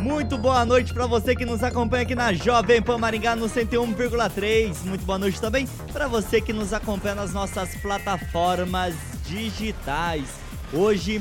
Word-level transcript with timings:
Muito 0.00 0.38
boa 0.38 0.64
noite 0.64 0.94
para 0.94 1.06
você 1.06 1.34
que 1.34 1.44
nos 1.44 1.62
acompanha 1.62 2.04
aqui 2.04 2.14
na 2.14 2.32
Jovem 2.32 2.80
Pan 2.80 2.98
Maringá 2.98 3.34
no 3.34 3.46
101,3. 3.46 4.84
Muito 4.84 5.04
boa 5.04 5.18
noite 5.18 5.40
também 5.40 5.66
para 5.92 6.06
você 6.06 6.40
que 6.40 6.52
nos 6.52 6.72
acompanha 6.72 7.16
nas 7.16 7.32
nossas 7.32 7.74
plataformas 7.76 8.94
digitais. 9.24 10.28
Hoje, 10.72 11.20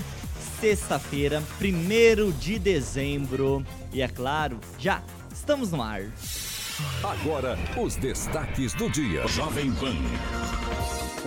sexta-feira, 0.59 1.41
1 1.59 2.31
de 2.37 2.59
dezembro. 2.59 3.65
E 3.91 4.01
é 4.01 4.07
claro, 4.07 4.59
já 4.77 5.01
estamos 5.33 5.71
no 5.71 5.81
ar. 5.81 6.03
Agora, 7.03 7.57
os 7.77 7.95
destaques 7.95 8.73
do 8.73 8.89
dia. 8.89 9.27
Jovem 9.27 9.71
Pan. 9.73 9.95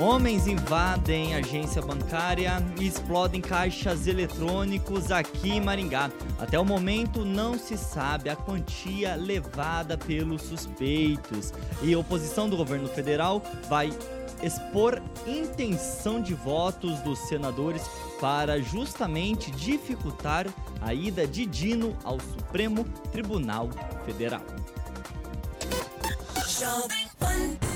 Homens 0.00 0.46
invadem 0.46 1.34
agência 1.34 1.82
bancária 1.82 2.56
e 2.80 2.86
explodem 2.86 3.38
caixas 3.38 4.06
eletrônicos 4.06 5.12
aqui 5.12 5.50
em 5.50 5.60
Maringá. 5.60 6.10
Até 6.38 6.58
o 6.58 6.64
momento 6.64 7.22
não 7.22 7.58
se 7.58 7.76
sabe 7.76 8.30
a 8.30 8.34
quantia 8.34 9.14
levada 9.14 9.98
pelos 9.98 10.40
suspeitos. 10.40 11.52
E 11.82 11.94
oposição 11.94 12.48
do 12.48 12.56
governo 12.56 12.88
federal 12.88 13.42
vai 13.68 13.92
expor 14.42 15.02
intenção 15.26 16.22
de 16.22 16.32
votos 16.32 16.98
dos 17.00 17.18
senadores 17.18 17.82
para 18.18 18.58
justamente 18.58 19.50
dificultar 19.50 20.46
a 20.80 20.94
ida 20.94 21.26
de 21.26 21.44
Dino 21.44 21.94
ao 22.04 22.18
Supremo 22.18 22.84
Tribunal 23.12 23.68
Federal. 24.06 24.40
Jovem 26.48 27.06
Pan 27.18 27.69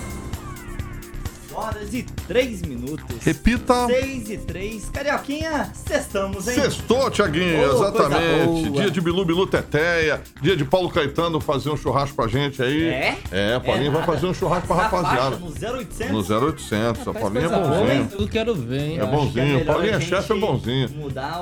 horas 1.55 1.95
e 1.95 2.03
3 2.03 2.63
minutos. 2.63 3.17
Repita. 3.23 3.87
6 3.87 4.31
e 4.31 4.39
3. 4.39 4.91
Carioquinha, 4.91 5.71
sextamos, 5.75 6.49
hein? 6.49 6.55
Sextou, 6.55 7.11
Tiaguinho, 7.11 7.71
oh, 7.71 7.75
exatamente. 7.75 8.71
Dia 8.71 8.91
de 8.91 9.01
Bilu 9.01 9.25
Bilu 9.25 9.47
Teteia, 9.47 10.23
dia 10.43 10.57
de 10.57 10.65
Paulo 10.65 10.91
Caetano 10.91 11.41
fazer 11.41 11.71
um 11.71 11.77
churrasco 11.77 12.17
pra 12.17 12.27
gente 12.27 12.63
aí. 12.63 12.85
É? 12.85 13.19
É, 13.31 13.59
Paulinho 13.59 13.89
é 13.89 13.95
vai 13.95 14.05
fazer 14.05 14.27
um 14.27 14.35
churrasco 14.35 14.67
pra 14.67 14.77
rapaziada. 14.77 15.37
no 15.37 15.49
0800? 15.49 16.11
No 16.11 16.47
0800. 16.49 17.09
a 17.09 17.13
Paulinho 17.13 17.47
é 17.47 17.49
bonzinho. 17.49 18.09
Eu 18.19 18.29
quero 18.29 18.55
ver, 18.55 18.81
hein? 18.81 18.99
É 19.01 19.07
bonzinho. 19.07 19.61
É 19.61 19.65
Paulinho 19.65 19.95
é 19.95 20.01
chefe, 20.01 20.33
é 20.33 20.37
bonzinho. 20.37 20.89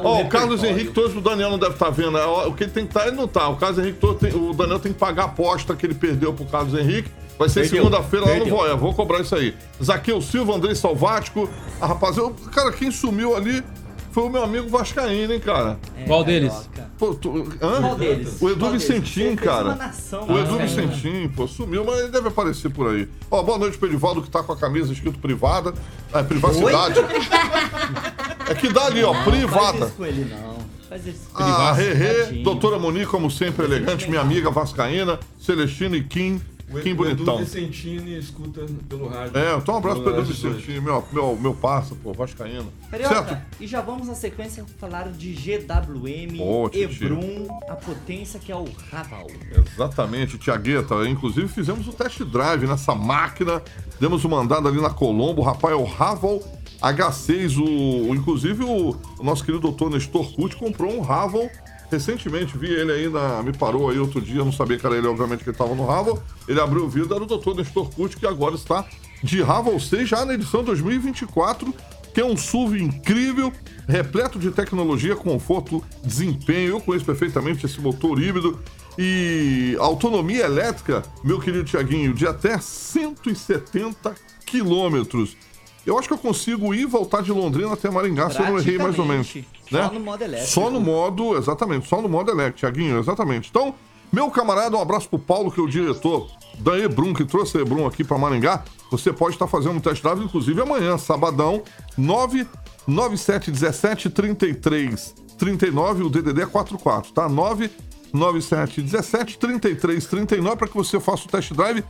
Ó, 0.03 0.19
oh, 0.19 0.21
o 0.23 0.29
Carlos 0.29 0.62
Henrique 0.62 0.93
Torres, 0.93 1.17
o 1.17 1.21
Daniel 1.21 1.50
não 1.50 1.59
deve 1.59 1.75
estar 1.75 1.87
tá 1.87 1.91
vendo. 1.91 2.12
Né? 2.12 2.25
O 2.25 2.53
que 2.53 2.65
ele 2.65 2.73
tem 2.73 2.84
que 2.84 2.91
estar, 2.91 3.00
tá, 3.00 3.06
ele 3.09 3.17
não 3.17 3.29
tá. 3.29 3.49
O 3.49 3.56
Carlos 3.56 3.79
Henrique 3.79 3.99
Torres, 3.99 4.34
o 4.34 4.53
Daniel 4.53 4.79
tem 4.79 4.93
que 4.93 4.99
pagar 4.99 5.23
a 5.23 5.27
aposta 5.27 5.75
que 5.75 5.87
ele 5.87 5.94
perdeu 5.94 6.33
pro 6.33 6.44
Carlos 6.44 6.79
Henrique 6.79 7.11
Vai 7.43 7.49
ser 7.49 7.69
segunda-feira 7.69 8.25
lá 8.25 8.37
no 8.37 8.47
Voia. 8.47 8.77
Vou 8.77 8.95
cobrar 8.95 9.21
isso 9.21 9.35
aí. 9.35 9.53
Zaqueu 9.83 10.23
Silva, 10.23 10.55
Andrei 10.55 10.77
Salvático. 10.77 11.51
A 11.81 11.87
rapaziada. 11.87 12.33
Cara, 12.53 12.71
quem 12.71 12.93
sumiu 12.93 13.35
ali 13.35 13.65
foi 14.13 14.23
o 14.23 14.31
meu 14.31 14.45
amigo 14.45 14.69
Vascaíno, 14.69 15.33
hein, 15.33 15.41
cara? 15.41 15.77
É, 15.99 16.05
Qual 16.05 16.23
deles? 16.23 16.53
Pô, 16.97 17.15
tu, 17.15 17.49
hã? 17.61 17.81
Qual 17.81 17.97
deles? 17.97 18.41
O 18.41 18.49
Edu 18.49 18.61
Qual 18.61 18.73
Vicentim, 18.73 19.35
cara. 19.35 19.75
Nação, 19.75 20.25
o 20.29 20.39
Edu 20.39 20.57
Vicentim, 20.57 21.29
pô, 21.35 21.49
sumiu, 21.49 21.85
mas 21.85 21.99
ele 21.99 22.13
deve 22.13 22.29
aparecer 22.29 22.71
por 22.71 22.95
aí. 22.95 23.09
Ó, 23.29 23.43
boa 23.43 23.59
noite 23.59 23.77
pro 23.77 23.89
Edivaldo, 23.89 24.23
que 24.23 24.31
tá 24.31 24.41
com 24.45 24.53
a 24.53 24.57
camisa 24.57 24.93
escrito 24.93 25.19
privada. 25.19 25.75
É, 26.15 26.23
privacidade. 26.23 27.01
é 28.49 28.55
que 28.55 28.73
dá 28.73 28.85
ali, 28.87 29.03
ó, 29.03 29.13
não, 29.13 29.25
privada. 29.25 29.79
Faz 29.79 29.89
isso 29.89 29.97
com 29.97 30.07
ele, 30.07 30.25
não. 30.27 30.53
Faz 30.89 31.07
isso. 31.07 31.31
Ah, 31.35 31.73
Rerê, 31.73 32.43
doutora 32.43 32.79
Moni, 32.79 33.07
como 33.07 33.31
sempre, 33.31 33.65
elegante, 33.65 34.09
minha 34.11 34.21
amiga 34.21 34.51
Vascaína, 34.51 35.19
Celestina 35.41 35.97
e 35.97 36.05
Kim. 36.05 36.39
Quem 36.81 36.94
bonitão. 36.94 37.37
Edu 37.37 37.44
Vicentini 37.44 38.19
escuta 38.19 38.66
pelo 38.88 39.09
rádio. 39.09 39.37
É, 39.37 39.56
então 39.56 39.75
um 39.75 39.78
abraço 39.78 40.03
pro 40.03 40.12
Edu 40.12 40.25
Vicentini, 40.25 40.81
meu, 40.81 41.05
meu, 41.12 41.37
meu 41.37 41.55
parça, 41.55 41.94
pô, 41.94 42.12
Vascaíno. 42.12 42.72
Carioca, 42.91 43.15
certo? 43.15 43.47
e 43.60 43.66
já 43.66 43.81
vamos 43.81 44.09
na 44.09 44.15
sequência 44.15 44.65
falar 44.78 45.11
de 45.11 45.32
GWM, 45.32 46.41
oh, 46.41 46.71
Ebrum, 46.72 47.49
a 47.69 47.75
potência 47.75 48.38
que 48.38 48.50
é 48.53 48.56
o 48.56 48.66
Raval. 48.91 49.27
Exatamente, 49.75 50.38
Tiagueta. 50.38 50.94
Inclusive 51.09 51.49
fizemos 51.49 51.87
o 51.88 51.93
test 51.93 52.22
drive 52.25 52.66
nessa 52.66 52.94
máquina, 52.94 53.62
demos 54.00 54.25
uma 54.25 54.38
andada 54.38 54.69
ali 54.69 54.81
na 54.81 54.91
Colombo, 54.91 55.43
o 55.43 55.44
rapaz 55.44 55.75
é 55.75 55.77
o 55.77 55.84
Raval 55.84 56.41
H6, 56.82 57.59
o, 57.59 58.11
o 58.11 58.15
inclusive 58.15 58.65
o, 58.65 58.97
o, 59.19 59.22
nosso 59.22 59.44
querido 59.44 59.61
doutor 59.61 59.88
Nestor 59.88 60.32
Cut 60.34 60.56
comprou 60.56 60.93
um 60.93 61.00
Raval 61.00 61.49
Recentemente 61.93 62.57
vi 62.57 62.69
ele 62.69 62.91
aí 62.91 63.09
na. 63.09 63.43
Me 63.43 63.53
parou 63.53 63.91
aí 63.91 63.99
outro 63.99 64.19
dia, 64.19 64.43
não 64.43 64.51
sabia 64.51 64.79
que 64.79 64.87
era 64.87 64.97
ele, 64.97 65.07
obviamente, 65.07 65.45
que 65.45 65.51
ele 65.51 65.55
estava 65.55 65.75
no 65.75 65.85
Ravel. 65.85 66.23
Ele 66.49 66.59
abriu 66.59 66.85
o 66.85 66.89
vidro, 66.89 67.15
era 67.15 67.23
o 67.23 67.27
Dr. 67.27 67.55
Nestor 67.55 67.91
Kut, 67.91 68.17
que 68.17 68.27
agora 68.27 68.55
está 68.55 68.87
de 69.23 69.43
Ravel 69.43 69.79
6 69.79 70.09
já 70.09 70.25
na 70.25 70.33
edição 70.33 70.65
2024, 70.65 71.73
que 72.15 72.21
é 72.21 72.25
um 72.25 72.35
SUV 72.35 72.83
incrível, 72.83 73.53
repleto 73.87 74.39
de 74.39 74.51
tecnologia, 74.51 75.15
conforto, 75.15 75.85
desempenho. 76.03 76.71
Eu 76.71 76.81
conheço 76.81 77.05
perfeitamente 77.05 77.67
esse 77.67 77.79
motor 77.79 78.19
híbrido 78.19 78.59
e 78.99 79.77
autonomia 79.79 80.47
elétrica, 80.47 81.03
meu 81.23 81.39
querido 81.41 81.65
Tiaguinho, 81.65 82.15
de 82.15 82.27
até 82.27 82.59
170 82.59 84.15
quilômetros. 84.47 85.37
Eu 85.85 85.99
acho 85.99 86.09
que 86.09 86.15
eu 86.15 86.19
consigo 86.19 86.73
ir 86.73 86.83
e 86.83 86.87
voltar 86.87 87.23
de 87.23 87.33
Londrina 87.33 87.75
até 87.75 87.91
Maringá 87.91 88.31
se 88.31 88.39
eu 88.39 88.47
não 88.47 88.59
errei 88.59 88.79
mais 88.79 88.99
ou 88.99 89.05
menos. 89.05 89.37
Né? 89.72 89.84
Só 89.84 89.91
no 89.91 90.00
modo 90.00 90.22
elétrico. 90.22 90.53
Só 90.53 90.71
no 90.71 90.81
modo, 90.81 91.37
exatamente, 91.37 91.88
só 91.88 92.03
no 92.03 92.09
modo 92.09 92.31
elétrico, 92.31 92.59
Tiaguinho, 92.59 92.99
exatamente. 92.99 93.49
Então, 93.50 93.75
meu 94.12 94.31
camarada, 94.31 94.77
um 94.77 94.81
abraço 94.81 95.09
pro 95.09 95.19
Paulo, 95.19 95.50
que 95.50 95.59
é 95.59 95.62
o 95.62 95.69
diretor 95.69 96.28
da 96.59 96.78
Ebrum, 96.78 97.15
que 97.15 97.25
trouxe 97.25 97.56
a 97.56 97.62
Ebrum 97.62 97.87
aqui 97.87 98.05
para 98.05 98.19
Maringá. 98.19 98.62
Você 98.91 99.11
pode 99.12 99.37
estar 99.37 99.47
fazendo 99.47 99.77
um 99.77 99.81
test 99.81 100.03
drive, 100.03 100.22
inclusive 100.22 100.61
amanhã, 100.61 100.99
sabadão, 100.99 101.62
99717 101.97 104.11
33 104.11 105.15
39, 105.38 106.03
o 106.05 106.11
DDD 106.11 106.43
é 106.43 106.47
44, 106.47 107.12
tá? 107.12 107.28
99717 107.28 109.38
33 109.38 110.06
39 110.06 110.56
para 110.56 110.69
que 110.69 110.75
você 110.75 111.00
faça 111.00 111.25
o 111.25 111.28
test 111.28 111.53
drive 111.53 111.82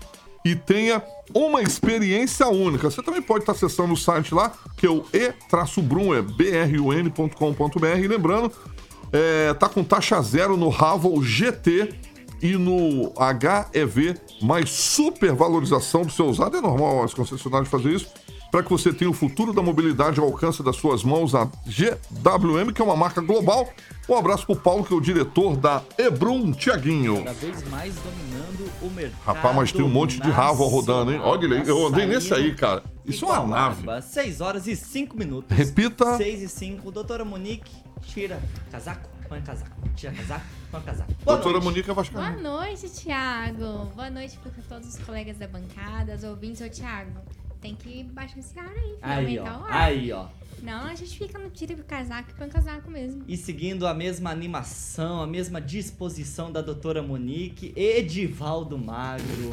e 0.45 0.55
tenha 0.57 1.03
uma 1.35 1.63
experiência 1.63 2.49
única. 2.49 2.91
Você 2.91 3.03
também 3.03 3.23
pode 3.23 3.43
estar 3.43 3.53
acessando 3.53 3.93
o 3.93 3.97
site 3.97 4.35
lá, 4.35 4.53
que 4.77 4.87
é 4.87 4.91
o 4.91 5.05
e-brum, 5.13 6.15
é 6.15 6.23
brun.com.br. 6.23 8.09
Lembrando, 8.09 8.53
é, 9.13 9.55
tá 9.55 9.69
com 9.69 9.85
taxa 9.85 10.21
zero 10.21 10.57
no 10.57 10.69
Ravel 10.69 11.23
GT 11.23 11.95
e 12.43 12.57
no 12.57 13.13
HEV, 13.73 14.17
mais 14.43 14.71
super 14.71 15.33
valorização 15.33 16.03
do 16.03 16.11
seu 16.11 16.27
usado. 16.27 16.57
É 16.57 16.61
normal 16.61 17.05
as 17.05 17.15
concessionárias 17.15 17.69
fazer 17.69 17.95
isso 17.95 18.09
para 18.53 18.63
que 18.63 18.69
você 18.69 18.93
tenha 18.93 19.11
o 19.11 19.15
futuro 19.15 19.51
da 19.55 19.63
mobilidade 19.63 20.21
ao 20.21 20.27
alcance 20.27 20.63
das 20.63 20.77
suas 20.77 21.03
mãos, 21.03 21.35
a 21.35 21.47
GWM, 21.65 22.71
que 22.75 22.83
é 22.83 22.85
uma 22.85 22.95
marca 22.95 23.23
global. 23.23 23.67
Um 24.07 24.15
abraço 24.15 24.45
pro 24.45 24.55
Paulo, 24.55 24.85
que 24.85 24.93
é 24.93 24.97
o 24.97 25.01
diretor 25.01 25.57
da 25.57 25.83
Ebrum, 25.97 26.53
Tiaguinho. 26.53 27.25
Cada 27.25 27.33
vez 27.33 27.67
mais 27.71 27.95
dominando 27.95 28.71
o 28.83 28.91
mercado. 28.91 29.23
Rapaz, 29.25 29.57
mas 29.57 29.73
tem 29.73 29.83
um 29.83 29.89
monte 29.89 30.21
de 30.21 30.31
Ravel 30.31 30.67
rodando, 30.67 31.15
hein? 31.15 31.21
Olha, 31.25 31.47
eu 31.67 31.87
andei 31.87 32.05
nesse 32.05 32.35
aí, 32.35 32.55
cara. 32.55 32.83
Isso 33.07 33.25
é 33.25 33.29
uma 33.39 33.47
nave. 33.47 34.03
6 34.03 34.43
horas 34.43 34.67
e 34.67 34.77
5 34.77 35.17
minutos. 35.17 35.57
Repita. 35.57 36.19
6 36.19 36.43
e 36.43 36.49
5. 36.49 36.91
Doutora 36.93 37.25
Monique, 37.25 37.73
tira 38.03 38.39
casaco, 38.71 39.09
põe 39.31 39.41
casaco. 39.41 39.75
Tira 39.97 40.13
casaco, 40.13 40.45
põe 40.71 40.83
casaco. 40.83 41.11
Boa 41.25 41.37
Doutora 41.39 41.55
noite. 41.55 41.65
Monique 41.65 41.91
é 41.91 41.95
Boa 41.95 42.31
noite, 42.33 42.91
Thiago. 42.91 43.87
Boa 43.95 44.11
noite 44.11 44.39
para 44.39 44.53
todos 44.69 44.95
os 44.95 44.99
colegas 44.99 45.39
da 45.39 45.49
bancada, 45.49 46.15
os 46.15 46.23
ouvintes. 46.23 46.61
Ô, 46.61 46.69
Thiago, 46.69 47.13
tem 47.63 47.75
que 47.77 48.03
baixar 48.05 48.41
esse 48.41 48.59
ar 48.59 48.69
aí. 48.69 48.97
Aí, 49.01 49.39
ó. 49.39 49.65
Aí, 49.69 50.13
ó. 50.13 50.27
Não, 50.63 50.85
a 50.87 50.95
gente 50.95 51.17
fica 51.17 51.39
no 51.39 51.49
tiro 51.49 51.77
do 51.77 51.85
casaco 51.85 52.31
e 52.31 52.35
põe 52.35 52.49
casaco 52.49 52.91
mesmo. 52.91 53.25
E 53.27 53.37
seguindo 53.37 53.87
a 53.87 53.95
mesma 53.95 54.31
animação, 54.31 55.23
a 55.23 55.27
mesma 55.27 55.61
disposição 55.61 56.53
da 56.53 56.61
doutora 56.61 57.03
Monique, 57.03 57.73
Edivaldo 57.77 58.77
Magro. 58.77 59.53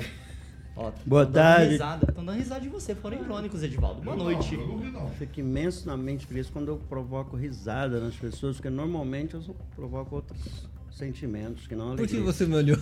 Ó, 0.76 0.92
Boa 1.06 1.26
tão 1.26 1.34
tarde. 1.34 1.62
Dando 1.64 1.72
risada, 1.72 2.06
estão 2.10 2.26
dando 2.26 2.38
risada 2.38 2.62
de 2.62 2.70
você, 2.70 2.96
foram 2.96 3.20
irônicos, 3.20 3.64
Edivaldo. 3.64 4.02
Boa 4.02 4.16
noite. 4.16 4.58
Fico 5.18 5.40
imensamente 5.40 6.26
feliz 6.26 6.50
quando 6.50 6.70
eu 6.70 6.78
provoco 6.78 7.36
risada 7.36 8.00
nas 8.00 8.16
pessoas, 8.16 8.56
porque 8.58 8.70
normalmente 8.70 9.34
eu 9.36 9.42
só 9.42 9.54
provoco 9.76 10.16
outros 10.16 10.68
sentimentos 10.92 11.68
que 11.68 11.76
não 11.76 11.96
Por 11.96 12.08
que 12.08 12.16
alegria. 12.16 12.24
você 12.24 12.46
me 12.46 12.56
olhou? 12.56 12.78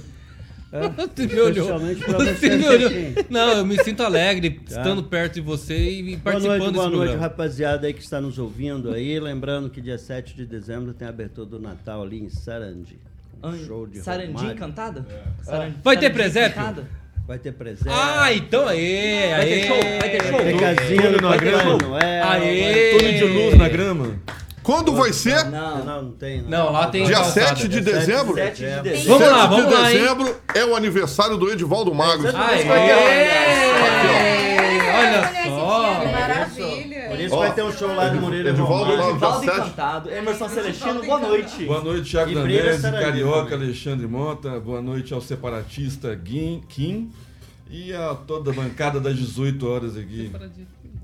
É, 0.72 0.90
Você 1.16 1.28
me 1.28 1.40
olhou. 1.40 1.80
Você 1.80 2.58
me 2.58 2.68
olhou. 2.68 2.92
Não, 3.30 3.50
eu 3.58 3.66
me 3.66 3.82
sinto 3.84 4.04
alegre 4.04 4.50
Tá. 4.50 4.78
estando 4.78 5.02
perto 5.04 5.36
de 5.36 5.42
você 5.42 5.76
e 5.78 6.04
Boa 6.18 6.20
participando 6.24 6.48
noite, 6.60 6.60
boa 6.60 6.72
desse 6.72 6.78
noite, 6.84 6.98
programa. 6.98 7.22
rapaziada 7.22 7.88
aí 7.88 7.94
que 7.94 8.02
está 8.02 8.20
nos 8.20 8.38
ouvindo 8.38 8.92
aí. 8.92 9.20
Lembrando 9.20 9.70
que 9.70 9.80
dia 9.80 9.98
7 9.98 10.36
de 10.36 10.46
dezembro 10.46 10.94
tem 10.94 11.08
a 11.08 11.10
abertura 11.10 11.48
do 11.48 11.60
Natal 11.60 12.04
ali 12.04 12.20
em 12.20 12.30
Sarandi. 12.30 12.98
Um 13.42 13.48
An- 13.50 13.58
show 13.66 13.88
de 13.88 14.00
Sarandi 14.02 14.28
Romário. 14.34 14.52
encantada? 14.52 15.06
É. 15.10 15.44
Saran- 15.44 15.72
Vai 15.84 15.96
ter 15.98 16.02
Sarandi 16.14 16.14
presépio? 16.14 16.88
Vai 17.28 17.38
ter 17.40 17.52
presente. 17.54 17.90
Ah, 17.90 18.34
então 18.34 18.68
aí, 18.68 19.30
Vai 19.32 19.46
ter 19.46 19.54
aí. 19.54 19.64
show, 19.68 19.78
vai 20.00 20.10
ter 20.12 20.24
show. 20.24 20.40
Tem 20.40 20.58
casinha 20.58 21.02
Túnel 21.02 21.12
no 21.12 21.18
na 21.22 21.30
Papai 21.34 21.40
grama. 21.46 21.78
Noel. 21.78 22.24
Aê! 22.28 22.92
Túnel 22.98 23.14
de 23.14 23.24
luz 23.26 23.58
na 23.58 23.70
grama. 23.70 24.16
Quando 24.68 24.94
vai 24.94 25.14
ser? 25.14 25.46
Não, 25.46 25.86
Não, 25.86 26.04
não 26.04 26.12
tem. 26.12 26.42
Não, 26.42 26.74
lá 26.74 26.88
tem 26.88 27.06
Dia 27.06 27.16
calçada. 27.16 27.56
7 27.56 27.70
de 27.70 27.80
de 27.80 27.82
dezembro? 27.90 28.34
7 28.34 28.58
de 28.58 28.82
dezembro. 28.82 29.18
Vamos 29.18 29.28
lá, 29.30 29.42
7 29.44 29.50
vamos 29.50 29.68
de 29.68 29.74
lá, 29.74 29.92
hein? 29.94 29.98
dezembro 29.98 30.36
é 30.54 30.66
o 30.66 30.76
aniversário 30.76 31.38
do 31.38 31.50
Edivaldo 31.50 31.96
Magro. 31.96 32.28
Aê! 32.36 33.68
Olha 34.98 35.44
só. 35.46 36.06
Maravilha. 36.12 37.08
Por 37.08 37.18
isso 37.18 37.38
vai 37.38 37.54
ter 37.54 37.64
um 37.64 37.72
show 37.72 37.96
lá 37.96 38.12
no 38.12 38.20
Murilo 38.20 38.50
Edivaldo 38.50 39.40
sete. 39.40 39.58
encantado. 39.58 40.12
Emerson 40.12 40.50
Celestino, 40.50 41.02
boa 41.02 41.20
noite. 41.20 41.66
Boa 41.66 41.82
noite, 41.82 42.12
Thiago 42.12 42.34
Danese, 42.34 42.92
Carioca. 42.92 43.56
Alexandre 43.56 44.06
Mota. 44.06 44.60
Boa 44.60 44.82
noite 44.82 45.14
ao 45.14 45.22
separatista 45.22 46.14
Kim. 46.68 47.10
E 47.70 47.94
a 47.94 48.16
toda 48.16 48.52
a 48.52 48.54
bancada 48.54 49.00
das 49.00 49.16
18 49.16 49.66
horas 49.66 49.96
aqui. 49.96 50.30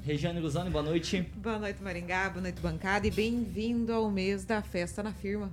Regiane 0.05 0.41
Guzani, 0.41 0.69
boa 0.69 0.83
noite. 0.83 1.21
Boa 1.37 1.57
noite, 1.57 1.81
Maringá. 1.81 2.29
Boa 2.29 2.41
noite, 2.41 2.59
bancada. 2.61 3.07
E 3.07 3.11
bem-vindo 3.11 3.93
ao 3.93 4.11
mês 4.11 4.43
da 4.43 4.61
festa 4.61 5.01
na 5.01 5.13
firma. 5.13 5.49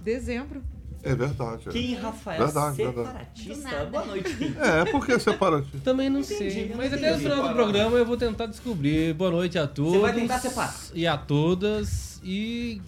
Dezembro. 0.00 0.62
É 1.02 1.14
verdade. 1.14 1.68
é. 1.68 1.72
Kim 1.72 1.94
Rafael, 1.94 2.44
Verdade, 2.44 2.76
verdade. 2.76 2.98
Separatista. 3.08 3.70
nada. 3.70 3.86
Boa 3.86 4.04
noite, 4.06 4.34
Kim. 4.36 4.54
É, 4.58 4.84
por 4.90 5.04
que 5.04 5.18
separatista? 5.18 5.78
Também 5.84 6.08
não 6.08 6.20
Entendi, 6.20 6.50
sei. 6.52 6.74
Mas 6.74 6.92
até 6.92 7.14
o 7.14 7.18
final 7.18 7.48
do 7.48 7.54
programa 7.54 7.96
eu 7.98 8.06
vou 8.06 8.16
tentar 8.16 8.46
descobrir. 8.46 9.12
Boa 9.14 9.30
noite 9.30 9.58
a 9.58 9.66
todos. 9.66 10.00
vai 10.00 10.14
tentar 10.14 10.38
separar. 10.38 10.74
E 10.94 11.06
a 11.06 11.16
todas. 11.18 12.18
E 12.24 12.80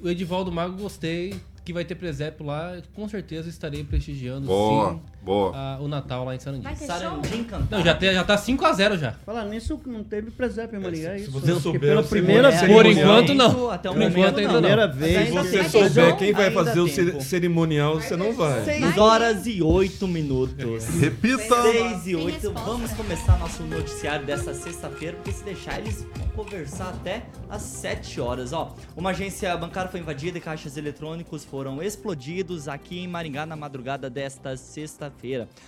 o 0.00 0.08
Edivaldo 0.08 0.50
Mago 0.50 0.76
gostei. 0.76 1.34
Que 1.64 1.72
vai 1.72 1.84
ter 1.84 1.96
presépio 1.96 2.46
lá. 2.46 2.80
Com 2.94 3.08
certeza 3.08 3.48
estarei 3.48 3.82
prestigiando 3.82 4.46
Boa, 4.46 4.94
sim 4.94 5.00
boa. 5.26 5.54
a- 5.56 5.78
o 5.80 5.88
Natal 5.88 6.24
lá 6.24 6.34
em 6.34 6.38
Sarandi. 6.38 6.62
Vai 6.62 6.74
ter 6.74 6.86
Sarandi 6.86 7.28
show? 7.28 7.38
encantado. 7.38 7.66
Não, 7.70 7.84
já, 7.84 7.94
tem, 7.94 8.14
já 8.14 8.24
tá 8.24 8.36
5x0 8.38 8.96
já. 8.98 9.12
Falar 9.26 9.44
nisso, 9.44 9.78
não 9.86 10.02
teve 10.02 10.30
presépio 10.30 10.78
em 10.78 10.82
Maringá, 10.82 11.10
é 11.10 11.16
se 11.18 11.22
isso? 11.24 11.32
você 11.32 11.46
Porque 11.52 11.60
souber 11.62 11.80
pela 11.80 12.02
primeira 12.02 12.52
cerimonial- 12.52 12.82
vez. 12.84 12.96
Por 12.96 13.02
enquanto, 13.04 13.34
não. 13.34 13.70
Até 13.70 13.90
o 13.90 13.92
Por 13.92 14.02
enquanto, 14.02 14.38
ainda 14.38 14.52
não. 14.52 14.60
Primeira 14.60 14.86
vez. 14.88 15.26
Se 15.28 15.32
você 15.34 15.58
tem 15.58 15.68
souber 15.68 16.16
quem 16.16 16.32
vai 16.32 16.48
Ainda 16.48 16.64
fazer 16.64 16.80
o 16.80 16.88
tempo. 16.88 17.20
cerimonial, 17.22 18.00
você 18.00 18.16
não 18.16 18.32
vai. 18.32 18.64
6 18.64 18.96
horas 18.96 19.46
e 19.46 19.60
8 19.62 20.06
minutos. 20.08 20.84
Repita. 21.00 21.62
6 21.62 22.00
e 22.00 22.04
Sem 22.04 22.14
8. 22.16 22.32
resposta. 22.34 22.60
Vamos 22.70 22.92
começar 22.92 23.38
nosso 23.38 23.62
noticiário 23.64 24.24
dessa 24.24 24.54
sexta-feira, 24.54 25.16
porque 25.16 25.32
se 25.32 25.44
deixar, 25.44 25.78
eles 25.80 26.06
vão 26.16 26.28
conversar 26.44 26.90
até 26.90 27.24
às 27.50 27.62
7 27.62 28.20
horas. 28.20 28.52
Ó, 28.52 28.74
uma 28.96 29.10
agência 29.10 29.56
bancária 29.56 29.90
foi 29.90 30.00
invadida 30.00 30.38
e 30.38 30.40
caixas 30.40 30.76
eletrônicos 30.76 31.44
foram 31.44 31.82
explodidos 31.82 32.68
aqui 32.68 33.00
em 33.00 33.08
Maringá 33.08 33.44
na 33.46 33.56
madrugada 33.56 34.08
desta 34.08 34.56
sexta-feira. 34.56 35.15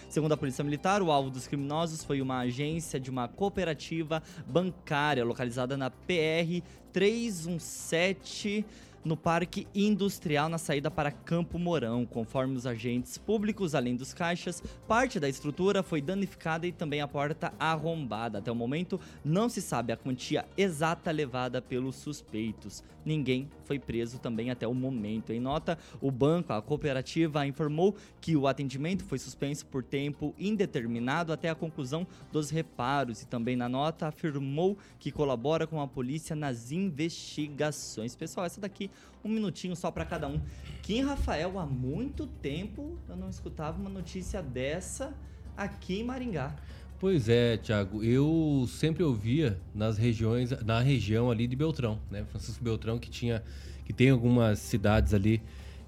Segundo 0.08 0.32
a 0.32 0.36
Polícia 0.36 0.62
Militar, 0.64 1.02
o 1.02 1.10
alvo 1.10 1.30
dos 1.30 1.46
criminosos 1.46 2.04
foi 2.04 2.20
uma 2.20 2.40
agência 2.40 3.00
de 3.00 3.10
uma 3.10 3.28
cooperativa 3.28 4.22
bancária 4.46 5.24
localizada 5.24 5.76
na 5.76 5.90
PR 5.90 6.62
317 6.92 8.64
no 9.04 9.16
Parque 9.16 9.66
Industrial 9.74 10.48
na 10.48 10.58
saída 10.58 10.90
para 10.90 11.10
Campo 11.10 11.58
Mourão. 11.58 12.04
Conforme 12.04 12.56
os 12.56 12.66
agentes 12.66 13.16
públicos, 13.16 13.74
além 13.74 13.96
dos 13.96 14.12
caixas, 14.12 14.62
parte 14.86 15.18
da 15.18 15.28
estrutura 15.28 15.82
foi 15.82 16.00
danificada 16.00 16.66
e 16.66 16.72
também 16.72 17.00
a 17.00 17.08
porta 17.08 17.52
arrombada. 17.58 18.38
Até 18.38 18.50
o 18.50 18.54
momento, 18.54 19.00
não 19.24 19.48
se 19.48 19.62
sabe 19.62 19.92
a 19.92 19.96
quantia 19.96 20.44
exata 20.56 21.10
levada 21.10 21.62
pelos 21.62 21.96
suspeitos. 21.96 22.82
Ninguém 23.08 23.48
foi 23.64 23.78
preso 23.78 24.18
também 24.18 24.50
até 24.50 24.68
o 24.68 24.74
momento. 24.74 25.32
Em 25.32 25.40
nota, 25.40 25.78
o 25.98 26.10
banco, 26.10 26.52
a 26.52 26.60
cooperativa, 26.60 27.46
informou 27.46 27.96
que 28.20 28.36
o 28.36 28.46
atendimento 28.46 29.02
foi 29.02 29.18
suspenso 29.18 29.64
por 29.64 29.82
tempo 29.82 30.34
indeterminado 30.38 31.32
até 31.32 31.48
a 31.48 31.54
conclusão 31.54 32.06
dos 32.30 32.50
reparos 32.50 33.22
e 33.22 33.26
também 33.26 33.56
na 33.56 33.66
nota 33.66 34.08
afirmou 34.08 34.76
que 34.98 35.10
colabora 35.10 35.66
com 35.66 35.80
a 35.80 35.88
polícia 35.88 36.36
nas 36.36 36.70
investigações. 36.70 38.14
Pessoal, 38.14 38.44
essa 38.44 38.60
daqui 38.60 38.90
um 39.24 39.30
minutinho 39.30 39.74
só 39.74 39.90
para 39.90 40.04
cada 40.04 40.28
um. 40.28 40.38
Kim 40.82 41.00
Rafael, 41.00 41.58
há 41.58 41.64
muito 41.64 42.26
tempo 42.26 42.98
eu 43.08 43.16
não 43.16 43.30
escutava 43.30 43.80
uma 43.80 43.88
notícia 43.88 44.42
dessa 44.42 45.14
aqui 45.56 46.00
em 46.00 46.04
Maringá. 46.04 46.54
Pois 47.00 47.28
é, 47.28 47.56
Thiago. 47.56 48.02
Eu 48.02 48.66
sempre 48.68 49.04
ouvia 49.04 49.56
nas 49.72 49.96
regiões, 49.96 50.50
na 50.64 50.80
região 50.80 51.30
ali 51.30 51.46
de 51.46 51.54
Beltrão, 51.54 52.00
né? 52.10 52.24
Francisco 52.28 52.62
Beltrão 52.62 52.98
que 52.98 53.08
tinha, 53.08 53.40
que 53.84 53.92
tem 53.92 54.10
algumas 54.10 54.58
cidades 54.58 55.14
ali 55.14 55.40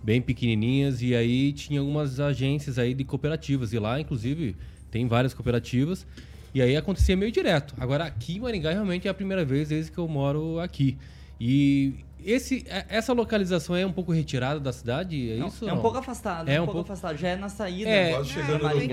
bem 0.04 0.22
pequenininhas 0.22 1.02
e 1.02 1.12
aí 1.14 1.52
tinha 1.52 1.80
algumas 1.80 2.20
agências 2.20 2.78
aí 2.78 2.94
de 2.94 3.02
cooperativas 3.02 3.72
e 3.72 3.78
lá, 3.80 4.00
inclusive, 4.00 4.54
tem 4.88 5.08
várias 5.08 5.34
cooperativas 5.34 6.06
e 6.54 6.62
aí 6.62 6.76
acontecia 6.76 7.16
meio 7.16 7.32
direto. 7.32 7.74
Agora 7.78 8.04
aqui 8.04 8.36
em 8.36 8.40
Maringá 8.40 8.70
realmente 8.70 9.08
é 9.08 9.10
a 9.10 9.14
primeira 9.14 9.44
vez 9.44 9.68
desde 9.68 9.90
que 9.90 9.98
eu 9.98 10.06
moro 10.06 10.60
aqui 10.60 10.96
e 11.40 11.94
esse, 12.24 12.64
é- 12.68 12.86
essa 12.88 13.12
localização 13.12 13.74
é 13.76 13.84
um 13.86 13.92
pouco 13.92 14.12
retirada 14.12 14.58
da 14.60 14.72
cidade, 14.72 15.30
é 15.32 15.36
Não, 15.36 15.48
isso? 15.48 15.68
é 15.68 15.72
um 15.72 15.76
não? 15.76 15.82
pouco 15.82 15.98
afastado, 15.98 16.48
É 16.48 16.54
é 16.54 16.60
um, 16.60 16.64
um 16.64 16.66
pouco 16.66 16.78
pouco- 16.78 16.92
afastado. 16.92 17.16
Já 17.18 17.28
é 17.28 17.36
na 17.36 17.48
saída. 17.48 17.88
É. 17.90 18.12
Quase 18.12 18.30
chegando 18.30 18.62
no. 18.62 18.70
Tem 18.70 18.90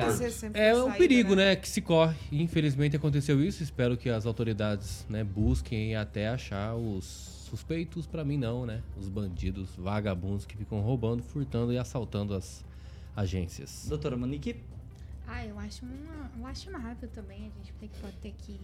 É 0.54 0.72
a 0.72 0.76
um 0.76 0.80
saída, 0.84 0.98
perigo, 0.98 1.36
né, 1.36 1.56
que 1.56 1.68
se 1.70 1.82
corre. 1.82 2.16
Infelizmente 2.32 2.96
aconteceu 2.96 3.44
isso. 3.44 3.62
Espero 3.64 3.96
que 3.98 4.10
as 4.10 4.26
autoridades, 4.26 5.06
né, 5.10 5.24
busquem 5.24 5.96
até 5.96 6.28
achar 6.30 6.76
os 6.76 7.06
suspeitos. 7.50 8.06
Pra 8.08 8.24
mim 8.26 8.38
não, 8.38 8.66
né? 8.66 8.82
Os 8.98 9.08
bandidos, 9.10 9.70
vagabundos 9.78 10.46
que 10.46 10.56
ficam 10.58 10.80
roubando, 10.82 11.24
furtando 11.24 11.72
e 11.74 11.78
assaltando 11.78 12.34
as 12.34 12.64
agências. 13.16 13.86
Doutora 13.88 14.16
Monique, 14.18 14.56
Ah, 15.30 15.46
eu 15.46 15.60
acho 15.60 15.84
uma, 15.84 16.48
lastimável 16.48 17.10
também 17.10 17.40
a 17.40 17.58
gente 17.58 17.74
ter 17.82 17.88
que, 17.90 18.00
pode 18.00 18.16
ter 18.18 18.34
que 18.38 18.58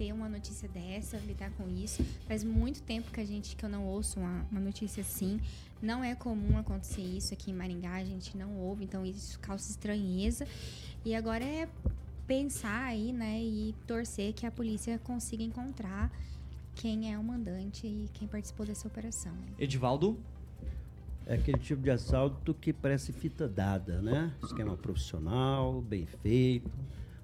ter 0.00 0.14
uma 0.14 0.30
notícia 0.30 0.66
dessa, 0.66 1.18
lidar 1.18 1.50
com 1.58 1.68
isso. 1.68 2.02
Faz 2.26 2.42
muito 2.42 2.80
tempo 2.80 3.10
que 3.10 3.20
a 3.20 3.24
gente 3.24 3.54
que 3.54 3.62
eu 3.62 3.68
não 3.68 3.84
ouço 3.84 4.18
uma, 4.18 4.46
uma 4.50 4.58
notícia 4.58 5.02
assim. 5.02 5.38
Não 5.82 6.02
é 6.02 6.14
comum 6.14 6.56
acontecer 6.56 7.02
isso 7.02 7.34
aqui 7.34 7.50
em 7.50 7.54
Maringá, 7.54 7.96
a 7.96 8.04
gente 8.04 8.34
não 8.34 8.56
ouve, 8.56 8.84
então 8.84 9.04
isso 9.04 9.38
causa 9.40 9.70
estranheza. 9.70 10.46
E 11.04 11.14
agora 11.14 11.44
é 11.44 11.68
pensar 12.26 12.84
aí, 12.84 13.12
né, 13.12 13.42
e 13.42 13.74
torcer 13.86 14.32
que 14.32 14.46
a 14.46 14.50
polícia 14.50 14.98
consiga 15.00 15.42
encontrar 15.42 16.10
quem 16.76 17.12
é 17.12 17.18
o 17.18 17.22
mandante 17.22 17.86
e 17.86 18.08
quem 18.14 18.26
participou 18.26 18.64
dessa 18.64 18.88
operação. 18.88 19.32
né? 19.32 19.52
Edivaldo, 19.58 20.18
É 21.26 21.34
aquele 21.34 21.58
tipo 21.58 21.82
de 21.82 21.90
assalto 21.90 22.54
que 22.54 22.72
parece 22.72 23.12
fita 23.12 23.46
dada, 23.46 24.00
né? 24.00 24.32
Esquema 24.42 24.76
profissional, 24.78 25.82
bem 25.82 26.06
feito. 26.06 26.70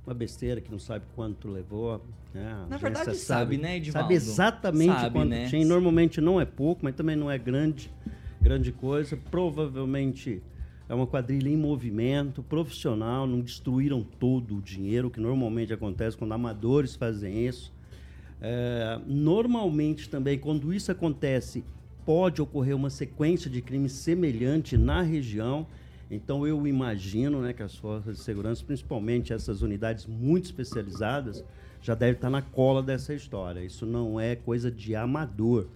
Uma 0.06 0.14
besteira 0.14 0.60
que 0.60 0.70
não 0.70 0.78
sabe 0.78 1.04
quanto 1.16 1.48
levou. 1.48 2.00
Né? 2.32 2.66
Na 2.70 2.76
verdade, 2.76 3.16
sabe, 3.16 3.58
né, 3.58 3.76
Edivaldo? 3.76 4.04
Sabe 4.04 4.14
exatamente 4.14 5.00
Sabe, 5.00 5.12
quanto 5.12 5.30
né? 5.30 5.48
tinha. 5.48 5.66
Normalmente 5.66 6.20
não 6.20 6.40
é 6.40 6.44
pouco, 6.44 6.84
mas 6.84 6.94
também 6.94 7.16
não 7.16 7.28
é 7.28 7.36
grande, 7.36 7.90
grande 8.40 8.70
coisa. 8.70 9.16
Provavelmente 9.16 10.40
é 10.88 10.94
uma 10.94 11.08
quadrilha 11.08 11.48
em 11.48 11.56
movimento, 11.56 12.40
profissional, 12.40 13.26
não 13.26 13.40
destruíram 13.40 14.04
todo 14.04 14.56
o 14.56 14.62
dinheiro, 14.62 15.10
que 15.10 15.18
normalmente 15.18 15.72
acontece 15.72 16.16
quando 16.16 16.32
amadores 16.32 16.94
fazem 16.94 17.44
isso. 17.44 17.75
É, 18.40 19.00
normalmente 19.06 20.08
também, 20.08 20.38
quando 20.38 20.72
isso 20.72 20.92
acontece, 20.92 21.64
pode 22.04 22.40
ocorrer 22.40 22.76
uma 22.76 22.90
sequência 22.90 23.50
de 23.50 23.60
crimes 23.60 23.90
semelhante 23.90 24.76
na 24.76 25.02
região. 25.02 25.66
Então 26.10 26.46
eu 26.46 26.66
imagino 26.66 27.40
né, 27.40 27.52
que 27.52 27.62
as 27.62 27.75
forças 27.75 28.16
de 28.16 28.22
segurança, 28.22 28.62
principalmente 28.64 29.32
essas 29.32 29.62
unidades 29.62 30.06
muito 30.06 30.44
especializadas, 30.44 31.44
já 31.82 31.94
devem 31.94 32.14
estar 32.14 32.30
na 32.30 32.42
cola 32.42 32.82
dessa 32.82 33.14
história. 33.14 33.60
Isso 33.60 33.84
não 33.86 34.20
é 34.20 34.36
coisa 34.36 34.70
de 34.70 34.94
amador, 34.94 35.66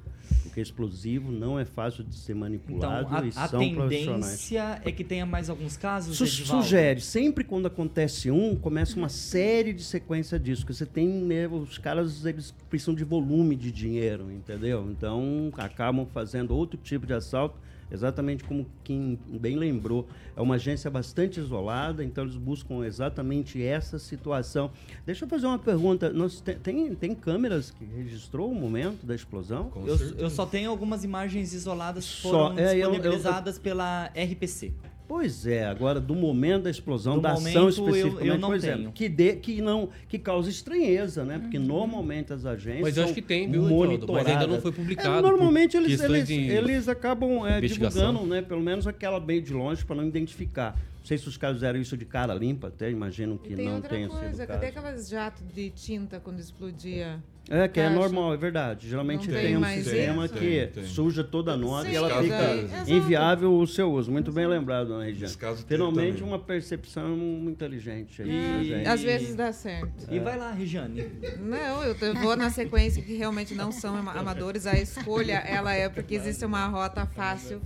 porque 0.42 0.60
explosivo 0.60 1.30
não 1.30 1.58
é 1.58 1.64
fácil 1.64 2.04
de 2.04 2.14
ser 2.14 2.32
então 2.32 2.40
manipulado 2.40 3.16
a, 3.16 3.24
e 3.24 3.28
a 3.28 3.48
são 3.48 3.74
profissionais. 3.74 4.24
tendência 4.24 4.82
é 4.84 4.92
que 4.92 5.04
tenha 5.04 5.26
mais 5.26 5.50
alguns 5.50 5.76
casos, 5.76 6.16
Su 6.16 6.24
Edivaldo? 6.24 6.62
sugere, 6.62 7.00
sempre 7.00 7.44
quando 7.44 7.66
acontece 7.66 8.30
um, 8.30 8.56
começa 8.56 8.96
uma 8.96 9.08
série 9.08 9.72
de 9.72 9.82
sequência 9.82 10.38
disso. 10.38 10.62
Porque 10.62 10.74
você 10.74 10.86
tem, 10.86 11.08
né, 11.08 11.46
os 11.48 11.78
caras, 11.78 12.24
eles 12.24 12.54
precisam 12.68 12.94
de 12.94 13.04
volume 13.04 13.54
de 13.54 13.70
dinheiro, 13.70 14.30
entendeu? 14.32 14.88
Então, 14.90 15.52
acabam 15.56 16.06
fazendo 16.06 16.56
outro 16.56 16.78
tipo 16.82 17.06
de 17.06 17.12
assalto, 17.12 17.56
exatamente 17.90 18.44
como 18.44 18.66
quem 18.84 19.18
bem 19.28 19.56
lembrou, 19.56 20.06
é 20.36 20.40
uma 20.40 20.54
agência 20.56 20.90
bastante 20.90 21.40
isolada, 21.40 22.04
então 22.04 22.24
eles 22.24 22.36
buscam 22.36 22.84
exatamente 22.84 23.62
essa 23.62 23.98
situação. 23.98 24.70
Deixa 25.04 25.24
eu 25.24 25.28
fazer 25.28 25.46
uma 25.46 25.58
pergunta. 25.58 26.10
Nós 26.12 26.40
te- 26.40 26.54
tem, 26.54 26.94
tem 26.94 27.14
câmeras 27.14 27.70
que 27.70 27.84
registrou 27.84 28.50
o 28.50 28.54
momento 28.54 29.04
da 29.04 29.14
explosão? 29.14 29.70
Eu, 29.86 29.96
eu 30.18 30.30
só 30.30 30.46
tenho 30.46 30.70
algumas 30.70 31.04
imagens 31.04 31.52
isoladas 31.52 32.04
que 32.04 32.22
Só, 32.22 32.30
foram 32.50 32.58
é, 32.58 32.74
eu- 32.74 32.78
eu- 32.84 32.90
disponibilizadas 32.92 33.58
pela 33.58 34.06
RPC. 34.14 34.72
Pois 35.10 35.44
é, 35.44 35.66
agora 35.66 35.98
do 36.00 36.14
momento 36.14 36.62
da 36.62 36.70
explosão, 36.70 37.16
Do 37.16 37.22
da 37.22 37.34
momento, 37.34 37.48
ação 37.48 37.62
eu- 37.64 37.68
especificamente, 37.70 38.28
eu 38.28 38.38
não 38.38 38.48
pois 38.50 38.62
é, 38.62 38.76
tenho. 38.76 38.92
que, 38.92 39.08
dê, 39.08 39.34
que, 39.34 39.60
não, 39.60 39.88
que 40.08 40.20
causa 40.20 40.48
estranheza, 40.48 41.24
né? 41.24 41.40
Porque 41.40 41.58
normalmente 41.58 42.32
as 42.32 42.46
agências 42.46 42.80
Mas 42.82 42.96
eu 42.96 43.02
acho 43.02 43.14
que 43.14 43.20
tem, 43.20 43.50
viu? 43.50 43.60
Mas 43.62 44.26
ainda 44.28 44.46
não 44.46 44.60
foi 44.60 44.70
publicado 44.70 45.18
É, 45.18 45.20
normalmente 45.20 45.76
eles, 45.76 46.00
eles, 46.00 46.30
eles 46.30 46.88
acabam 46.88 47.44
é, 47.44 47.60
divulgando, 47.60 48.24
né? 48.24 48.40
Pelo 48.40 48.60
menos 48.60 48.86
aquela 48.86 49.18
bem 49.18 49.42
de 49.42 49.52
longe 49.52 49.84
para 49.84 49.96
não 49.96 50.06
identificar. 50.06 50.76
Não 51.00 51.04
sei 51.04 51.18
se 51.18 51.26
os 51.26 51.36
caras 51.36 51.56
fizeram 51.56 51.80
isso 51.80 51.96
de 51.96 52.04
cara 52.04 52.32
limpa, 52.32 52.68
até 52.68 52.88
imagino 52.88 53.36
que 53.36 53.56
tem 53.56 53.64
não 53.64 53.76
outra 53.76 53.90
tenha 53.90 54.08
sido 54.08 54.16
coisa, 54.16 54.44
o 54.44 54.46
cadê 54.46 54.66
aquelas 54.66 55.08
jatos 55.08 55.42
de 55.52 55.70
tinta 55.70 56.20
quando 56.20 56.38
explodia? 56.38 57.18
É, 57.50 57.66
que 57.66 57.80
é 57.80 57.84
Caixa? 57.86 57.98
normal, 57.98 58.32
é 58.32 58.36
verdade. 58.36 58.88
Geralmente 58.88 59.26
Não 59.28 59.34
tem, 59.34 59.46
tem 59.46 59.56
um 59.56 59.64
sistema 59.64 60.24
isso? 60.24 60.34
que 60.34 60.40
Tem, 60.40 60.66
tem. 60.68 60.84
suja 60.84 61.24
toda 61.24 61.52
a 61.52 61.56
nota 61.56 61.86
Sim, 61.86 61.90
e 61.92 61.96
ela 61.96 62.22
fica 62.22 62.54
exato. 62.54 62.90
inviável 62.90 63.52
o 63.54 63.66
seu 63.66 63.92
uso. 63.92 64.10
Muito 64.12 64.30
bem 64.30 64.46
lembrado, 64.46 64.86
dona 64.88 65.04
Regiane. 65.04 65.34
Finalmente 65.66 66.22
uma 66.22 66.38
percepção 66.38 67.16
inteligente 67.48 68.22
aí. 68.22 68.28
E- 68.28 68.32
né, 68.32 68.64
gente? 68.64 68.88
Às 68.88 69.02
vezes 69.02 69.34
dá 69.34 69.52
certo. 69.52 70.06
E 70.10 70.20
vai 70.20 70.38
lá, 70.38 70.52
Regiane. 70.52 71.04
Não, 71.40 71.82
eu 71.82 71.94
tô- 71.98 72.14
vou 72.14 72.36
na 72.36 72.50
sequência 72.50 73.02
que 73.02 73.14
realmente 73.16 73.52
não 73.54 73.72
são 73.72 73.96
ama- 73.96 74.12
amadores. 74.12 74.66
A 74.66 74.78
escolha, 74.78 75.38
ela 75.46 75.74
é 75.74 75.88
porque 75.88 76.14
existe 76.14 76.44
uma 76.44 76.66
rota 76.68 77.04
fácil, 77.04 77.60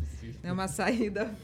né, 0.44 0.52
uma 0.52 0.68
saída. 0.68 1.30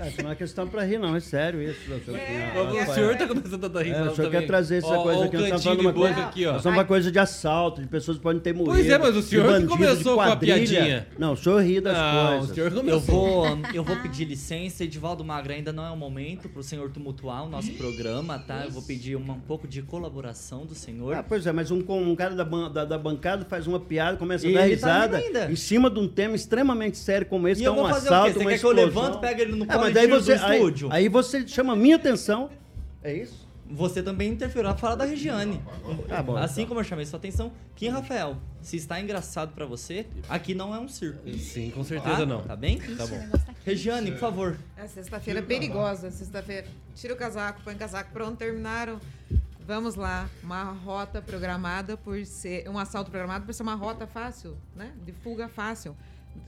É, 0.00 0.08
isso 0.08 0.22
não 0.22 0.30
é 0.30 0.34
questão 0.34 0.68
pra 0.68 0.84
rir, 0.84 0.98
não. 0.98 1.16
É 1.16 1.20
sério 1.20 1.60
isso. 1.62 1.80
Ah, 1.90 2.90
O 2.90 2.94
senhor 2.94 3.16
tá 3.16 3.26
começando 3.26 3.64
a 3.64 3.68
dar 3.68 3.80
É, 3.80 3.84
risada 3.84 4.10
o 4.10 4.14
senhor 4.14 4.26
também. 4.26 4.40
quer 4.40 4.46
trazer 4.46 4.76
essa 4.76 4.86
Ó, 4.88 5.02
coisa 5.02 5.20
ó, 5.20 5.24
aqui, 5.24 5.36
o 5.36 5.40
nós 5.40 5.46
estamos 5.48 5.64
falando 5.64 5.80
uma 5.80 5.92
coisa, 5.92 6.20
aqui, 6.26 6.46
ó. 6.46 6.48
nós 6.52 6.56
estamos 6.60 6.78
uma 6.78 6.84
coisa 6.84 7.10
de 7.12 7.18
assalto, 7.18 7.80
de 7.80 7.86
pessoas 7.88 8.16
que 8.18 8.22
podem 8.22 8.40
ter 8.40 8.52
morrido. 8.52 8.74
Pois 8.74 8.88
é, 8.88 8.98
mas 8.98 9.16
o 9.16 9.22
senhor 9.22 9.44
que 9.46 9.50
bandido, 9.50 9.72
de 9.72 9.76
começou 9.78 10.14
com 10.16 10.20
a 10.20 10.36
piadinha. 10.36 11.06
Não, 11.18 11.32
o 11.32 11.36
senhor 11.36 11.62
ri 11.62 11.80
das 11.80 11.96
Não, 11.96 12.28
coisas. 12.28 12.50
o 12.50 12.54
senhor 12.54 12.70
Eu 12.72 12.76
começou. 12.76 13.00
vou, 13.02 13.58
eu 13.74 13.84
vou 13.84 13.96
pedir 13.96 14.24
licença, 14.24 14.84
Edivaldo 14.84 15.24
Magra, 15.24 15.54
ainda 15.54 15.72
não 15.72 15.84
é 15.84 15.90
o 15.90 15.96
momento 15.96 16.48
pro 16.48 16.62
senhor 16.62 16.90
tumultuar 16.90 17.44
o 17.44 17.48
nosso 17.48 17.72
programa, 17.72 18.38
tá? 18.38 18.64
Eu 18.66 18.70
vou 18.70 18.82
pedir 18.82 19.16
uma- 19.16 19.34
um 19.34 19.40
pouco 19.40 19.66
de 19.66 19.82
colaboração 19.82 20.64
do 20.66 20.74
senhor. 20.74 21.14
Ah, 21.14 21.22
pois 21.22 21.46
é, 21.46 21.52
mas 21.52 21.70
um, 21.70 21.78
um 21.88 22.14
cara 22.14 22.34
da, 22.34 22.44
da, 22.44 22.84
da 22.84 22.98
bancada 22.98 23.44
faz 23.44 23.66
uma 23.66 23.80
piada, 23.80 24.16
começa 24.16 24.46
a 24.48 24.52
dar 24.52 24.60
tá 24.60 24.66
risada 24.66 25.16
ainda. 25.18 25.50
em 25.50 25.56
cima 25.56 25.90
de 25.90 25.98
um 25.98 26.08
tema 26.08 26.34
extremamente 26.36 26.96
sério 26.98 27.26
como 27.26 27.37
esse, 27.46 27.60
E 27.60 27.62
que 27.62 27.66
é 27.66 27.68
eu 27.68 27.72
um 27.74 27.76
vou 27.76 27.88
fazer 27.88 28.06
o 28.06 28.08
quê? 28.08 28.14
assalto, 28.14 28.32
Você 28.32 28.38
uma 28.40 28.50
quer 28.50 28.58
que 28.58 28.64
eu 28.66 28.70
levanto, 28.72 29.18
pega 29.20 29.42
ele 29.42 29.52
no 29.54 29.64
É, 29.64 29.66
colo 29.68 29.80
mas 29.80 29.90
e 29.90 29.94
daí 29.94 30.06
você, 30.08 30.36
do 30.36 30.44
aí, 30.44 30.56
estúdio? 30.56 30.88
aí 30.90 31.08
você 31.08 31.46
chama 31.46 31.74
a 31.74 31.76
minha 31.76 31.96
atenção. 31.96 32.50
É 33.04 33.12
isso? 33.14 33.46
Você 33.70 34.02
também 34.02 34.30
interferiu 34.32 34.70
a 34.70 34.74
fala 34.74 34.96
da 34.96 35.04
Regiane. 35.04 35.60
Tá 36.08 36.22
bom, 36.22 36.36
assim 36.38 36.62
então. 36.62 36.68
como 36.68 36.80
eu 36.80 36.84
chamei 36.84 37.04
sua 37.04 37.18
atenção, 37.18 37.52
Kim 37.76 37.88
Rafael, 37.90 38.38
se 38.62 38.78
está 38.78 38.98
engraçado 38.98 39.52
pra 39.54 39.66
você, 39.66 40.06
aqui 40.26 40.54
não 40.54 40.74
é 40.74 40.78
um 40.80 40.88
circo. 40.88 41.28
Sim, 41.36 41.70
com 41.70 41.82
Tá? 41.82 41.88
certeza 41.88 42.24
não. 42.24 42.40
Tá 42.40 42.56
bem? 42.56 42.78
Tá 42.78 43.06
bom. 43.06 43.28
tá. 43.30 43.54
Regiane, 43.66 44.10
por 44.12 44.20
favor. 44.20 44.56
É 44.74 44.86
sexta-feira 44.86 45.42
perigosa, 45.42 46.10
sexta-feira. 46.10 46.66
Tira 46.94 47.12
o 47.12 47.16
casaco, 47.18 47.60
põe 47.62 47.74
o 47.74 47.78
casaco, 47.78 48.10
pronto, 48.10 48.38
terminaram. 48.38 48.98
Vamos 49.66 49.96
lá, 49.96 50.30
uma 50.42 50.62
rota 50.72 51.20
programada 51.20 51.94
por 51.98 52.24
ser 52.24 52.66
um 52.70 52.78
assalto 52.78 53.10
programado 53.10 53.44
por 53.44 53.52
ser 53.52 53.62
uma 53.64 53.74
rota 53.74 54.06
fácil, 54.06 54.56
né? 54.74 54.92
De 55.04 55.12
fuga 55.12 55.46
fácil. 55.46 55.94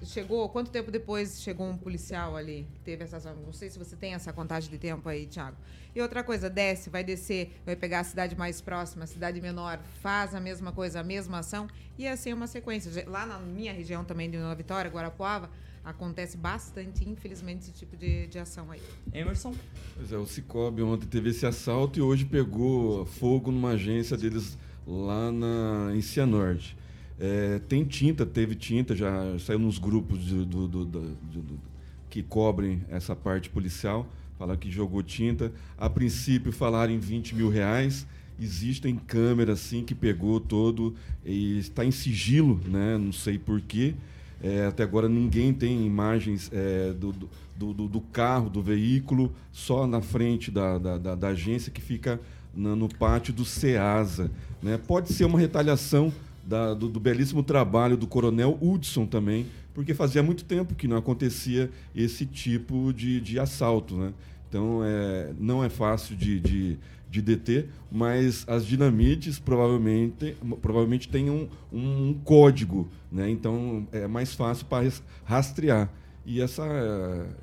Chegou, 0.03 0.49
quanto 0.49 0.71
tempo 0.71 0.91
depois 0.91 1.43
chegou 1.43 1.69
um 1.69 1.77
policial 1.77 2.35
ali 2.37 2.67
que 2.73 2.81
teve 2.81 3.05
essa 3.05 3.19
ação? 3.19 3.35
Não 3.37 3.53
sei 3.53 3.69
se 3.69 3.79
você 3.79 3.95
tem 3.95 4.15
essa 4.15 4.33
contagem 4.33 4.71
de 4.71 4.79
tempo 4.79 5.09
aí, 5.09 5.27
Thiago. 5.27 5.57
E 5.95 6.01
outra 6.01 6.23
coisa, 6.23 6.49
desce, 6.49 6.89
vai 6.89 7.05
descer, 7.05 7.53
vai 7.67 7.77
pegar 7.77 8.01
a 8.01 8.05
cidade 8.05 8.37
mais 8.37 8.61
próxima, 8.61 9.05
a 9.05 9.07
cidade 9.07 9.41
menor, 9.41 9.79
faz 10.01 10.35
a 10.35 10.41
mesma 10.41 10.73
coisa, 10.73 11.01
a 11.01 11.05
mesma 11.05 11.41
ação, 11.41 11.69
e 11.99 12.07
assim 12.07 12.31
é 12.31 12.35
uma 12.35 12.47
sequência. 12.47 13.05
Lá 13.09 13.27
na 13.27 13.39
minha 13.39 13.73
região 13.73 14.05
também 14.05 14.31
de 14.31 14.39
Nova 14.39 14.55
Vitória, 14.55 14.91
Guarapuava, 14.91 15.51
acontece 15.85 16.37
bastante, 16.37 17.09
infelizmente, 17.09 17.63
esse 17.63 17.73
tipo 17.73 17.97
de, 17.97 18.27
de 18.27 18.39
ação 18.39 18.71
aí. 18.71 18.81
Emerson. 19.13 19.55
Pois 19.97 20.13
é, 20.13 20.17
o 20.17 20.27
Cicobi 20.27 20.83
ontem 20.83 21.07
teve 21.07 21.31
esse 21.31 21.45
assalto 21.45 21.99
e 21.99 22.03
hoje 22.03 22.25
pegou 22.25 23.05
fogo 23.05 23.51
numa 23.51 23.71
agência 23.71 24.17
deles 24.17 24.57
lá 24.87 25.33
na, 25.33 25.93
em 25.95 26.01
Cianorte. 26.01 26.77
É, 27.21 27.59
tem 27.69 27.85
tinta, 27.85 28.25
teve 28.25 28.55
tinta, 28.55 28.97
já 28.97 29.39
saiu 29.39 29.59
nos 29.59 29.79
grupos 29.79 30.25
de- 30.25 30.45
do, 30.45 30.67
do- 30.67 30.85
do- 30.87 31.61
que 32.09 32.23
cobrem 32.23 32.83
essa 32.89 33.15
parte 33.15 33.51
policial, 33.51 34.07
falaram 34.39 34.59
que 34.59 34.71
jogou 34.71 35.03
tinta. 35.03 35.53
A 35.79 35.89
princípio 35.89 36.51
falaram 36.51 36.93
em 36.93 36.99
20 36.99 37.35
mil 37.35 37.49
reais. 37.51 38.07
Existem 38.41 38.97
câmeras 38.97 39.61
sim 39.61 39.85
que 39.85 39.95
pegou 39.95 40.41
todo 40.41 40.95
e 41.25 41.59
está 41.59 41.85
em 41.85 41.91
sigilo, 41.91 42.59
né? 42.67 42.97
Não 42.97 43.13
sei 43.13 43.39
porquê. 43.39 43.95
É, 44.43 44.65
até 44.65 44.83
agora 44.83 45.09
ninguém 45.11 45.53
tem 45.53 45.85
imagens 45.87 46.51
é, 46.53 46.95
do, 46.95 47.13
do- 47.55 47.87
do 47.87 48.01
carro, 48.01 48.49
do 48.49 48.63
veículo, 48.63 49.31
só 49.53 49.87
na 49.87 50.01
frente 50.01 50.51
da, 50.51 50.79
da, 50.79 50.97
da- 50.97 51.15
da 51.15 51.29
agência 51.29 51.71
que 51.71 51.83
fica 51.83 52.19
na- 52.55 52.75
no 52.75 52.89
pátio 52.89 53.35
do 53.35 53.45
SEASA. 53.45 54.31
Né? 54.63 54.79
Pode 54.79 55.13
ser 55.13 55.27
uma 55.27 55.39
retaliação 55.39 56.11
da- 56.45 56.75
do, 56.75 56.89
do 56.89 57.01
belíssimo 57.01 57.43
trabalho 57.43 57.97
do 57.97 58.07
coronel 58.07 58.59
Hudson 58.61 59.07
também, 59.07 59.47
porque 59.75 59.95
fazia 59.95 60.23
muito 60.23 60.45
tempo 60.45 60.75
que 60.75 60.89
não 60.89 60.97
acontecia 60.97 61.71
esse 61.95 62.27
tipo 62.27 62.93
de, 62.93 63.21
de 63.21 63.39
assalto. 63.39 63.97
Né? 63.97 64.13
Então 64.49 64.81
é, 64.85 65.33
não 65.39 65.63
é 65.63 65.69
fácil 65.69 66.17
de, 66.17 66.41
de, 66.41 66.79
de 67.09 67.23
deter, 67.23 67.69
mas 67.91 68.45
as 68.49 68.67
dinamites 68.67 69.39
provavelmente, 69.39 70.37
provavelmente 70.61 71.09
têm 71.09 71.31
um, 71.31 71.49
um 71.73 72.15
código, 72.25 72.89
né? 73.11 73.31
então 73.31 73.87
é 73.93 74.07
mais 74.07 74.35
fácil 74.35 74.67
para 74.67 74.91
rastrear. 75.25 75.89
E 76.27 76.41
essa, 76.41 76.65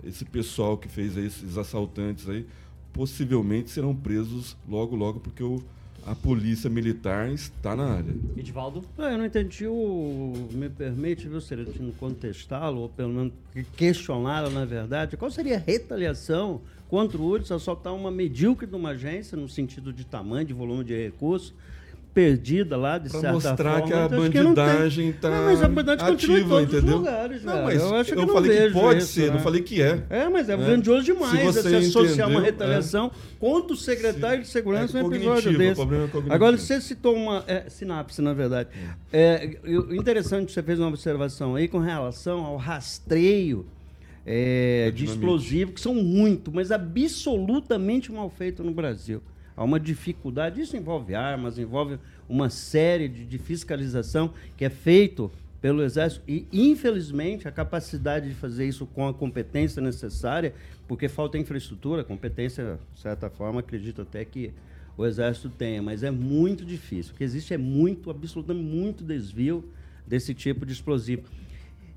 esse 0.04 0.24
pessoal 0.24 0.77
que 0.77 0.88
fez 0.88 1.18
esses 1.18 1.58
assaltantes 1.58 2.30
aí, 2.30 2.46
possivelmente 2.94 3.70
serão 3.70 3.96
presos 3.96 4.56
logo, 4.68 4.96
logo, 4.96 5.20
porque 5.20 5.44
o, 5.44 5.62
a 6.08 6.16
polícia 6.16 6.70
militar 6.70 7.30
está 7.30 7.76
na 7.76 7.96
área. 7.96 8.16
Edivaldo. 8.38 8.82
Não, 8.98 9.12
eu 9.12 9.18
não 9.18 9.26
entendi 9.26 9.68
o. 9.68 10.34
Me 10.52 10.70
permite, 10.70 11.28
viu, 11.28 11.42
Seretino, 11.42 11.92
contestá-lo, 11.94 12.82
ou 12.82 12.90
pelo 12.90 13.14
menos 13.14 13.34
questioná-lo, 13.76 14.50
na 14.50 14.64
verdade. 14.64 15.18
Qual 15.18 15.30
seria 15.30 15.58
a 15.58 15.60
retaliação 15.60 16.62
contra 16.88 17.18
o 17.18 17.30
Hudson 17.30 17.56
assaltar 17.56 17.94
uma 17.94 18.10
medíocre 18.10 18.66
de 18.66 18.76
uma 18.76 18.92
agência, 18.92 19.38
no 19.38 19.50
sentido 19.50 19.92
de 19.92 20.06
tamanho, 20.06 20.46
de 20.46 20.54
volume 20.54 20.86
de 20.86 20.96
recursos, 20.96 21.54
perdida 22.18 22.76
lá, 22.76 22.98
de 22.98 23.10
Para 23.12 23.20
certa 23.20 23.34
mostrar 23.34 23.56
forma? 23.74 23.88
que 23.88 23.94
a 23.94 24.06
Então, 24.06 24.30
que 24.32 24.40
não 24.40 24.54
bandidagem 24.56 25.10
está 25.10 25.30
Não, 25.30 25.46
mas 25.46 25.62
a 25.62 25.68
bandidagem 25.68 26.06
continua 26.08 26.38
em 26.38 26.42
ativa, 26.42 26.56
todos 26.58 26.74
os 26.74 26.78
entendeu? 26.80 26.98
lugares, 26.98 27.44
não, 27.44 27.64
mas 27.64 27.82
Eu 27.82 27.96
acho 27.96 28.10
que 28.10 28.16
não 28.16 28.28
falei 28.28 28.58
que 28.68 28.74
pode 28.74 29.04
isso, 29.04 29.14
ser, 29.14 29.28
né? 29.28 29.34
não 29.34 29.40
falei 29.40 29.62
que 29.62 29.82
é. 29.84 30.04
É, 30.10 30.30
mas 30.30 30.50
é, 30.50 30.54
É. 30.54 30.58
grandioso 30.58 31.06
Se 31.06 31.14
demais 31.14 31.44
você 31.46 31.62
você 31.62 31.76
associar 31.76 32.28
uma 32.28 32.40
entendeu, 32.40 32.42
retaliação 32.42 33.12
contra 33.40 33.74
o 33.74 33.78
secretário 33.78 34.42
de 34.42 34.48
segurança 34.48 34.98
É 34.98 35.04
num 35.04 35.14
episódio 35.14 35.58
desse. 35.60 35.80
é. 35.82 36.34
Agora, 36.34 36.58
você 36.58 36.82
citou 36.82 37.16
uma 37.16 37.44
é, 37.46 37.70
sinapse, 37.70 38.20
na 38.20 38.34
verdade. 38.34 38.70
É, 39.14 39.58
eu- 39.64 39.94
interessante, 39.94 40.52
você 40.52 40.64
fez 40.64 40.80
uma 40.80 40.88
observação 40.88 41.54
aí 41.56 41.68
com 41.68 41.78
relação 41.78 42.44
ao 42.46 42.58
rastreio 42.58 43.64
é, 44.26 44.86
Da 44.86 44.98
de 44.98 45.06
explosivo, 45.06 45.72
que 45.72 45.80
são 45.80 45.94
muito, 45.94 46.52
mas 46.52 46.72
absolutamente 46.72 48.12
mal 48.12 48.30
feito 48.30 48.64
no 48.64 48.72
Brasil. 48.72 49.22
Há 49.58 49.64
uma 49.64 49.80
dificuldade, 49.80 50.62
isso 50.62 50.78
envolve 50.78 51.16
armas, 51.16 51.58
envolve 51.58 51.98
uma 52.30 52.48
série 52.48 53.08
de, 53.08 53.26
de 53.26 53.40
fiscalização 53.40 54.32
que 54.56 54.64
é 54.64 54.70
feito 54.70 55.32
pelo 55.60 55.82
Exército 55.82 56.24
e, 56.28 56.48
infelizmente, 56.54 57.48
a 57.48 57.52
capacidade 57.52 58.30
de 58.30 58.36
fazer 58.36 58.68
isso 58.68 58.86
com 58.86 59.08
a 59.08 59.14
competência 59.14 59.82
necessária, 59.82 60.54
porque 60.88 61.10
falta 61.10 61.40
infraestrutura, 61.40 62.04
competência, 62.04 62.80
de 62.94 63.00
certa 63.02 63.32
forma, 63.32 63.62
acredito 63.62 64.04
até 64.04 64.24
que 64.24 64.54
o 64.96 65.06
Exército 65.06 65.50
tenha, 65.50 65.82
mas 65.82 66.04
é 66.04 66.12
muito 66.12 66.64
difícil. 66.64 67.14
O 67.14 67.18
que 67.18 67.24
existe 67.24 67.54
é 67.54 67.58
muito, 67.58 68.12
absolutamente 68.12 68.64
muito 68.64 69.04
desvio 69.04 69.64
desse 70.06 70.36
tipo 70.36 70.66
de 70.66 70.74
explosivo. 70.74 71.24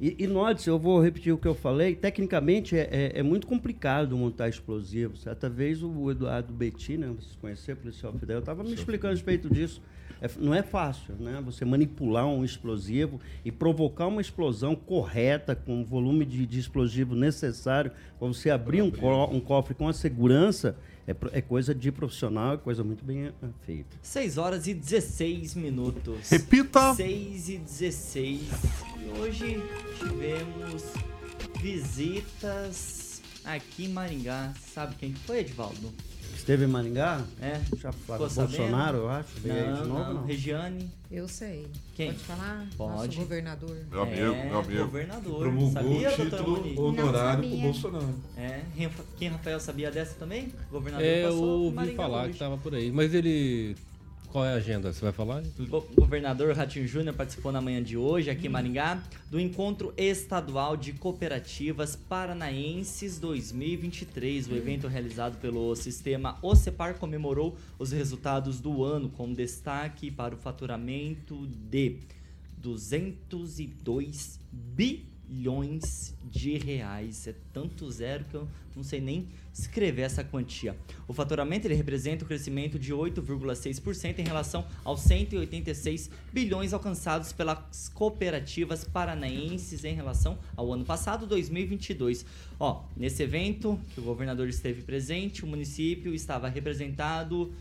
E, 0.01 0.17
e 0.19 0.27
note, 0.27 0.67
eu 0.69 0.79
vou 0.79 1.01
repetir 1.01 1.33
o 1.33 1.37
que 1.39 1.47
eu 1.47 1.55
falei, 1.55 1.95
tecnicamente 1.95 2.75
é, 2.77 2.89
é- 2.91 3.19
é 3.21 3.23
muito 3.23 3.47
complicado 3.47 4.17
montar 4.17 4.49
explosivo. 4.49 5.17
Certa 5.17 5.49
vez 5.49 5.83
o 5.83 6.11
Eduardo 6.11 6.53
Betti, 6.53 6.97
né, 6.97 7.07
vocês 7.09 7.37
conheceram, 7.41 7.81
policial 7.81 8.13
federal, 8.15 8.41
estava 8.41 8.65
me 8.65 8.73
explicando 8.73 9.13
a 9.13 9.15
respeito 9.15 9.51
disso. 9.51 9.83
É 10.23 10.29
não 10.39 10.55
é 10.55 10.63
fácil, 10.63 11.15
né? 11.19 11.41
Você 11.47 11.65
manipular 11.65 12.27
um 12.27 12.45
explosivo 12.45 13.19
e 13.43 13.51
provocar 13.51 14.07
uma 14.07 14.21
explosão 14.21 14.75
correta, 14.75 15.55
com 15.57 15.81
o 15.81 15.85
volume 15.85 16.27
de, 16.27 16.45
de 16.47 16.59
explosivo 16.61 17.15
necessário 17.15 17.91
para 18.19 18.29
você 18.29 18.51
abrir 18.51 18.83
um, 18.83 18.91
co- 18.91 19.25
um 19.31 19.41
cofre 19.41 19.73
com 19.73 19.89
a 19.89 19.95
segurança, 19.95 20.77
é, 21.09 21.17
é 21.33 21.41
coisa 21.41 21.75
de 21.75 21.91
profissional, 21.91 22.53
é 22.53 22.57
coisa 22.59 22.85
muito 22.85 23.03
bem 23.03 23.29
eh, 23.29 23.33
feita. 23.65 23.97
6 24.03 24.37
horas 24.37 24.67
e 24.67 24.75
16 24.75 25.55
minutos. 25.55 26.29
Repita. 26.29 26.93
6 26.95 27.49
e 27.49 27.57
16. 27.57 28.41
E 29.05 29.19
hoje 29.19 29.63
tivemos 29.99 30.85
visitas 31.61 33.23
aqui 33.45 33.85
em 33.87 33.89
Maringá. 33.89 34.53
Sabe 34.75 34.95
quem 34.97 35.13
que 35.13 35.21
foi, 35.21 35.41
Edivaldo? 35.41 35.93
Esteve 36.35 36.65
em 36.65 36.69
Maringá? 36.69 37.23
É? 37.41 37.61
Já 37.77 37.93
sabendo? 37.93 38.19
Bolsonaro, 38.19 38.99
eu 38.99 39.09
acho. 39.11 39.29
Veio 39.41 39.55
aí 39.57 39.71
Não, 39.71 39.83
de 39.83 39.89
novo, 39.89 40.05
não. 40.05 40.15
não. 40.15 40.27
Regiane. 40.27 40.91
Eu 41.11 41.29
sei. 41.29 41.67
Quem? 41.95 42.13
Pode 42.13 42.25
falar? 42.25 42.67
Pode. 42.77 42.93
Nosso 43.09 43.19
governador. 43.19 43.77
Meu 43.91 44.03
amigo, 44.03 44.21
é, 44.23 44.45
meu 44.49 44.59
amigo. 44.61 44.85
governador. 44.85 45.39
Promulgou 45.41 45.73
sabia, 45.73 46.13
o 46.13 46.17
doutor 46.31 46.63
título 46.63 46.87
honorário 46.89 47.49
pro. 47.49 47.59
Bolsonaro. 47.59 48.15
É, 48.37 48.61
quem 49.19 49.29
Rafael 49.29 49.61
sabia 49.61 49.91
dessa 49.91 50.15
também? 50.15 50.53
Governador 50.71 51.07
É, 51.07 51.25
eu 51.27 51.35
ouvi 51.37 51.77
Maringá 51.77 51.97
falar 52.03 52.23
hoje. 52.25 52.33
que 52.33 52.39
tava 52.39 52.57
por 52.59 52.75
aí. 52.75 52.91
Mas 52.91 53.13
ele. 53.13 53.77
Qual 54.31 54.45
é 54.45 54.53
a 54.53 54.55
agenda? 54.55 54.93
Você 54.93 55.01
vai 55.01 55.11
falar? 55.11 55.43
O 55.59 56.01
governador 56.01 56.55
Ratinho 56.55 56.87
Júnior 56.87 57.17
participou 57.17 57.51
na 57.51 57.61
manhã 57.61 57.83
de 57.83 57.97
hoje, 57.97 58.31
aqui 58.31 58.47
em 58.47 58.49
Maringá, 58.51 59.03
do 59.29 59.41
Encontro 59.41 59.93
Estadual 59.97 60.77
de 60.77 60.93
Cooperativas 60.93 61.97
Paranaenses 61.97 63.19
2023. 63.19 64.47
O 64.47 64.55
evento 64.55 64.87
realizado 64.87 65.37
pelo 65.41 65.75
sistema 65.75 66.39
OCEPAR 66.43 66.95
comemorou 66.95 67.57
os 67.77 67.91
resultados 67.91 68.61
do 68.61 68.85
ano, 68.85 69.09
com 69.09 69.33
destaque 69.33 70.13
para 70.13 70.33
o 70.33 70.39
faturamento 70.39 71.49
de 71.69 71.97
202 72.59 74.39
bilhões 74.53 75.10
de 76.25 76.59
reais. 76.59 77.27
É 77.29 77.35
tanto 77.53 77.91
zero 77.91 78.25
que 78.25 78.35
eu 78.35 78.49
não 78.75 78.83
sei 78.83 79.01
nem 79.01 79.29
escrever 79.53 80.03
essa 80.03 80.25
quantia. 80.25 80.77
O 81.07 81.13
faturamento 81.13 81.67
ele 81.67 81.75
representa 81.75 82.25
o 82.25 82.27
crescimento 82.27 82.79
de 82.79 82.93
8,6% 82.93 84.19
em 84.19 84.25
relação 84.25 84.67
aos 84.85 85.01
186 85.03 86.11
bilhões 86.33 86.73
alcançados 86.73 87.33
pelas 87.33 87.89
cooperativas 87.95 88.85
paranaenses 88.85 89.85
em 89.85 89.95
relação 89.95 90.39
ao 90.57 90.73
ano 90.73 90.85
passado, 90.85 91.27
2022. 91.27 92.25
Ó, 92.59 92.85
nesse 92.97 93.23
evento 93.23 93.79
que 93.95 94.01
o 94.01 94.05
governador 94.05 94.49
esteve 94.49 94.83
presente, 94.83 95.45
o 95.45 95.47
município 95.47 96.15
estava 96.15 96.49
representado 96.49 97.53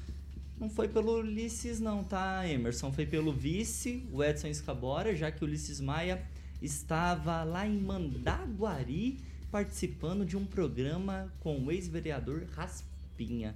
não 0.59 0.69
foi 0.69 0.89
pelo 0.89 1.19
Ulisses 1.19 1.79
não, 1.79 2.03
tá, 2.03 2.45
Emerson? 2.45 2.91
Foi 2.91 3.05
pelo 3.05 3.31
vice, 3.31 4.03
o 4.11 4.21
Edson 4.21 4.47
Escabora, 4.47 5.15
já 5.15 5.31
que 5.31 5.41
o 5.41 5.47
Ulisses 5.47 5.79
Maia 5.79 6.21
estava 6.61 7.43
lá 7.43 7.67
em 7.67 7.79
Mandaguari 7.79 9.19
participando 9.51 10.25
de 10.25 10.37
um 10.37 10.45
programa 10.45 11.31
com 11.39 11.59
o 11.59 11.71
ex-vereador 11.71 12.43
Raspinha. 12.55 13.55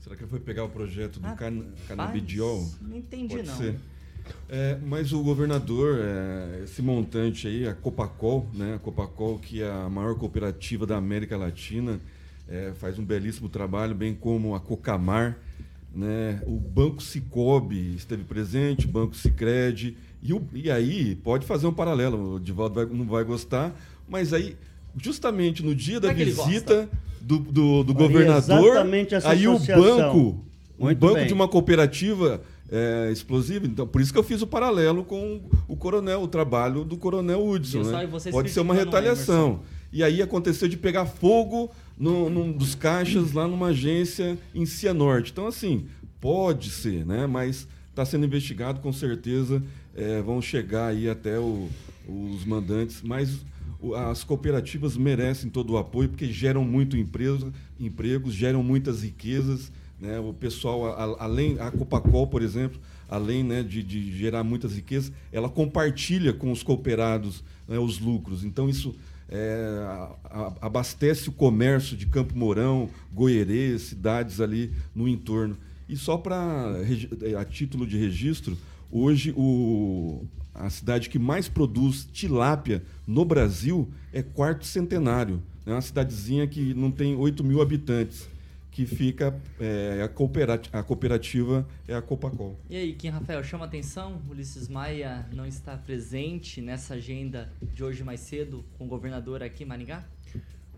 Será 0.00 0.16
que 0.16 0.22
ele 0.22 0.30
foi 0.30 0.40
pegar 0.40 0.64
o 0.64 0.68
projeto 0.68 1.20
do 1.20 1.26
Ah, 1.26 1.34
can 1.34 1.64
canabidiol? 1.86 2.68
Não 2.80 2.96
entendi 2.96 3.36
Pode 3.36 3.48
não. 3.48 3.56
ser. 3.56 3.78
É, 4.48 4.78
mas 4.84 5.12
o 5.12 5.22
governador, 5.22 5.98
é, 6.00 6.62
esse 6.64 6.80
montante 6.80 7.48
aí, 7.48 7.66
a 7.66 7.74
Copacol, 7.74 8.48
né? 8.54 8.74
A 8.74 8.78
Copacol, 8.78 9.38
que 9.38 9.62
é 9.62 9.70
a 9.70 9.88
maior 9.88 10.16
cooperativa 10.16 10.86
da 10.86 10.96
América 10.96 11.36
Latina, 11.36 12.00
é, 12.48 12.72
faz 12.74 12.98
um 12.98 13.04
belíssimo 13.04 13.48
trabalho, 13.48 13.94
bem 13.94 14.14
como 14.14 14.54
a 14.54 14.60
Cocamar, 14.60 15.38
né? 15.94 16.40
O 16.46 16.58
Banco 16.58 17.02
Cicobi 17.02 17.94
esteve 17.96 18.24
presente, 18.24 18.86
o 18.86 18.88
Banco 18.88 19.16
Sicredi 19.16 19.96
e, 20.22 20.32
o- 20.32 20.42
e 20.54 20.70
aí 20.70 21.16
pode 21.16 21.44
fazer 21.46 21.66
um 21.66 21.72
paralelo. 21.72 22.34
O 22.36 22.40
Divaldo 22.40 22.74
vai- 22.76 22.86
não 22.86 23.06
vai 23.06 23.24
gostar, 23.24 23.74
mas 24.08 24.32
aí 24.32 24.56
justamente 24.96 25.62
no 25.62 25.74
dia 25.74 25.98
da 26.00 26.10
é 26.10 26.14
visita 26.14 26.88
do, 27.20 27.38
do, 27.38 27.82
do 27.84 27.94
governador, 27.94 28.76
aí 29.24 29.48
o 29.48 29.58
banco 29.58 30.44
Muito 30.78 30.98
banco 30.98 31.14
bem. 31.14 31.26
de 31.26 31.32
uma 31.32 31.48
cooperativa 31.48 32.42
é, 32.70 33.10
explosiva. 33.12 33.66
Então, 33.66 33.86
por 33.86 34.00
isso 34.00 34.12
que 34.12 34.18
eu 34.18 34.22
fiz 34.22 34.40
o 34.42 34.46
paralelo 34.46 35.04
com 35.04 35.40
o 35.68 35.76
coronel, 35.76 36.22
o 36.22 36.28
trabalho 36.28 36.84
do 36.84 36.96
coronel 36.96 37.46
Hudson. 37.46 37.82
Né? 37.82 38.08
Pode 38.30 38.50
ser 38.50 38.60
uma 38.60 38.72
o 38.74 38.76
retaliação. 38.76 39.60
E 39.92 40.02
aí 40.02 40.22
aconteceu 40.22 40.66
de 40.68 40.76
pegar 40.78 41.04
fogo 41.04 41.70
no, 41.98 42.30
num 42.30 42.50
dos 42.50 42.74
caixas 42.74 43.32
lá 43.32 43.46
numa 43.46 43.68
agência 43.68 44.38
em 44.54 44.64
Cianorte. 44.64 45.30
Então, 45.32 45.46
assim, 45.46 45.84
pode 46.18 46.70
ser, 46.70 47.04
né? 47.04 47.26
Mas 47.26 47.68
está 47.90 48.04
sendo 48.06 48.24
investigado, 48.24 48.80
com 48.80 48.90
certeza 48.90 49.62
é, 49.94 50.20
vão 50.22 50.40
chegar 50.40 50.88
aí 50.88 51.08
até 51.08 51.38
o- 51.38 51.68
os 52.08 52.44
mandantes. 52.44 53.02
Mas 53.02 53.38
as 54.10 54.22
cooperativas 54.24 54.96
merecem 54.96 55.50
todo 55.50 55.72
o 55.72 55.78
apoio 55.78 56.08
porque 56.08 56.26
geram 56.32 56.64
muito 56.64 56.96
emprego, 56.96 57.52
empregos, 57.80 58.34
geram 58.34 58.62
muitas 58.62 59.02
riquezas. 59.02 59.72
Né? 60.00 60.18
O 60.18 60.32
pessoal, 60.32 60.86
a- 60.86 61.24
além 61.24 61.58
a 61.60 61.70
Copacol, 61.70 62.26
por 62.26 62.42
exemplo, 62.42 62.80
além 63.08 63.44
né, 63.44 63.62
de, 63.62 63.82
de 63.82 64.16
gerar 64.16 64.42
muitas 64.42 64.74
riquezas, 64.74 65.12
ela 65.30 65.48
compartilha 65.48 66.32
com 66.32 66.50
os 66.50 66.62
cooperados 66.62 67.42
né, 67.68 67.78
os 67.78 67.98
lucros. 68.00 68.42
Então 68.44 68.68
isso 68.68 68.94
é, 69.28 70.08
abastece 70.60 71.28
o 71.28 71.32
comércio 71.32 71.96
de 71.96 72.06
Campo 72.06 72.36
Mourão, 72.36 72.88
Goierê, 73.12 73.78
cidades 73.78 74.40
ali 74.40 74.72
no 74.94 75.08
entorno. 75.08 75.56
E 75.88 75.96
só 75.96 76.16
para 76.16 76.76
a 77.38 77.44
título 77.44 77.86
de 77.86 77.96
registro, 77.98 78.56
hoje 78.92 79.32
o, 79.36 80.24
a 80.54 80.68
cidade 80.70 81.08
que 81.08 81.18
mais 81.18 81.48
produz 81.48 82.06
tilápia 82.12 82.82
no 83.06 83.24
Brasil 83.24 83.88
é 84.12 84.22
Quarto 84.22 84.64
Centenário. 84.66 85.42
É 85.66 85.70
uma 85.72 85.80
cidadezinha 85.80 86.46
que 86.46 86.74
não 86.74 86.90
tem 86.90 87.16
8 87.16 87.42
mil 87.42 87.62
habitantes, 87.62 88.28
que 88.70 88.84
fica 88.86 89.38
é, 89.60 90.02
a, 90.02 90.08
cooperati- 90.08 90.70
a 90.72 90.82
cooperativa 90.82 91.66
é 91.86 91.94
a 91.94 92.02
Copacol. 92.02 92.58
E 92.70 92.76
aí, 92.76 92.92
Kim 92.94 93.08
Rafael, 93.08 93.42
chama 93.44 93.64
atenção? 93.66 94.20
Ulisses 94.30 94.68
Maia 94.68 95.26
não 95.32 95.46
está 95.46 95.76
presente 95.76 96.60
nessa 96.60 96.94
agenda 96.94 97.52
de 97.74 97.84
hoje 97.84 98.02
mais 98.02 98.20
cedo 98.20 98.64
com 98.78 98.84
o 98.84 98.88
governador 98.88 99.42
aqui 99.42 99.62
em 99.62 99.66
Maringá? 99.66 100.04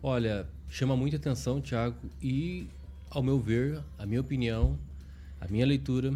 Olha, 0.02 0.46
chama 0.68 0.96
muita 0.96 1.16
atenção, 1.16 1.60
Thiago, 1.60 1.96
e 2.20 2.66
ao 3.08 3.22
meu 3.22 3.38
ver, 3.40 3.80
a 3.98 4.04
minha 4.04 4.20
opinião, 4.20 4.76
a 5.40 5.46
minha 5.48 5.64
leitura 5.64 6.12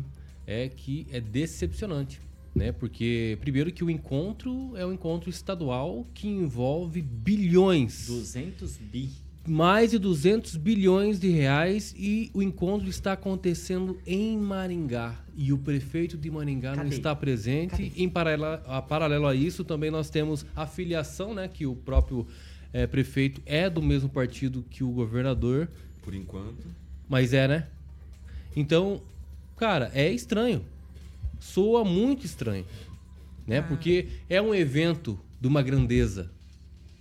é 0.51 0.67
que 0.69 1.07
é 1.13 1.21
decepcionante, 1.21 2.21
né? 2.55 2.73
Porque 2.73 3.37
primeiro 3.43 3.71
que 3.71 3.85
o 3.85 3.91
encontro 3.91 4.75
é 4.77 4.87
um 4.87 4.93
encontro 4.95 5.29
estadual 5.29 6.07
que 6.15 6.27
envolve 6.27 7.03
bilhões, 7.03 8.07
200 8.07 8.79
bi. 8.79 9.11
mais 9.47 9.91
de 9.91 9.99
200 9.99 10.57
bilhões 10.57 11.21
de 11.21 11.29
reais 11.29 11.95
e 11.99 12.31
o 12.33 12.43
encontro 12.43 12.89
está 12.89 13.13
acontecendo 13.13 13.99
em 14.07 14.39
Maringá 14.39 15.23
e 15.37 15.53
o 15.53 15.59
prefeito 15.59 16.17
de 16.17 16.31
Maringá 16.31 16.71
não 16.71 16.85
Cadê? 16.85 16.97
está 16.97 17.15
presente. 17.15 17.71
Cadê? 17.91 18.03
Em 18.03 18.09
paralela, 18.09 18.63
a 18.67 18.81
paralelo 18.81 19.27
a 19.27 19.35
isso, 19.35 19.63
também 19.65 19.91
nós 19.91 20.09
temos 20.09 20.47
a 20.57 20.67
filiação, 20.67 21.35
né, 21.35 21.47
que 21.47 21.67
o 21.67 21.77
próprio 21.77 22.27
eh, 22.73 22.87
prefeito 22.87 23.43
é 23.45 23.69
do 23.69 23.83
mesmo 23.83 24.09
partido 24.09 24.65
que 24.71 24.83
o 24.83 24.91
governador, 24.91 25.69
Por 26.03 26.15
enquanto. 26.15 26.67
mas 27.07 27.33
é, 27.35 27.47
né? 27.47 27.67
Então, 28.57 29.01
cara, 29.59 29.91
é 29.95 30.11
estranho. 30.11 30.65
Soa 31.41 31.85
muito 31.85 32.25
estranho, 32.25 32.65
né? 33.47 33.61
Porque 33.63 34.09
é 34.29 34.41
um 34.41 34.55
evento 34.55 35.19
de 35.41 35.47
uma 35.47 35.63
grandeza 35.63 36.31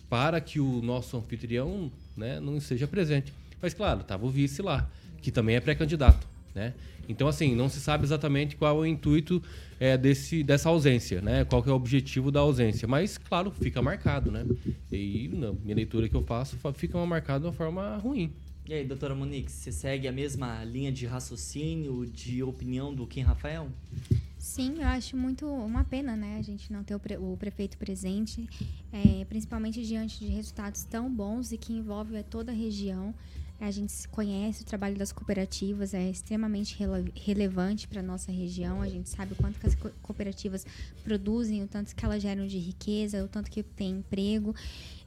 para 0.10 0.39
que 0.39 0.60
o 0.60 0.82
nosso 0.82 1.17
anfitrião, 1.17 1.91
né, 2.15 2.39
não 2.39 2.58
esteja 2.58 2.88
presente. 2.88 3.34
Mas 3.62 3.74
claro, 3.74 4.04
tava 4.04 4.26
o 4.26 4.30
vice 4.30 4.62
lá, 4.62 4.89
que 5.22 5.32
também 5.32 5.56
é 5.56 5.60
pré-candidato, 5.60 6.28
né? 6.54 6.74
Então 7.10 7.28
assim, 7.28 7.56
não 7.56 7.67
se 7.70 7.80
sabe 7.80 8.04
exatamente 8.04 8.56
qual 8.56 8.78
é 8.78 8.80
o 8.80 8.86
intuito 8.86 9.41
é, 9.80 9.98
desse, 9.98 10.43
dessa 10.43 10.70
ausência, 10.70 11.20
né? 11.22 11.43
Qual 11.46 11.63
que 11.63 11.70
é 11.70 11.72
o 11.72 11.76
objetivo 11.76 12.32
da 12.32 12.41
ausência. 12.41 12.88
Mas 12.88 13.17
claro, 13.17 13.50
fica 13.50 13.82
marcado, 13.82 14.32
né? 14.32 14.46
E 14.91 15.30
na 15.34 15.52
minha 15.52 15.76
leitura 15.76 16.08
que 16.08 16.15
eu 16.15 16.24
faço, 16.24 16.58
fa- 16.58 16.74
fica 16.74 17.04
marcado 17.06 17.41
de 17.41 17.48
uma 17.48 17.54
forma 17.54 17.98
ruim. 17.98 18.32
E 18.67 18.73
aí, 18.73 18.86
doutora 18.86 19.15
Monique, 19.15 19.49
você 19.51 19.71
segue 19.71 20.08
a 20.08 20.12
mesma 20.12 20.63
linha 20.65 20.91
de 20.91 21.06
raciocínio, 21.06 22.06
de 22.06 22.43
opinião 22.43 22.93
do 22.93 23.08
Kim 23.08 23.21
Rafael? 23.21 23.69
Sim, 24.38 24.75
eu 24.80 24.88
acho 24.88 25.15
muito 25.15 25.45
uma 25.47 25.84
pena, 25.86 26.15
né, 26.15 26.38
a 26.38 26.41
gente 26.41 26.71
não 26.71 26.84
ter 26.84 26.93
o, 26.95 26.99
pre- 26.99 27.17
o 27.17 27.36
prefeito 27.38 27.77
presente, 27.77 28.47
é, 28.91 29.23
principalmente 29.25 29.82
diante 29.86 30.19
de 30.19 30.27
resultados 30.27 30.84
tão 30.84 31.10
bons 31.10 31.51
e 31.51 31.58
que 31.58 31.71
envolvem 31.73 32.21
toda 32.23 32.51
a 32.51 32.56
região. 32.56 33.13
A 33.60 33.72
gente 33.72 34.08
conhece 34.10 34.62
o 34.62 34.65
trabalho 34.65 34.96
das 34.96 35.12
cooperativas, 35.12 35.93
é 35.93 36.10
extremamente 36.10 36.78
rele- 36.78 37.12
relevante 37.15 37.88
para 37.88 38.02
a 38.02 38.04
nossa 38.04 38.32
região. 38.32 38.82
A 38.84 38.88
gente 38.88 39.10
sabe 39.10 39.34
o 39.34 39.36
quanto 39.36 39.60
que 39.60 39.65
as 39.65 39.74
co- 39.74 39.89
cooperativas 40.04 40.63
produzem, 41.04 41.63
o 41.63 41.67
tanto 41.67 41.96
que 41.96 42.06
elas 42.06 42.22
geram 42.22 42.46
de 42.46 42.60
riqueza, 42.60 43.24
o 43.24 43.28
tanto 43.28 43.50
que 43.50 43.63
tem 43.63 43.98
emprego. 43.98 44.54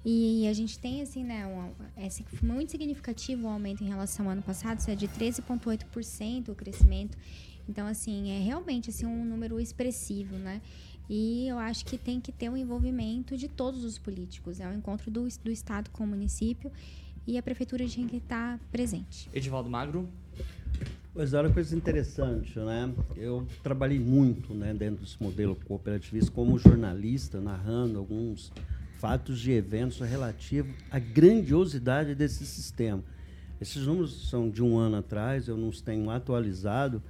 E 0.05 0.49
a 0.49 0.53
gente 0.53 0.79
tem, 0.81 1.01
assim, 1.01 1.23
né, 1.23 1.47
um, 1.47 1.71
é 1.97 2.09
muito 2.43 2.73
significativo 2.73 3.47
o 3.47 3.51
aumento 3.51 3.85
em 3.85 3.89
relação 3.89 4.27
ao 4.27 4.33
ano 4.33 4.43
passado, 4.43 4.81
isso 4.81 4.91
é 4.91 4.97
de 4.97 5.07
13,8% 5.07 6.49
o 6.49 6.55
crescimento. 6.55 7.17
Então, 7.69 7.87
assim, 7.87 8.31
é 8.31 8.41
realmente 8.41 8.91
assim, 8.91 9.07
um 9.07 9.25
número 9.25 9.61
expressivo, 9.61 10.35
né? 10.37 10.61
E 11.09 11.47
eu 11.49 11.59
acho 11.59 11.85
que 11.85 11.99
tem 11.99 12.21
que 12.21 12.33
ter 12.33 12.49
um 12.49 12.57
envolvimento 12.57 13.37
de 13.37 13.49
todos 13.49 13.85
os 13.85 13.99
políticos. 13.99 14.61
É 14.61 14.69
um 14.69 14.75
encontro 14.75 15.11
do, 15.11 15.27
do 15.43 15.51
Estado 15.51 15.91
com 15.91 16.05
o 16.05 16.07
município 16.07 16.71
e 17.31 17.39
a 17.39 17.43
prefeitura 17.43 17.87
tinha 17.87 18.09
que 18.09 18.17
estar 18.17 18.59
presente. 18.73 19.31
Edivaldo 19.33 19.71
Magro? 19.71 20.09
Pois 21.15 21.33
é, 21.33 21.39
olha 21.39 21.51
coisa 21.51 21.77
interessante, 21.77 22.59
né? 22.59 22.93
Eu 23.17 23.47
trabalhei 23.63 24.01
muito 24.01 24.53
né, 24.53 24.75
dentro 24.75 25.05
desse 25.05 25.23
modelo 25.23 25.55
cooperativista 25.55 26.31
como 26.33 26.59
jornalista, 26.59 27.41
narrando 27.41 27.99
alguns 27.99 28.53
fatos 28.99 29.39
de 29.39 29.53
eventos 29.53 30.01
relativos 30.01 30.73
à 30.91 30.99
grandiosidade 30.99 32.17
desse 32.17 32.45
sistema. 32.45 33.03
Esses 33.61 33.87
números 33.87 34.29
são 34.29 34.51
de 34.51 34.63
um 34.63 34.77
ano 34.77 34.97
atrás, 34.97 35.47
eu 35.47 35.57
não 35.57 35.69
os 35.69 35.81
tenho 35.81 36.11
atualizado, 36.11 37.01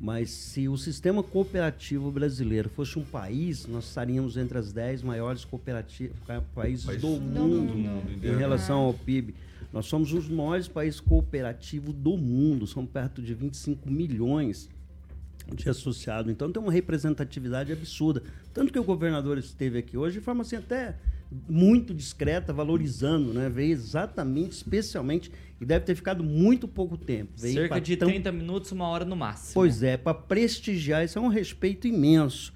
mas 0.00 0.30
se 0.30 0.68
o 0.68 0.76
sistema 0.76 1.22
cooperativo 1.22 2.10
brasileiro 2.10 2.68
fosse 2.68 2.98
um 2.98 3.04
país, 3.04 3.66
nós 3.66 3.84
estaríamos 3.84 4.36
entre 4.36 4.58
as 4.58 4.72
10 4.72 5.02
maiores 5.02 5.44
cooperativas, 5.44 6.16
países 6.54 6.86
País 6.86 7.00
do 7.00 7.16
do 7.16 7.20
mundo, 7.20 7.74
mundo 7.74 8.26
em 8.26 8.36
relação 8.36 8.80
ao 8.80 8.94
PIB. 8.94 9.34
Nós 9.72 9.86
somos 9.86 10.12
os 10.12 10.28
maiores 10.28 10.66
países 10.68 11.00
cooperativos 11.00 11.94
do 11.94 12.16
mundo, 12.16 12.66
são 12.66 12.84
perto 12.84 13.22
de 13.22 13.32
25 13.34 13.90
milhões 13.90 14.68
de 15.54 15.68
associados. 15.68 16.30
Então 16.30 16.50
tem 16.50 16.62
uma 16.62 16.72
representatividade 16.72 17.72
absurda. 17.72 18.22
Tanto 18.52 18.72
que 18.72 18.78
o 18.78 18.84
governador 18.84 19.38
esteve 19.38 19.78
aqui 19.78 19.96
hoje 19.96 20.18
de 20.18 20.24
forma 20.24 20.42
assim 20.42 20.56
até 20.56 20.96
muito 21.48 21.94
discreta, 21.94 22.52
valorizando, 22.52 23.32
né? 23.32 23.48
Veio 23.48 23.70
exatamente, 23.72 24.52
especialmente, 24.52 25.30
e 25.60 25.64
deve 25.64 25.84
ter 25.84 25.94
ficado 25.94 26.24
muito 26.24 26.66
pouco 26.66 26.96
tempo. 26.96 27.30
Veio 27.36 27.54
Cerca 27.54 27.80
de 27.80 27.96
tão- 27.96 28.08
30 28.08 28.32
minutos, 28.32 28.72
uma 28.72 28.88
hora 28.88 29.04
no 29.04 29.14
máximo. 29.14 29.54
Pois 29.54 29.82
é, 29.82 29.96
para 29.96 30.14
prestigiar, 30.14 31.04
isso 31.04 31.18
é 31.18 31.22
um 31.22 31.28
respeito 31.28 31.86
imenso. 31.86 32.52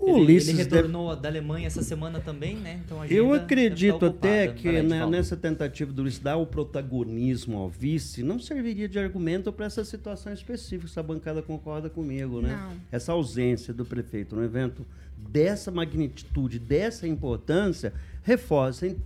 O 0.00 0.08
Ele, 0.16 0.20
Ulisses 0.22 0.48
ele 0.48 0.58
deve- 0.64 0.76
retornou 0.76 1.14
da 1.14 1.28
Alemanha 1.28 1.66
essa 1.66 1.82
semana 1.82 2.20
também, 2.20 2.56
né? 2.56 2.80
Então 2.84 3.02
a 3.02 3.06
Eu 3.06 3.26
deve 3.32 3.44
acredito 3.44 4.06
até 4.06 4.48
que 4.48 4.80
né, 4.82 5.06
nessa 5.06 5.36
tentativa 5.36 5.92
do 5.92 6.00
Ulisses 6.02 6.18
dar 6.20 6.36
o 6.38 6.46
protagonismo 6.46 7.58
ao 7.58 7.68
vice, 7.68 8.22
não 8.22 8.38
serviria 8.38 8.88
de 8.88 8.98
argumento 8.98 9.52
para 9.52 9.66
essa 9.66 9.84
situação 9.84 10.32
específica. 10.32 10.86
Essa 10.90 11.02
bancada 11.02 11.42
concorda 11.42 11.90
comigo, 11.90 12.40
né? 12.40 12.58
Não. 12.60 12.76
Essa 12.90 13.12
ausência 13.12 13.74
do 13.74 13.84
prefeito 13.84 14.34
no 14.34 14.42
evento 14.42 14.86
dessa 15.16 15.70
magnitude, 15.70 16.58
dessa 16.58 17.06
importância, 17.06 17.92
reforça 18.22 18.86
a- 18.86 18.96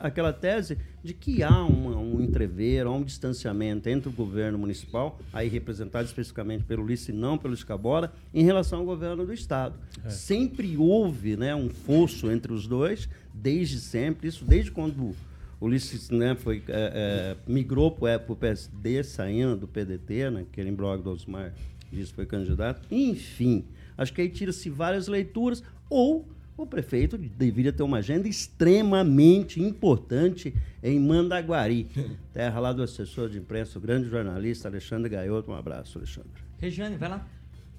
aquela 0.00 0.32
tese 0.32 0.78
de 1.02 1.12
que 1.12 1.42
há 1.42 1.64
uma- 1.64 1.96
um 1.98 2.20
entrever, 2.20 2.86
há 2.86 2.90
um 2.90 3.02
distanciamento 3.02 3.88
entre 3.88 4.08
o 4.08 4.12
governo 4.12 4.56
municipal, 4.58 5.18
aí 5.32 5.48
representado 5.48 6.04
especificamente 6.06 6.64
pelo 6.64 6.82
Ulisses 6.84 7.08
e 7.08 7.12
não 7.12 7.36
pelo 7.36 7.54
Escabora, 7.54 8.12
em 8.32 8.44
relação 8.44 8.78
ao 8.80 8.84
governo 8.84 9.26
do 9.26 9.32
Estado. 9.32 9.74
Sempre 10.08 10.76
houve 10.76 11.36
né, 11.36 11.54
um 11.54 11.68
fosso 11.68 12.30
entre 12.30 12.52
os 12.52 12.66
dois, 12.66 13.08
desde 13.34 13.78
sempre, 13.80 14.28
isso 14.28 14.44
desde 14.44 14.70
quando 14.70 14.98
o 15.00 15.16
Ulisses 15.60 16.10
né, 16.10 16.34
foi, 16.34 16.62
é, 16.68 17.36
é, 17.46 17.50
migrou 17.52 17.90
para 17.90 18.22
o 18.28 18.36
PSD, 18.36 19.02
saindo 19.02 19.56
do 19.56 19.68
PDT, 19.68 20.30
né, 20.30 20.40
aquele 20.50 20.70
imbróglio 20.70 21.04
do 21.04 21.10
Osmar 21.10 21.52
disse 21.92 22.08
que 22.10 22.16
foi 22.16 22.26
candidato. 22.26 22.80
Enfim, 22.90 23.64
acho 23.98 24.12
que 24.12 24.22
aí 24.22 24.28
tira-se 24.28 24.70
várias 24.70 25.08
leituras, 25.08 25.62
ou 25.90 26.26
o 26.62 26.66
prefeito 26.66 27.18
deveria 27.18 27.72
ter 27.72 27.82
uma 27.82 27.98
agenda 27.98 28.28
extremamente 28.28 29.60
importante 29.60 30.54
em 30.82 30.98
Mandaguari, 30.98 31.88
terra 32.32 32.60
lá 32.60 32.72
do 32.72 32.82
assessor 32.82 33.28
de 33.28 33.38
imprensa, 33.38 33.78
o 33.78 33.82
grande 33.82 34.08
jornalista 34.08 34.68
Alexandre 34.68 35.08
Gaioto. 35.08 35.50
Um 35.50 35.54
abraço, 35.54 35.98
Alexandre. 35.98 36.42
Regiane, 36.58 36.96
vai 36.96 37.08
lá. 37.08 37.26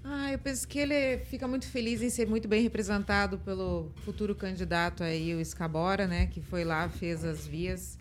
Ah, 0.04 0.34
eu 0.34 0.40
penso 0.40 0.68
que 0.68 0.78
ele 0.80 1.20
fica 1.20 1.48
muito 1.48 1.66
feliz 1.66 2.02
em 2.02 2.10
ser 2.10 2.28
muito 2.28 2.46
bem 2.46 2.62
representado 2.62 3.38
pelo 3.38 3.90
futuro 4.04 4.36
candidato 4.36 5.02
aí, 5.02 5.34
o 5.34 5.40
Escabora, 5.40 6.06
né? 6.06 6.28
Que 6.28 6.42
foi 6.42 6.66
lá, 6.66 6.90
fez 6.90 7.24
as 7.24 7.48
vias 7.48 7.98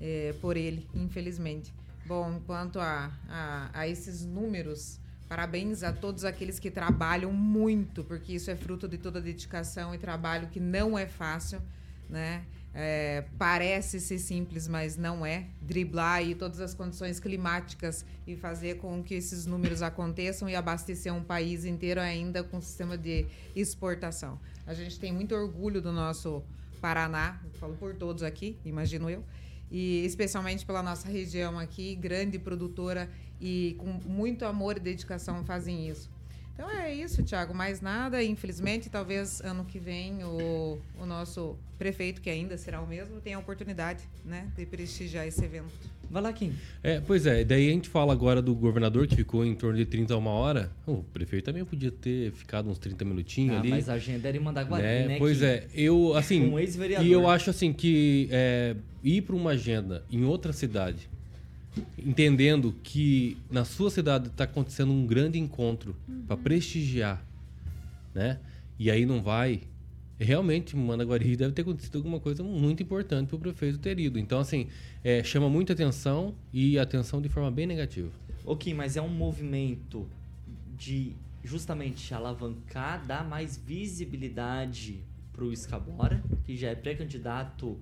eh, 0.00 0.32
por 0.40 0.56
ele, 0.56 0.86
infelizmente. 0.94 1.74
Bom, 2.06 2.40
quanto 2.46 2.78
a, 2.78 3.10
a, 3.28 3.70
a 3.72 3.88
esses 3.88 4.24
números, 4.24 4.99
parabéns 5.30 5.84
a 5.84 5.92
todos 5.92 6.24
aqueles 6.24 6.58
que 6.58 6.72
trabalham 6.72 7.32
muito, 7.32 8.02
porque 8.02 8.32
isso 8.32 8.50
é 8.50 8.56
fruto 8.56 8.88
de 8.88 8.98
toda 8.98 9.20
dedicação 9.20 9.94
e 9.94 9.98
trabalho 9.98 10.48
que 10.48 10.58
não 10.58 10.98
é 10.98 11.06
fácil, 11.06 11.62
né? 12.08 12.44
É, 12.74 13.24
parece 13.38 14.00
ser 14.00 14.18
simples, 14.18 14.66
mas 14.66 14.96
não 14.96 15.24
é. 15.24 15.46
Driblar 15.62 16.14
aí 16.14 16.34
todas 16.34 16.60
as 16.60 16.74
condições 16.74 17.20
climáticas 17.20 18.04
e 18.26 18.34
fazer 18.34 18.78
com 18.78 19.04
que 19.04 19.14
esses 19.14 19.46
números 19.46 19.82
aconteçam 19.82 20.48
e 20.48 20.56
abastecer 20.56 21.14
um 21.14 21.22
país 21.22 21.64
inteiro 21.64 22.00
ainda 22.00 22.42
com 22.42 22.60
sistema 22.60 22.98
de 22.98 23.24
exportação. 23.54 24.36
A 24.66 24.74
gente 24.74 24.98
tem 24.98 25.12
muito 25.12 25.32
orgulho 25.32 25.80
do 25.80 25.92
nosso 25.92 26.42
Paraná, 26.80 27.40
falo 27.60 27.76
por 27.76 27.94
todos 27.94 28.24
aqui, 28.24 28.58
imagino 28.64 29.08
eu, 29.08 29.22
e 29.70 30.04
especialmente 30.04 30.66
pela 30.66 30.82
nossa 30.82 31.08
região 31.08 31.56
aqui, 31.56 31.94
grande 31.94 32.36
produtora 32.36 33.08
e 33.40 33.74
com 33.78 33.98
muito 34.08 34.44
amor 34.44 34.76
e 34.76 34.80
dedicação 34.80 35.44
fazem 35.44 35.88
isso. 35.88 36.10
Então 36.54 36.70
é 36.70 36.92
isso, 36.94 37.22
Thiago. 37.22 37.54
Mais 37.54 37.80
nada. 37.80 38.22
Infelizmente, 38.22 38.90
talvez 38.90 39.40
ano 39.40 39.64
que 39.64 39.78
vem 39.78 40.22
o, 40.22 40.78
o 41.00 41.06
nosso 41.06 41.56
prefeito, 41.78 42.20
que 42.20 42.28
ainda 42.28 42.58
será 42.58 42.82
o 42.82 42.86
mesmo, 42.86 43.18
tenha 43.20 43.38
a 43.38 43.40
oportunidade 43.40 44.04
né, 44.22 44.46
de 44.54 44.66
prestigiar 44.66 45.26
esse 45.26 45.42
evento. 45.42 45.72
Vai 46.10 46.20
lá, 46.20 46.32
Kim. 46.32 46.52
É, 46.82 47.00
pois 47.00 47.24
é, 47.24 47.44
daí 47.44 47.68
a 47.68 47.72
gente 47.72 47.88
fala 47.88 48.12
agora 48.12 48.42
do 48.42 48.54
governador 48.54 49.06
que 49.06 49.14
ficou 49.16 49.46
em 49.46 49.54
torno 49.54 49.78
de 49.78 49.86
30 49.86 50.12
a 50.12 50.16
uma 50.18 50.32
hora. 50.32 50.70
O 50.86 51.02
prefeito 51.02 51.44
também 51.44 51.64
podia 51.64 51.90
ter 51.90 52.32
ficado 52.32 52.68
uns 52.68 52.78
30 52.78 53.04
minutinhos 53.04 53.56
Ah, 53.56 53.60
ali. 53.60 53.70
mas 53.70 53.88
a 53.88 53.94
agenda 53.94 54.28
era 54.28 54.36
em 54.36 54.40
Mandaguari, 54.40 54.82
né? 54.82 55.06
né? 55.06 55.18
Pois 55.18 55.38
Kim? 55.38 55.44
é, 55.44 55.66
eu 55.72 56.14
assim. 56.14 56.44
Um 56.50 56.58
ex-vereador. 56.58 57.06
E 57.06 57.12
eu 57.12 57.28
acho 57.28 57.48
assim 57.48 57.72
que 57.72 58.28
é, 58.30 58.76
ir 59.02 59.22
para 59.22 59.36
uma 59.36 59.52
agenda 59.52 60.04
em 60.10 60.24
outra 60.24 60.52
cidade, 60.52 61.08
entendendo 61.98 62.74
que 62.82 63.36
na 63.50 63.64
sua 63.64 63.90
cidade 63.90 64.28
está 64.28 64.44
acontecendo 64.44 64.92
um 64.92 65.06
grande 65.06 65.38
encontro 65.38 65.96
para 66.26 66.36
prestigiar, 66.36 67.24
né? 68.14 68.38
E 68.78 68.90
aí 68.90 69.04
não 69.04 69.22
vai. 69.22 69.62
Realmente, 70.18 70.76
Managuari 70.76 71.36
deve 71.36 71.52
ter 71.52 71.62
acontecido 71.62 71.96
alguma 71.96 72.20
coisa 72.20 72.42
muito 72.42 72.82
importante 72.82 73.28
para 73.28 73.36
o 73.36 73.38
prefeito 73.38 73.78
ter 73.78 73.98
ido. 73.98 74.18
Então, 74.18 74.38
assim, 74.38 74.68
é, 75.02 75.24
chama 75.24 75.48
muita 75.48 75.72
atenção 75.72 76.34
e 76.52 76.78
atenção 76.78 77.22
de 77.22 77.28
forma 77.28 77.50
bem 77.50 77.66
negativa. 77.66 78.10
Kim, 78.58 78.74
mas 78.74 78.96
é 78.96 79.02
um 79.02 79.08
movimento 79.08 80.06
de 80.76 81.12
justamente 81.42 82.12
alavancar, 82.12 83.04
dar 83.06 83.24
mais 83.24 83.56
visibilidade 83.56 85.00
pro 85.32 85.52
Escabora, 85.52 86.22
que 86.44 86.56
já 86.56 86.68
é 86.68 86.74
pré-candidato 86.74 87.78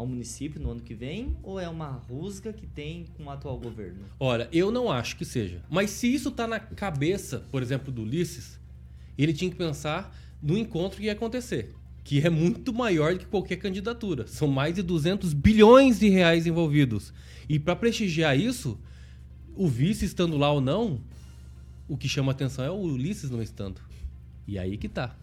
ao 0.00 0.06
município 0.06 0.58
no 0.58 0.70
ano 0.70 0.80
que 0.80 0.94
vem, 0.94 1.36
ou 1.42 1.60
é 1.60 1.68
uma 1.68 1.90
rusga 1.90 2.54
que 2.54 2.66
tem 2.66 3.04
com 3.18 3.24
o 3.24 3.30
atual 3.30 3.58
governo? 3.58 4.00
Olha, 4.18 4.48
eu 4.50 4.70
não 4.70 4.90
acho 4.90 5.14
que 5.14 5.26
seja. 5.26 5.62
Mas 5.68 5.90
se 5.90 6.12
isso 6.12 6.30
tá 6.30 6.46
na 6.46 6.58
cabeça, 6.58 7.44
por 7.50 7.62
exemplo, 7.62 7.92
do 7.92 8.00
Ulisses, 8.00 8.58
ele 9.18 9.34
tinha 9.34 9.50
que 9.50 9.58
pensar 9.58 10.16
no 10.42 10.56
encontro 10.56 10.98
que 10.98 11.04
ia 11.04 11.12
acontecer, 11.12 11.74
que 12.02 12.18
é 12.18 12.30
muito 12.30 12.72
maior 12.72 13.12
do 13.12 13.18
que 13.18 13.26
qualquer 13.26 13.56
candidatura. 13.56 14.26
São 14.26 14.48
mais 14.48 14.74
de 14.74 14.82
200 14.82 15.34
bilhões 15.34 15.98
de 15.98 16.08
reais 16.08 16.46
envolvidos. 16.46 17.12
E 17.46 17.58
para 17.58 17.76
prestigiar 17.76 18.38
isso, 18.38 18.80
o 19.54 19.68
vice 19.68 20.06
estando 20.06 20.38
lá 20.38 20.50
ou 20.50 20.62
não, 20.62 20.98
o 21.86 21.98
que 21.98 22.08
chama 22.08 22.32
atenção 22.32 22.64
é 22.64 22.70
o 22.70 22.78
Ulisses 22.78 23.28
não 23.28 23.42
estando. 23.42 23.82
E 24.48 24.58
aí 24.58 24.78
que 24.78 24.88
tá. 24.88 25.14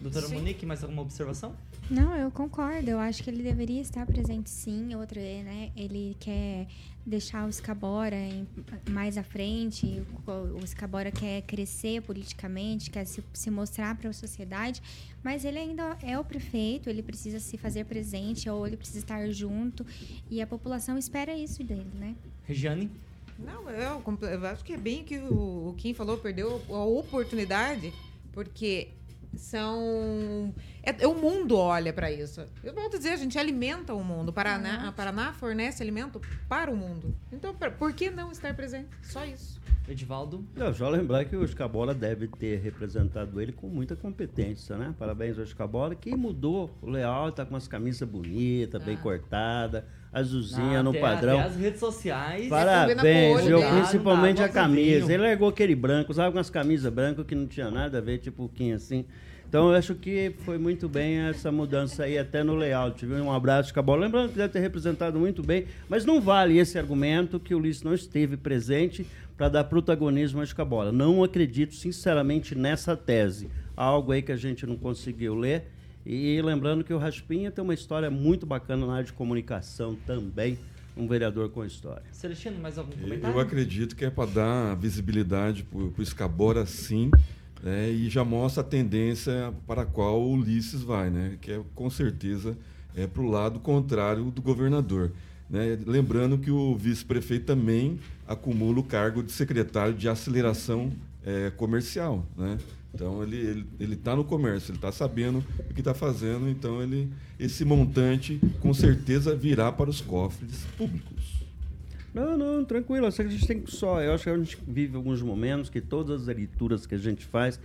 Doutora 0.00 0.26
Sim. 0.26 0.36
Monique, 0.36 0.64
mais 0.64 0.82
alguma 0.82 1.02
observação? 1.02 1.54
Não, 1.90 2.14
eu 2.14 2.30
concordo. 2.30 2.88
Eu 2.88 3.00
acho 3.00 3.22
que 3.22 3.30
ele 3.30 3.42
deveria 3.42 3.80
estar 3.80 4.06
presente 4.06 4.48
sim. 4.48 4.94
Outra, 4.94 5.20
né? 5.20 5.72
Ele 5.76 6.16
quer 6.20 6.68
deixar 7.04 7.48
o 7.48 7.52
Scabora 7.52 8.14
em- 8.16 8.46
mais 8.88 9.18
à 9.18 9.24
frente. 9.24 10.00
O, 10.26 10.30
o 10.62 10.66
Scabora 10.66 11.10
quer 11.10 11.42
crescer 11.42 12.00
politicamente, 12.02 12.90
quer 12.90 13.04
se, 13.04 13.24
se 13.32 13.50
mostrar 13.50 13.96
para 13.96 14.10
a 14.10 14.12
sociedade. 14.12 14.80
Mas 15.22 15.44
ele 15.44 15.58
ainda 15.58 15.98
é 16.02 16.16
o 16.16 16.24
prefeito. 16.24 16.88
Ele 16.88 17.02
precisa 17.02 17.40
se 17.40 17.58
fazer 17.58 17.84
presente 17.86 18.48
ou 18.48 18.64
ele 18.66 18.76
precisa 18.76 19.00
estar 19.00 19.28
junto. 19.30 19.84
E 20.30 20.40
a 20.40 20.46
população 20.46 20.96
espera 20.96 21.34
isso 21.34 21.64
dele, 21.64 21.90
né? 21.98 22.14
Regiane? 22.44 22.88
Não, 23.36 23.68
eu, 23.68 24.00
eu 24.28 24.46
acho 24.46 24.62
que 24.62 24.74
é 24.74 24.76
bem 24.76 25.02
que 25.02 25.18
o, 25.18 25.70
o 25.70 25.74
Kim 25.76 25.92
falou, 25.94 26.18
perdeu 26.18 26.62
a 26.68 26.84
oportunidade, 26.84 27.92
porque 28.32 28.88
são. 29.34 30.54
É, 30.82 31.04
é 31.04 31.06
o 31.06 31.14
mundo 31.14 31.56
olha 31.56 31.92
para 31.92 32.10
isso. 32.10 32.44
Eu 32.62 32.74
volto 32.74 32.94
a 32.96 32.98
dizer, 32.98 33.10
a 33.10 33.16
gente 33.16 33.38
alimenta 33.38 33.94
o 33.94 34.02
mundo. 34.04 34.32
Paraná, 34.32 34.88
a 34.88 34.92
Paraná 34.92 35.32
fornece 35.32 35.82
alimento 35.82 36.20
para 36.48 36.70
o 36.70 36.76
mundo. 36.76 37.14
Então, 37.32 37.54
pra- 37.54 37.70
por 37.70 37.92
que 37.92 38.10
não 38.10 38.30
estar 38.32 38.54
presente? 38.54 38.88
Só 39.02 39.24
isso. 39.24 39.60
Edivaldo? 39.88 40.46
Não, 40.54 40.72
só 40.72 40.88
lembrar 40.88 41.24
que 41.24 41.34
o 41.34 41.42
Escabola 41.44 41.92
deve 41.94 42.28
ter 42.28 42.60
representado 42.60 43.40
ele 43.40 43.50
com 43.52 43.66
muita 43.68 43.96
competência, 43.96 44.76
né? 44.76 44.94
Parabéns 44.98 45.36
ao 45.36 45.42
Escabola, 45.44 45.94
que 45.96 46.14
mudou 46.14 46.70
o 46.80 46.88
layout, 46.88 47.34
tá 47.36 47.44
com 47.44 47.54
umas 47.54 47.66
camisas 47.66 48.08
bonitas, 48.08 48.82
bem 48.84 48.96
Ah. 48.96 49.02
Azulzinha 50.12 50.80
Ah, 50.80 50.82
no 50.82 50.90
até- 50.90 51.00
padrão. 51.00 51.38
até 51.40 51.48
as 51.48 51.56
redes 51.56 51.80
sociais. 51.80 52.48
Parabéns, 52.48 53.00
dele. 53.44 53.64
principalmente 53.78 54.38
Dá 54.38 54.44
a 54.46 54.48
camisa. 54.48 54.96
azulzinho. 54.96 55.16
Ele 55.16 55.22
largou 55.22 55.48
aquele 55.48 55.74
branco, 55.74 56.10
usava 56.10 56.36
umas 56.36 56.50
camisas 56.50 56.92
brancas 56.92 57.24
que 57.26 57.34
não 57.34 57.46
tinha 57.46 57.70
nada 57.70 57.98
a 57.98 58.00
ver, 58.00 58.18
tipo 58.18 58.44
o 58.44 58.48
Kim 58.48 58.72
assim. 58.72 59.04
Então 59.48 59.70
eu 59.70 59.76
acho 59.76 59.96
que 59.96 60.32
foi 60.44 60.58
muito 60.58 60.88
bem 60.88 61.18
essa 61.22 61.50
mudança 61.50 62.04
aí, 62.04 62.16
até 62.16 62.44
no 62.44 62.54
layout. 62.54 63.04
Viu? 63.04 63.16
Um 63.16 63.32
abraço, 63.32 63.74
Cabola. 63.74 64.06
Lembrando 64.06 64.30
que 64.30 64.36
deve 64.38 64.52
ter 64.52 64.60
representado 64.60 65.18
muito 65.18 65.42
bem, 65.42 65.64
mas 65.88 66.04
não 66.04 66.20
vale 66.20 66.56
esse 66.58 66.78
argumento 66.78 67.40
que 67.40 67.52
o 67.52 67.58
Ulisses 67.58 67.82
não 67.82 67.92
esteve 67.92 68.36
presente 68.36 69.04
para 69.36 69.48
dar 69.48 69.64
protagonismo 69.64 70.40
a 70.40 70.44
Escabola. 70.44 70.92
Não 70.92 71.24
acredito, 71.24 71.74
sinceramente, 71.74 72.54
nessa 72.54 72.96
tese. 72.96 73.48
Algo 73.76 74.12
aí 74.12 74.22
que 74.22 74.30
a 74.30 74.36
gente 74.36 74.64
não 74.66 74.76
conseguiu 74.76 75.34
ler 75.34 75.64
E 76.04 76.40
lembrando 76.42 76.82
que 76.82 76.92
o 76.92 76.98
Raspinha 76.98 77.50
tem 77.50 77.62
uma 77.62 77.74
história 77.74 78.10
muito 78.10 78.46
bacana 78.46 78.86
na 78.86 78.94
área 78.94 79.04
de 79.04 79.12
comunicação 79.12 79.96
também, 80.06 80.58
um 80.96 81.06
vereador 81.06 81.50
com 81.50 81.64
história. 81.64 82.02
Celestino, 82.10 82.58
mais 82.58 82.78
algum 82.78 82.92
comentário? 82.92 83.36
Eu 83.36 83.40
acredito 83.40 83.94
que 83.94 84.04
é 84.04 84.10
para 84.10 84.30
dar 84.30 84.74
visibilidade 84.76 85.62
para 85.62 85.78
o 85.78 86.02
Escabora, 86.02 86.64
sim, 86.66 87.10
né, 87.62 87.90
e 87.90 88.08
já 88.08 88.24
mostra 88.24 88.62
a 88.62 88.64
tendência 88.64 89.52
para 89.66 89.82
a 89.82 89.86
qual 89.86 90.20
o 90.20 90.32
Ulisses 90.32 90.82
vai, 90.82 91.10
né, 91.10 91.36
que 91.40 91.52
é 91.52 91.60
com 91.74 91.90
certeza 91.90 92.56
é 92.96 93.06
para 93.06 93.22
o 93.22 93.30
lado 93.30 93.60
contrário 93.60 94.24
do 94.30 94.42
governador. 94.42 95.12
né. 95.48 95.78
Lembrando 95.86 96.38
que 96.38 96.50
o 96.50 96.76
vice-prefeito 96.76 97.46
também 97.46 97.98
acumula 98.26 98.80
o 98.80 98.82
cargo 98.82 99.22
de 99.22 99.32
secretário 99.32 99.94
de 99.94 100.08
aceleração 100.08 100.92
eh, 101.24 101.52
comercial. 101.56 102.24
Né? 102.36 102.58
Então 102.94 103.22
ele 103.22 103.36
está 103.36 103.50
ele, 103.50 103.66
ele 103.78 103.96
tá 103.96 104.16
no 104.16 104.24
comércio, 104.24 104.70
ele 104.70 104.78
está 104.78 104.90
sabendo 104.90 105.44
o 105.70 105.74
que 105.74 105.80
está 105.80 105.94
fazendo, 105.94 106.48
então 106.48 106.82
ele, 106.82 107.08
esse 107.38 107.64
montante 107.64 108.40
com 108.60 108.74
certeza 108.74 109.34
virá 109.34 109.70
para 109.70 109.88
os 109.88 110.00
cofres 110.00 110.64
públicos. 110.76 111.40
Não, 112.12 112.36
não, 112.36 112.64
tranquilo. 112.64 113.06
Eu 113.06 113.12
que 113.12 113.22
a 113.22 113.28
gente 113.28 113.46
tem 113.46 113.60
que 113.60 113.70
só. 113.70 114.02
Eu 114.02 114.12
acho 114.14 114.24
que 114.24 114.30
a 114.30 114.36
gente 114.36 114.58
vive 114.66 114.96
alguns 114.96 115.22
momentos 115.22 115.70
que 115.70 115.80
todas 115.80 116.28
as 116.28 116.36
leituras 116.36 116.84
que 116.84 116.96
a 116.96 116.98
gente 116.98 117.24
faz, 117.24 117.60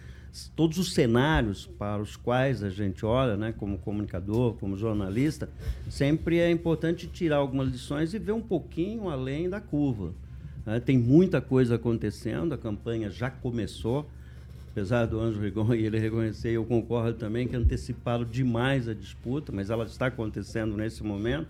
todos 0.56 0.78
os 0.78 0.94
cenários 0.94 1.66
para 1.66 2.02
os 2.02 2.16
quais 2.16 2.62
a 2.62 2.70
gente 2.70 3.06
olha, 3.06 3.36
né, 3.36 3.54
como 3.54 3.80
comunicador, 3.80 4.54
como 4.56 4.78
jornalista, 4.78 5.50
sempre 5.90 6.38
é 6.40 6.52
importante 6.52 7.08
tirar 7.08 7.38
algumas 7.38 7.70
lições 7.70 8.14
e 8.14 8.20
ver 8.20 8.34
um 8.34 8.42
pouquinho 8.42 9.10
além 9.10 9.50
da 9.50 9.60
curva. 9.60 10.14
né? 10.66 10.80
Tem 10.80 10.98
muita 10.98 11.42
coisa 11.42 11.76
acontecendo, 11.76 12.54
a 12.54 12.58
campanha 12.58 13.10
já 13.10 13.32
começou. 13.32 14.08
Apesar 14.76 15.06
do 15.06 15.22
Anjo 15.22 15.40
Rigon 15.40 15.72
e 15.74 15.86
ele 15.86 15.98
reconhecer, 15.98 16.50
eu 16.50 16.66
concordo 16.66 17.14
também 17.18 17.48
que 17.48 17.56
anteciparam 17.56 18.26
demais 18.26 18.90
a 18.90 18.94
disputa, 18.94 19.50
mas 19.50 19.70
ela 19.70 19.86
está 19.86 20.08
acontecendo 20.08 20.76
nesse 20.76 21.02
momento. 21.02 21.48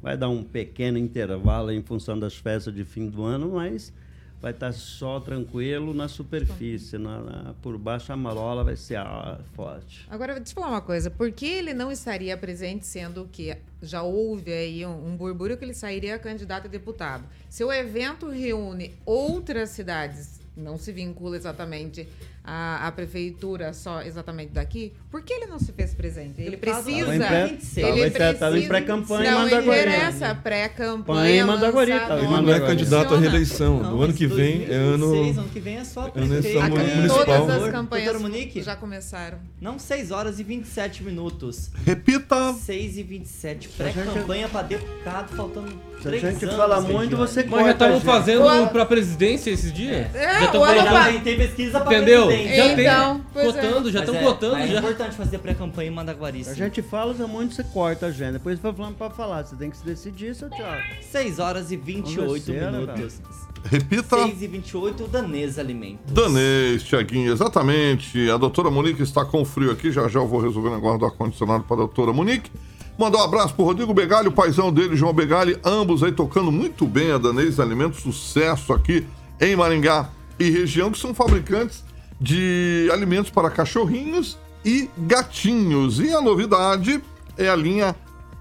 Vai 0.00 0.16
dar 0.16 0.30
um 0.30 0.42
pequeno 0.42 0.96
intervalo 0.96 1.70
em 1.70 1.82
função 1.82 2.18
das 2.18 2.34
festas 2.34 2.74
de 2.74 2.82
fim 2.82 3.10
do 3.10 3.24
ano, 3.24 3.52
mas 3.52 3.92
vai 4.40 4.52
estar 4.52 4.72
só 4.72 5.20
tranquilo 5.20 5.92
na 5.92 6.08
superfície. 6.08 6.96
Na, 6.96 7.20
na- 7.20 7.54
por 7.60 7.76
baixo 7.76 8.10
a 8.10 8.16
marola 8.16 8.64
vai 8.64 8.74
ser 8.74 8.96
ah, 8.96 9.38
forte. 9.52 10.06
Agora, 10.08 10.34
deixa 10.36 10.52
eu 10.52 10.54
falar 10.54 10.68
uma 10.70 10.80
coisa. 10.80 11.10
Por 11.10 11.30
que 11.30 11.44
ele 11.44 11.74
não 11.74 11.92
estaria 11.92 12.34
presente, 12.38 12.86
sendo 12.86 13.28
que 13.30 13.54
já 13.82 14.02
houve 14.02 14.50
aí 14.50 14.86
um, 14.86 15.08
um 15.08 15.14
burburinho 15.14 15.58
que 15.58 15.64
ele 15.66 15.74
sairia 15.74 16.18
candidato 16.18 16.64
a 16.64 16.70
deputado? 16.70 17.24
Se 17.50 17.62
o 17.62 17.70
evento 17.70 18.30
reúne 18.30 18.94
outras 19.04 19.68
cidades, 19.68 20.40
não 20.56 20.76
se 20.76 20.90
vincula 20.92 21.36
exatamente 21.36 22.08
à, 22.44 22.86
à 22.88 22.92
prefeitura 22.92 23.72
só 23.72 24.02
exatamente 24.02 24.50
daqui, 24.52 24.92
por 25.10 25.22
que 25.22 25.32
ele 25.32 25.46
não 25.46 25.58
se 25.58 25.72
fez 25.72 25.94
presente? 25.94 26.40
Ele 26.40 26.56
Deputado, 26.56 26.84
precisa... 26.84 27.06
tava 27.06 27.18
pré- 27.18 28.00
ele 28.00 28.10
tava 28.10 28.34
tava 28.34 28.58
em 28.58 28.66
pré-campanha 28.68 29.30
em 29.30 29.34
Não 29.34 29.46
interessa, 29.60 30.34
pré-campanha, 30.34 31.46
Mandaguari, 31.46 31.90
Ele 31.92 32.26
não 32.28 32.52
é 32.52 32.60
candidato 32.60 33.14
à 33.14 33.18
reeleição. 33.18 33.80
Não, 33.80 33.90
Do 33.90 33.96
mas 33.98 34.08
ano 34.08 34.14
que 34.14 34.26
vem 34.26 34.64
é 34.64 34.78
2026, 34.78 35.36
ano. 35.36 35.40
ano 35.42 35.48
que 35.50 35.60
vem 35.60 35.76
é 35.76 35.84
só 35.84 36.00
ano 36.02 36.12
prefeito. 36.12 36.46
é 36.48 36.52
só 36.52 36.60
Aqui 36.62 36.94
municipal. 36.96 37.24
todas 37.46 37.62
as 37.62 37.70
campanhas 37.70 38.20
Monique? 38.20 38.62
já 38.62 38.74
começaram. 38.76 39.38
Não, 39.60 39.78
6 39.78 40.10
horas 40.10 40.40
e 40.40 40.42
27 40.42 41.02
minutos. 41.04 41.70
Repita. 41.86 42.52
6 42.54 42.96
e 42.98 43.02
27. 43.02 43.68
Pré-campanha 43.68 44.48
para 44.48 44.62
deputado, 44.62 45.36
faltando 45.36 45.68
Se 46.00 46.08
a 46.08 46.10
3 46.10 46.22
gente 46.22 46.44
anos. 46.44 46.56
fala 46.56 46.80
muito, 46.80 47.16
você 47.16 47.42
Mas 47.44 47.50
já 47.50 47.56
corta 47.56 47.68
a 47.68 47.72
estavam 47.72 48.00
fazendo 48.00 48.42
Boa. 48.42 48.66
pra 48.68 48.84
presidência 48.86 49.50
esses 49.50 49.72
dias? 49.72 50.12
É, 50.14 50.40
já 50.40 50.46
tão 50.48 50.60
o 50.60 50.64
ano 50.64 50.74
colocando- 50.74 50.92
pa- 50.94 51.12
Já 51.12 51.20
tem 51.20 51.36
pesquisa 51.36 51.80
para 51.80 51.94
Entendeu? 51.96 52.31
Presidente. 52.36 52.56
Já 52.56 52.72
Então, 52.72 53.20
tem. 53.34 53.42
é. 53.42 53.46
Cotando, 53.52 53.90
já 53.92 53.98
Mas 54.00 54.08
estão 54.08 54.20
é, 54.20 54.24
cotando 54.24 54.56
É 54.56 54.66
já. 54.68 54.78
importante 54.78 55.16
fazer 55.16 55.38
pré-campanha 55.38 55.88
em 55.90 55.94
Mandaguari. 55.94 56.44
A 56.46 56.54
gente 56.54 56.82
fala 56.82 57.12
muito, 57.26 57.54
você 57.54 57.64
corta 57.64 58.06
a 58.06 58.08
agenda. 58.08 58.32
Depois 58.34 58.58
vai 58.58 58.72
falando 58.72 58.94
para 58.96 59.10
falar. 59.10 59.44
Você 59.44 59.56
tem 59.56 59.70
que 59.70 59.76
se 59.76 59.84
decidir, 59.84 60.34
seu 60.34 60.48
Thiago. 60.50 60.82
6 61.10 61.38
horas 61.38 61.70
e 61.70 61.76
28 61.76 62.26
Vamos 62.26 62.42
ver, 62.44 62.60
né, 62.72 62.78
minutos. 62.78 63.20
Repita. 63.64 64.16
6 64.24 64.42
e 64.42 64.46
28, 64.48 65.06
Danês 65.06 65.58
Alimentos. 65.58 66.12
Danês, 66.12 66.82
Tiaguinho, 66.82 67.32
exatamente. 67.32 68.28
A 68.30 68.36
doutora 68.36 68.70
Monique 68.70 69.02
está 69.02 69.24
com 69.24 69.44
frio 69.44 69.70
aqui, 69.70 69.92
já 69.92 70.08
já 70.08 70.18
eu 70.18 70.26
vou 70.26 70.40
resolver 70.40 70.68
o 70.68 70.74
negócio 70.74 70.98
do 70.98 71.04
ar-condicionado 71.06 71.62
para 71.64 71.74
a 71.74 71.78
doutora 71.78 72.12
Monique. 72.12 72.50
Mandar 72.98 73.18
um 73.18 73.22
abraço 73.22 73.54
pro 73.54 73.64
Rodrigo 73.64 73.94
Begali, 73.94 74.28
o 74.28 74.32
paizão 74.32 74.72
dele, 74.72 74.96
João 74.96 75.12
Begali, 75.14 75.56
ambos 75.64 76.02
aí 76.02 76.12
tocando 76.12 76.52
muito 76.52 76.86
bem 76.86 77.10
a 77.12 77.18
Danês 77.18 77.58
Alimentos, 77.58 78.00
sucesso 78.02 78.72
aqui 78.72 79.06
em 79.40 79.56
Maringá 79.56 80.10
e 80.38 80.50
região, 80.50 80.90
que 80.90 80.98
são 80.98 81.14
fabricantes 81.14 81.82
de 82.22 82.88
alimentos 82.92 83.32
para 83.32 83.50
cachorrinhos 83.50 84.38
e 84.64 84.88
gatinhos. 84.96 85.98
E 85.98 86.14
a 86.14 86.20
novidade 86.20 87.02
é 87.36 87.48
a 87.48 87.56
linha 87.56 87.96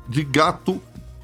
de 0.07 0.23
gato 0.23 0.79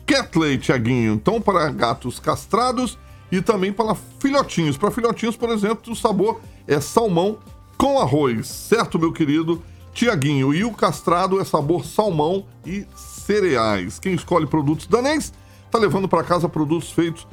Catley, 0.08 0.58
Tiaguinho. 0.58 1.13
Então, 1.13 1.39
para 1.39 1.70
gatos 1.70 2.20
castrados 2.20 2.98
e 3.32 3.41
também 3.41 3.72
para 3.72 3.96
filhotinhos. 4.20 4.76
Para 4.76 4.89
filhotinhos, 4.89 5.38
por 5.38 5.50
exemplo, 5.52 5.93
o 5.93 5.96
sabor 5.96 6.41
é 6.67 6.82
salmão 6.82 7.38
com 7.78 8.00
arroz, 8.00 8.48
certo, 8.48 8.98
meu 8.98 9.13
querido 9.13 9.62
Tiaguinho? 9.93 10.52
E 10.52 10.63
o 10.63 10.72
castrado 10.72 11.39
é 11.39 11.46
sabor 11.46 11.86
salmão 11.86 12.46
e 12.65 12.88
cereais. 12.96 14.00
Quem 14.00 14.15
escolhe 14.15 14.48
produtos 14.48 14.88
danês 14.88 15.32
está 15.63 15.78
levando 15.78 16.08
para 16.08 16.24
casa 16.24 16.50
produtos 16.50 16.91
feitos 16.91 17.28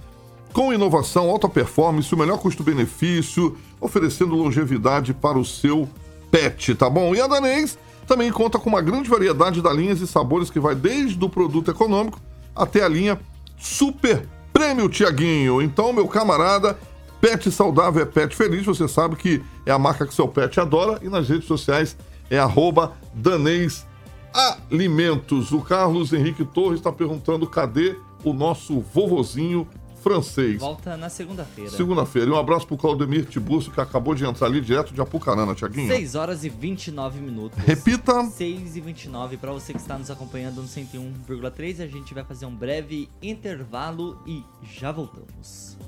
com 0.55 0.73
inovação, 0.73 1.29
alta 1.29 1.49
performance, 1.49 2.15
o 2.15 2.17
melhor 2.17 2.39
custo-benefício, 2.39 3.59
oferecendo 3.81 4.37
longevidade 4.37 5.13
para 5.13 5.37
o 5.37 5.45
seu 5.45 5.89
pet, 6.31 6.77
tá 6.77 6.89
bom? 6.89 7.13
E 7.13 7.21
a 7.21 7.27
Danês 7.27 7.77
também 8.07 8.31
conta 8.31 8.57
com 8.57 8.71
uma 8.71 8.81
grande 8.81 9.11
variedade 9.11 9.61
de 9.61 9.69
linhas 9.71 10.01
e 10.01 10.07
sabores 10.07 10.51
que 10.51 10.61
vai 10.61 10.77
desde 10.77 11.23
o 11.23 11.29
produto 11.29 11.73
econômico 11.73 12.21
até 12.55 12.85
a 12.85 12.89
linha 12.89 13.21
Super 13.59 14.29
Prêmio 14.53 14.89
Tiaguinho. 14.89 15.61
Então, 15.61 15.93
meu 15.93 16.07
camarada, 16.07 16.79
pet 17.21 17.51
saudável 17.51 18.05
é 18.05 18.07
pet 18.07 18.37
feliz, 18.37 18.65
você 18.65 18.87
sabe 18.87 19.17
que 19.17 19.43
é 19.67 19.73
a 19.73 19.79
marca 19.79 20.07
que 20.07 20.15
seu 20.15 20.29
pet 20.29 20.61
adora 20.61 21.01
e 21.03 21.09
nas 21.09 21.29
redes 21.29 21.49
sociais 21.49 21.97
é 22.31 22.39
arroba 22.39 22.93
Danês 23.13 23.85
Alimentos. 24.33 25.51
O 25.51 25.61
Carlos 25.61 26.13
Henrique 26.13 26.45
Torres 26.45 26.79
está 26.79 26.93
perguntando 26.93 27.45
cadê 27.45 27.97
o 28.23 28.33
nosso 28.33 28.79
vovozinho 28.79 29.67
francês. 30.05 30.61
Volta 30.61 30.99
na 30.99 31.09
segunda-feira. 31.09 31.71
Segunda-feira. 31.71 32.29
E 32.29 32.33
um 32.33 32.37
abraço 32.37 32.67
pro 32.67 32.77
Claudemir 32.77 33.25
Tiburcio, 33.25 33.73
que 33.73 33.81
acabou 33.81 34.15
de 34.15 34.23
entrar 34.25 34.47
ali 34.47 34.61
direto 34.61 34.93
de 34.93 35.01
Apucarana, 35.01 35.55
Tiaguinho. 35.55 35.89
6 35.89 36.15
horas 36.15 36.45
e 36.45 36.51
29 36.51 37.21
minutos. 37.21 37.59
Repita. 37.65 38.23
6 38.27 38.77
e 38.77 38.81
29 38.83 39.39
para 39.39 39.51
você 39.51 39.73
que 39.73 39.81
está 39.81 39.97
nos 39.99 40.11
acompanhando 40.11 40.61
no 40.61 40.69
101,3. 40.69 41.83
A 41.83 41.87
gente 41.87 42.13
vai 42.13 42.23
fazer 42.23 42.45
um 42.45 42.55
breve 42.55 43.09
intervalo 43.23 44.21
e 44.27 44.45
já 44.63 44.93
voltamos. 44.93 45.79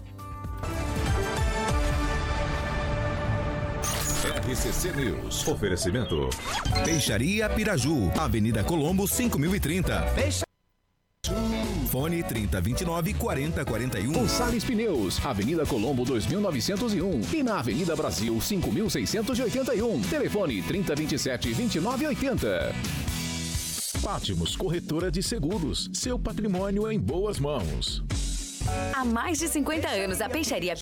RCC 4.48 4.92
News. 4.92 5.46
Oferecimento. 5.46 6.30
Peixaria 6.84 7.48
Piraju, 7.50 8.10
Avenida 8.18 8.64
Colombo 8.64 9.06
5030. 9.06 10.55
Fone 11.90 12.22
3029 12.22 13.14
4041. 13.14 14.12
Gonçalves 14.12 14.64
Pneus, 14.64 15.24
Avenida 15.24 15.66
Colombo 15.66 16.04
2901 16.04 17.20
e 17.34 17.42
na 17.42 17.58
Avenida 17.58 17.96
Brasil 17.96 18.40
5681. 18.40 20.02
Telefone 20.02 20.62
3027 20.62 21.54
2980. 21.54 22.74
Pátimos 24.02 24.54
Corretora 24.54 25.10
de 25.10 25.22
Seguros, 25.22 25.90
seu 25.92 26.18
patrimônio 26.18 26.90
em 26.90 26.98
boas 26.98 27.38
mãos. 27.38 28.04
Há 28.92 29.04
mais 29.04 29.38
de 29.38 29.48
50 29.48 29.88
anos, 29.88 30.20
a 30.20 30.28
Peixaria 30.28 30.74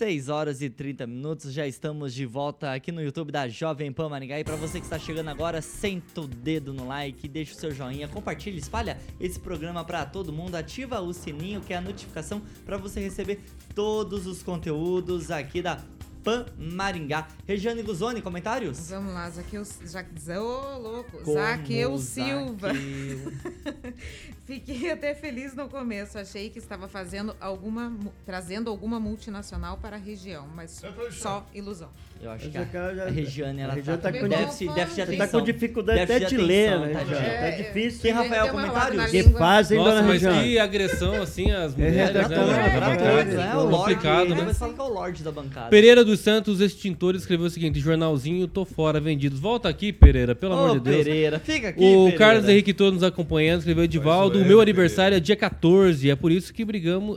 6 0.00 0.30
horas 0.30 0.62
e 0.62 0.70
30 0.70 1.06
minutos, 1.06 1.52
já 1.52 1.66
estamos 1.66 2.14
de 2.14 2.24
volta 2.24 2.72
aqui 2.72 2.90
no 2.90 3.02
YouTube 3.02 3.30
da 3.30 3.46
Jovem 3.46 3.92
Pan 3.92 4.08
Maringá. 4.08 4.40
E 4.40 4.44
para 4.44 4.56
você 4.56 4.78
que 4.80 4.86
está 4.86 4.98
chegando 4.98 5.28
agora, 5.28 5.60
senta 5.60 6.22
o 6.22 6.26
dedo 6.26 6.72
no 6.72 6.88
like, 6.88 7.28
deixa 7.28 7.52
o 7.52 7.56
seu 7.56 7.70
joinha, 7.70 8.08
compartilha, 8.08 8.58
espalha 8.58 8.98
esse 9.20 9.38
programa 9.38 9.84
para 9.84 10.06
todo 10.06 10.32
mundo, 10.32 10.54
ativa 10.54 11.02
o 11.02 11.12
sininho 11.12 11.60
que 11.60 11.74
é 11.74 11.76
a 11.76 11.82
notificação 11.82 12.40
para 12.64 12.78
você 12.78 12.98
receber 12.98 13.40
todos 13.74 14.26
os 14.26 14.42
conteúdos 14.42 15.30
aqui 15.30 15.60
da 15.60 15.78
Pan 16.22 16.46
Maringá. 16.58 17.28
Regiane 17.46 17.82
Guzoni, 17.82 18.20
comentários? 18.22 18.90
Vamos 18.90 19.12
lá, 19.12 19.28
Zaqueu, 19.30 19.64
ja, 19.64 20.04
ô 20.40 20.78
louco, 20.78 21.18
Como 21.18 21.34
Zaqueu 21.34 21.98
Silva. 21.98 22.68
Zaqueu. 22.68 23.94
Fiquei 24.44 24.90
até 24.90 25.14
feliz 25.14 25.54
no 25.54 25.68
começo, 25.68 26.18
achei 26.18 26.50
que 26.50 26.58
estava 26.58 26.88
fazendo 26.88 27.36
alguma, 27.40 27.96
trazendo 28.26 28.68
alguma 28.68 28.98
multinacional 28.98 29.76
para 29.78 29.96
a 29.96 29.98
região, 29.98 30.48
mas 30.48 30.82
só 31.12 31.46
ilusão. 31.54 31.90
Eu 32.22 32.30
acho 32.32 32.50
que 32.50 32.56
Essa 32.58 32.66
cara 32.66 32.88
a, 32.88 32.94
já- 32.94 33.04
a 33.06 33.08
Regiane, 33.10 33.60
ela 33.62 33.72
a 33.72 33.76
Regiane 33.76 33.98
tá, 33.98 34.12
tá 34.12 34.12
com 34.12 34.24
com 34.24 34.28
déficit, 34.28 34.66
dif- 34.66 34.74
déficit 34.74 34.94
de 34.96 35.00
tá 35.00 35.06
Tá 35.06 35.22
atenção. 35.24 35.40
com 35.40 35.46
dificuldade 35.46 36.00
até 36.00 36.18
de 36.18 36.26
de 36.26 36.36
ler, 36.36 36.68
atenção, 36.68 36.86
né, 36.86 36.92
tá? 36.92 37.14
Tá 37.16 37.22
É, 37.24 37.50
difícil. 37.62 38.00
Quem, 38.02 38.12
Rafael, 38.12 38.48
comentários? 38.48 39.06
Que 39.10 39.22
fazem, 39.30 39.78
Nossa, 39.78 39.90
dona 39.90 40.02
mas 40.02 40.22
Regiane? 40.22 40.42
que 40.48 40.58
agressão, 40.58 41.22
assim, 41.22 41.50
as 41.50 41.74
mulheres, 41.74 41.96
É, 41.96 42.04
né? 42.12 42.12
tá 42.12 42.28
tá 42.28 42.36
bom. 42.36 43.40
É, 43.40 43.56
o 43.56 43.60
Lorde, 43.62 43.94
Complicado, 43.94 44.28
né? 44.28 44.34
né? 44.34 44.42
Mas 44.48 44.58
fala 44.58 44.74
que 44.74 44.80
é 44.80 44.84
o 44.84 44.88
Lorde 44.88 45.22
da 45.22 45.32
bancada. 45.32 45.70
Pereira 45.70 46.04
do 46.04 46.10
dos 46.10 46.20
Santos 46.20 46.60
Extintores 46.60 47.22
escreveu 47.22 47.46
o 47.46 47.50
seguinte: 47.50 47.80
jornalzinho, 47.80 48.46
tô 48.46 48.66
fora, 48.66 49.00
vendidos. 49.00 49.40
Volta 49.40 49.68
aqui, 49.70 49.90
Pereira, 49.90 50.34
pelo 50.34 50.52
amor 50.52 50.72
de 50.78 50.80
Deus. 50.80 50.96
Pereira, 51.04 51.38
fica 51.38 51.68
aqui, 51.68 51.82
O. 51.82 52.12
Carlos 52.18 52.46
Henrique 52.46 52.74
todo 52.74 52.92
nos 52.92 53.02
acompanhando, 53.02 53.60
escreveu 53.60 53.84
Edivaldo. 53.84 54.40
O 54.40 54.44
meu 54.44 54.60
aniversário 54.60 55.16
é 55.16 55.20
dia 55.20 55.36
14, 55.36 56.10
é 56.10 56.14
por 56.16 56.30
isso 56.30 56.52
que 56.52 56.66
brigamos. 56.66 57.16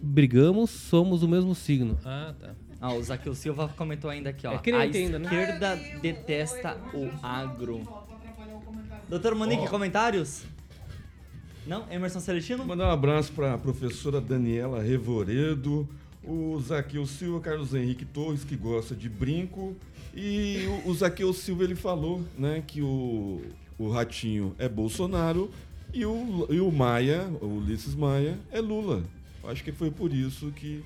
Brigamos, 0.00 0.70
somos 0.70 1.22
o 1.22 1.28
mesmo 1.28 1.54
signo. 1.54 1.98
Ah, 2.04 2.32
tá. 2.40 2.48
Ah, 2.86 2.94
o 2.94 3.02
Zaqueu 3.02 3.34
Silva 3.34 3.68
comentou 3.76 4.08
ainda 4.08 4.30
aqui, 4.30 4.46
ó. 4.46 4.52
É 4.52 4.54
a 4.54 4.76
né? 4.78 4.86
esquerda 4.86 5.74
detesta 6.00 6.78
o 6.94 7.10
agro. 7.20 7.82
Doutor 9.08 9.34
Monique, 9.34 9.66
comentários? 9.68 10.44
Não? 11.66 11.84
Emerson 11.90 12.20
Celestino? 12.20 12.64
Mandar 12.64 12.86
um 12.86 12.92
abraço 12.92 13.32
para 13.32 13.54
a 13.54 13.58
professora 13.58 14.20
Daniela 14.20 14.80
Revoredo, 14.80 15.88
o 16.22 16.60
Zaqueu 16.60 17.04
Silva, 17.06 17.40
Carlos 17.40 17.74
Henrique 17.74 18.04
Torres, 18.04 18.44
que 18.44 18.54
gosta 18.54 18.94
de 18.94 19.08
brinco. 19.08 19.74
E 20.14 20.64
o, 20.84 20.90
o 20.90 20.94
Zaqueu 20.94 21.32
Silva 21.32 21.64
ele 21.64 21.74
falou 21.74 22.22
né, 22.38 22.62
que 22.64 22.82
o, 22.82 23.42
o 23.76 23.90
Ratinho 23.90 24.54
é 24.60 24.68
Bolsonaro 24.68 25.50
e 25.92 26.06
o, 26.06 26.46
e 26.48 26.60
o 26.60 26.70
Maia, 26.70 27.28
o 27.40 27.46
Ulisses 27.46 27.96
Maia, 27.96 28.38
é 28.52 28.60
Lula. 28.60 29.02
Acho 29.42 29.64
que 29.64 29.72
foi 29.72 29.90
por 29.90 30.12
isso 30.12 30.52
que 30.52 30.84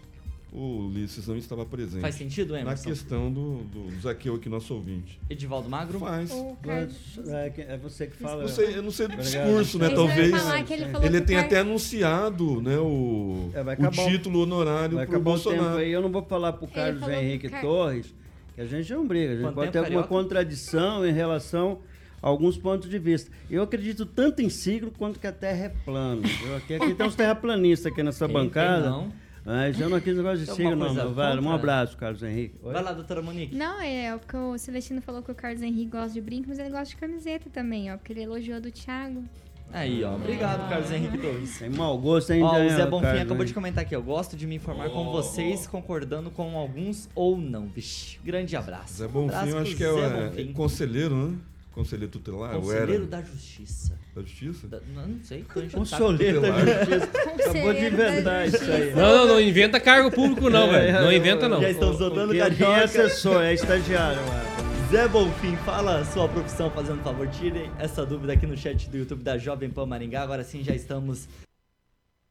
o 0.52 0.86
Ulisses 0.88 1.26
não 1.28 1.36
estava 1.36 1.64
presente. 1.64 2.00
Faz 2.00 2.14
sentido, 2.16 2.54
Na 2.54 2.60
Emerson? 2.60 2.88
questão 2.88 3.32
do, 3.32 3.58
do 3.64 4.00
Zaqueu 4.00 4.34
aqui, 4.34 4.48
nosso 4.48 4.74
ouvinte. 4.74 5.20
Edivaldo 5.30 5.68
Magro? 5.68 5.98
Faz. 6.00 6.30
O 6.32 6.56
é, 6.66 7.52
é 7.56 7.76
você 7.78 8.06
que 8.08 8.16
fala. 8.16 8.42
Não 8.42 8.48
sei, 8.48 8.76
eu 8.76 8.82
não 8.82 8.90
sei 8.90 9.06
do 9.08 9.16
discurso, 9.16 9.78
né? 9.78 9.86
Eu 9.86 9.90
ia 9.90 9.96
Talvez. 9.96 10.30
falar 10.30 10.62
que 10.64 10.72
ele 10.72 10.84
falou 10.86 11.06
Ele 11.06 11.16
que 11.18 11.22
o 11.22 11.26
tem 11.26 11.36
Car- 11.36 11.44
até 11.46 11.58
anunciado 11.60 12.60
né, 12.60 12.76
o, 12.78 13.50
É, 13.54 13.62
vai 13.62 13.76
o 13.76 13.78
acabar 13.78 14.02
o- 14.06 14.10
título 14.10 14.40
honorário 14.42 14.96
Vai 14.96 15.06
para 15.06 15.16
acabar 15.16 15.30
o 15.30 15.34
Bolsonaro. 15.34 15.64
tempo 15.64 15.76
aí. 15.78 15.90
Eu 15.92 16.02
não 16.02 16.10
vou 16.10 16.22
falar 16.24 16.52
pro 16.54 16.66
Carlos 16.66 17.00
falou 17.00 17.14
Henrique 17.14 17.48
Car- 17.48 17.60
Torres 17.60 18.14
que 18.54 18.60
a 18.60 18.66
gente 18.66 18.92
não 18.92 19.06
briga. 19.06 19.30
A 19.32 19.34
gente 19.36 19.44
Quanto 19.44 19.54
pode 19.54 19.70
ter 19.72 19.78
alguma 19.78 20.02
Carioca? 20.02 20.08
contradição 20.22 21.06
em 21.06 21.12
relação 21.12 21.78
a 22.22 22.28
alguns 22.28 22.58
pontos 22.58 22.90
de 22.90 22.98
vista. 22.98 23.30
Eu 23.48 23.62
acredito 23.62 24.04
tanto 24.04 24.42
em 24.42 24.48
signo 24.50 24.90
quanto 24.98 25.18
que 25.20 25.26
a 25.26 25.32
Terra 25.32 25.66
é 25.66 25.68
plana. 25.68 26.22
Eu 26.44 26.56
aqui, 26.56 26.74
aqui 26.74 26.94
tem 26.94 27.06
uns 27.06 27.14
terraplanistas 27.14 27.90
aqui 27.92 28.02
nessa 28.02 28.26
Quem 28.26 28.34
tem, 28.34 28.44
bancada. 28.44 28.90
não? 28.90 29.12
Mas 29.44 29.80
eu 29.80 29.88
não 29.88 30.00
quis 30.00 30.16
negócio 30.16 30.38
de 30.38 30.46
Tem 30.46 30.54
signo, 30.54 30.76
não. 30.76 30.94
meu 30.94 31.14
velho. 31.14 31.42
Um 31.42 31.50
abraço, 31.50 31.96
Carlos 31.96 32.22
Henrique. 32.22 32.56
Oi? 32.62 32.72
Vai 32.72 32.82
lá, 32.82 32.92
doutora 32.92 33.22
Monique. 33.22 33.54
Não, 33.54 33.80
é 33.80 34.16
porque 34.16 34.36
o 34.36 34.58
Celestino 34.58 35.00
falou 35.00 35.22
que 35.22 35.30
o 35.32 35.34
Carlos 35.34 35.62
Henrique 35.62 35.90
gosta 35.90 36.12
de 36.12 36.20
brinco, 36.20 36.48
mas 36.48 36.58
ele 36.58 36.70
gosta 36.70 36.86
de 36.86 36.96
camiseta 36.96 37.48
também, 37.50 37.92
ó. 37.92 37.96
Porque 37.96 38.12
ele 38.12 38.22
elogiou 38.22 38.60
do 38.60 38.70
Thiago. 38.70 39.24
Aí, 39.72 40.02
ó. 40.02 40.16
Obrigado, 40.16 40.68
Carlos 40.68 40.90
Henrique 40.90 41.18
Torres. 41.18 41.58
Tem 41.58 41.70
mau 41.70 41.96
gosto, 41.96 42.32
hein, 42.32 42.42
Ó, 42.42 42.48
o 42.48 42.68
Zé 42.68 42.86
Bonfim 42.86 43.04
Carlos 43.04 43.22
acabou 43.22 43.44
de 43.44 43.54
comentar 43.54 43.84
aqui. 43.84 43.94
Eu 43.94 44.02
gosto 44.02 44.36
de 44.36 44.46
me 44.46 44.56
informar 44.56 44.90
com 44.90 45.12
vocês, 45.12 45.66
concordando 45.66 46.30
com 46.30 46.56
alguns 46.56 47.08
ou 47.14 47.38
não. 47.38 47.66
Vixe, 47.66 48.18
grande 48.24 48.56
abraço. 48.56 48.94
Zé 48.94 49.06
Bonfim, 49.08 49.34
Abraço 49.34 49.48
eu 49.50 49.58
acho 49.58 49.76
que 49.76 49.84
é, 49.84 50.42
é 50.42 50.52
conselheiro, 50.52 51.14
né? 51.14 51.38
Conselheiro 51.72 52.10
tutelar? 52.10 52.54
Conselheiro 52.56 53.06
da 53.06 53.22
Justiça. 53.22 53.98
Da 54.14 54.22
Justiça? 54.22 54.66
Da- 54.66 54.80
não, 54.94 55.06
não 55.06 55.22
sei, 55.22 55.44
tô 55.54 55.60
enchendo 55.60 55.82
o 55.82 55.86
saco. 55.86 56.02
Consoleiro 56.02 56.40
da 56.40 56.48
Justiça. 56.58 57.04
Acabou 57.04 57.36
de 57.36 57.42
Conselheiro 57.44 57.86
inventar 57.96 58.48
isso 58.48 58.64
aí. 58.72 58.94
Não, 58.94 59.16
não, 59.18 59.26
não 59.28 59.40
inventa 59.40 59.78
cargo 59.80 60.10
público, 60.10 60.50
não, 60.50 60.68
velho. 60.70 60.92
Não 61.00 61.12
inventa, 61.12 61.48
não. 61.48 61.60
Já 61.60 61.70
estão 61.70 61.96
soltando 61.96 62.32
quem 62.32 62.40
é 62.40 62.48
carioca. 62.50 62.84
assessor? 62.84 63.42
É 63.42 63.54
estagiário. 63.54 64.18
ué. 64.20 64.50
Zé 64.90 65.06
Bonfim, 65.06 65.54
fala 65.64 66.00
a 66.00 66.04
sua 66.04 66.28
profissão 66.28 66.68
fazendo 66.72 67.00
favor. 67.04 67.28
Tirem 67.28 67.70
essa 67.78 68.04
dúvida 68.04 68.32
aqui 68.32 68.44
no 68.46 68.56
chat 68.56 68.90
do 68.90 68.98
YouTube 68.98 69.22
da 69.22 69.38
Jovem 69.38 69.70
Pan 69.70 69.86
Maringá. 69.86 70.22
Agora 70.22 70.42
sim, 70.42 70.64
já 70.64 70.74
estamos 70.74 71.28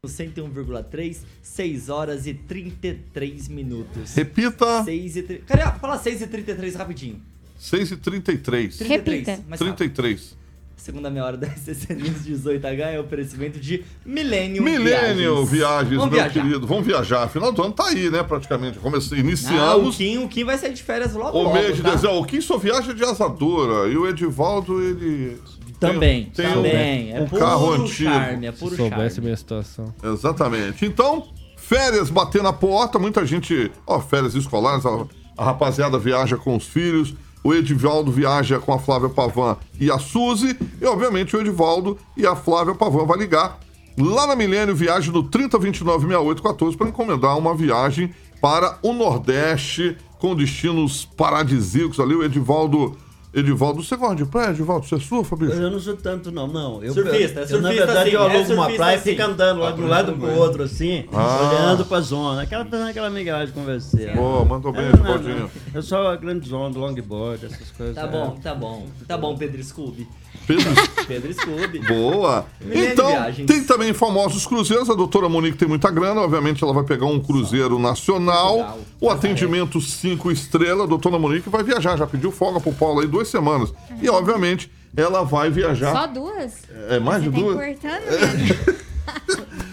no 0.04 0.10
101,3, 0.10 1.20
6 1.42 1.88
horas 1.88 2.28
e 2.28 2.34
33 2.34 3.48
minutos. 3.48 4.14
Repita, 4.14 4.84
6 4.84 5.16
e... 5.16 5.24
tri- 5.24 5.38
Carioca, 5.40 5.80
fala 5.80 5.98
6 5.98 6.22
e 6.22 6.28
33 6.28 6.76
rapidinho. 6.76 7.22
6 7.60 7.92
e 7.92 7.98
33. 7.98 8.78
33, 8.78 8.90
Repita. 9.28 9.32
mais 9.48 9.62
rápido. 9.62 9.76
33. 9.78 10.40
Segunda 10.78 11.10
meia 11.10 11.26
hora 11.26 11.36
da 11.38 11.46
SCC 11.50 11.94
News 11.94 12.26
18H 12.26 12.80
é 12.94 13.00
oferecimento 13.02 13.60
de 13.60 13.84
Millennium 14.06 14.64
Millennium 14.64 15.46
Viagens, 15.46 15.98
Vamos 15.98 16.06
meu 16.16 16.24
viajar. 16.24 16.30
querido. 16.42 16.66
Vamos 16.66 16.86
viajar. 16.88 17.28
Final 17.28 17.52
do 17.52 17.62
ano 17.62 17.74
tá 17.74 17.88
aí, 17.88 18.10
né? 18.10 18.24
Praticamente. 18.24 18.80
Comece... 18.80 19.14
Ah, 19.14 19.18
o 19.18 19.20
Iniciamos 19.20 19.96
Kim, 19.98 20.18
o 20.20 20.30
Kim 20.30 20.46
vai 20.46 20.58
sair 20.58 20.74
de 20.74 20.82
férias 20.82 21.14
logo 21.14 21.38
o 21.38 21.44
logo, 21.44 21.54
mês 21.54 21.76
de 21.76 21.82
tá? 21.84 21.92
dezembro. 21.92 22.20
O 22.20 22.26
Kim 22.26 22.40
só 22.40 22.58
viaja 22.58 22.94
de 22.94 23.04
asadora. 23.04 23.90
E 23.90 23.98
o 23.98 24.08
Edivaldo, 24.08 24.82
ele. 24.82 25.38
Também, 25.82 26.26
tem 26.34 26.48
um- 26.48 26.54
também. 26.56 27.12
é 27.14 27.22
um 27.22 27.28
puro 27.28 27.42
carro 27.42 27.72
antigo. 27.74 28.10
charme, 28.10 28.46
é 28.48 28.52
puro 28.54 28.72
Se 28.72 28.78
soubesse 28.78 29.16
charme. 29.16 29.26
minha 29.26 29.38
situação. 29.38 29.94
Exatamente. 30.02 30.86
Então, 30.86 31.28
férias 31.58 32.10
batendo 32.10 32.44
na 32.44 32.54
porta, 32.54 32.98
muita 32.98 33.26
gente. 33.26 33.70
Ó, 33.86 34.00
férias 34.00 34.34
escolares, 34.36 34.86
a, 34.86 35.06
a 35.38 35.44
rapaziada 35.46 35.98
viaja 36.00 36.38
com 36.38 36.56
os 36.56 36.66
filhos. 36.66 37.14
O 37.44 37.54
Edivaldo 37.54 38.12
viaja 38.12 38.60
com 38.60 38.74
a 38.74 38.80
Flávia 38.80 39.10
Pavan 39.10 39.58
e 39.80 39.90
a 39.92 39.98
Suzy. 39.98 40.58
E, 40.82 40.86
obviamente, 40.86 41.36
o 41.36 41.42
Edivaldo 41.42 41.98
e 42.18 42.26
a 42.26 42.36
Flávia 42.36 42.76
Pavan 42.76 43.06
vai 43.06 43.18
ligar 43.18 43.60
lá 43.98 44.28
na 44.28 44.36
Milênio 44.36 44.76
Viagem 44.76 45.12
no 45.12 45.24
30296814 45.24 46.78
para 46.78 46.90
encomendar 46.90 47.38
uma 47.38 47.56
viagem 47.56 48.14
para 48.42 48.78
o 48.82 48.94
Nordeste 48.94 49.98
com 50.20 50.36
destinos 50.36 51.06
paradisíacos 51.06 52.00
ali. 52.00 52.16
O 52.16 52.24
Edivaldo. 52.24 52.96
Edivaldo, 53.32 53.84
você 53.84 53.96
gosta 53.96 54.16
de 54.16 54.26
praia, 54.26 54.50
Edivaldo? 54.50 54.88
Você 54.88 55.00
surfa, 55.00 55.36
bicho? 55.36 55.54
Eu 55.54 55.70
não 55.70 55.80
sou 55.80 55.96
tanto, 55.96 56.32
não, 56.32 56.48
não. 56.48 56.84
Eu, 56.84 56.92
Surfista, 56.94 57.42
eu, 57.42 57.48
surfista 57.48 57.62
Na 57.62 57.70
verdade, 57.70 58.10
sim, 58.10 58.16
eu 58.16 58.22
é 58.24 58.26
alugo 58.26 58.54
uma 58.54 58.64
surfista 58.64 58.76
praia 58.78 58.98
e 58.98 59.00
fico 59.02 59.22
andando 59.22 59.60
lá 59.60 59.72
de 59.72 59.82
um 59.82 59.88
lado 59.88 60.14
pro 60.14 60.34
outro, 60.36 60.64
assim, 60.64 61.06
Ah. 61.14 61.52
olhando 61.52 61.86
pra 61.86 62.02
zona. 62.02 62.42
Aquela, 62.42 62.66
fazendo 62.66 62.90
aquela 62.90 63.10
migragem 63.12 63.54
com 63.54 63.64
você. 63.64 64.08
Pô, 64.16 64.44
mandou 64.46 64.72
bem, 64.72 64.90
Edivaldinho. 64.90 65.52
eu 65.72 65.84
sou 65.84 66.08
a 66.08 66.16
grande 66.16 66.50
zona, 66.50 66.76
longboard, 66.76 67.46
essas 67.46 67.70
coisas. 67.70 67.94
Tá 67.96 68.02
é. 68.04 68.08
bom, 68.08 68.32
tá 68.42 68.56
bom. 68.56 68.88
Tá 69.08 69.16
bom, 69.16 69.38
Pedro 69.38 69.64
Scooby. 69.64 70.08
Pedro, 70.56 70.74
Pedro 71.08 71.34
Scooby. 71.34 71.80
Boa! 71.80 72.46
Milênio 72.60 72.92
Então, 72.94 73.08
Viagens. 73.08 73.46
tem 73.48 73.64
também 73.64 73.94
famosos 73.94 74.48
cruzeiros. 74.48 74.90
A 74.90 74.96
doutora 74.96 75.30
Monique 75.30 75.58
tem 75.58 75.68
muita 75.68 75.92
grana, 75.92 76.22
obviamente 76.22 76.64
ela 76.64 76.74
vai 76.74 76.84
pegar 76.84 77.06
um 77.06 77.20
cruzeiro 77.20 77.78
nacional. 77.78 78.80
O 79.00 79.10
atendimento 79.12 79.80
5 79.80 80.32
estrelas. 80.32 80.86
A 80.86 80.88
doutora 80.88 81.20
Monique 81.20 81.50
vai 81.50 81.64
viajar, 81.64 81.96
já 81.98 82.08
pediu 82.08 82.32
folga 82.32 82.60
pro 82.60 82.74
Paulo 82.74 83.00
aí 83.02 83.08
duas 83.08 83.28
semanas. 83.28 83.72
E, 84.02 84.10
obviamente, 84.10 84.72
ela 84.98 85.24
vai 85.24 85.52
viajar. 85.52 85.92
Só 85.94 86.08
duas? 86.08 86.54
É 86.90 87.00
mais 87.00 87.22
de 87.22 87.30
Você 87.30 87.36
tá 87.36 87.42
duas? 87.42 87.56
cortando, 87.56 88.04
né? 88.10 88.80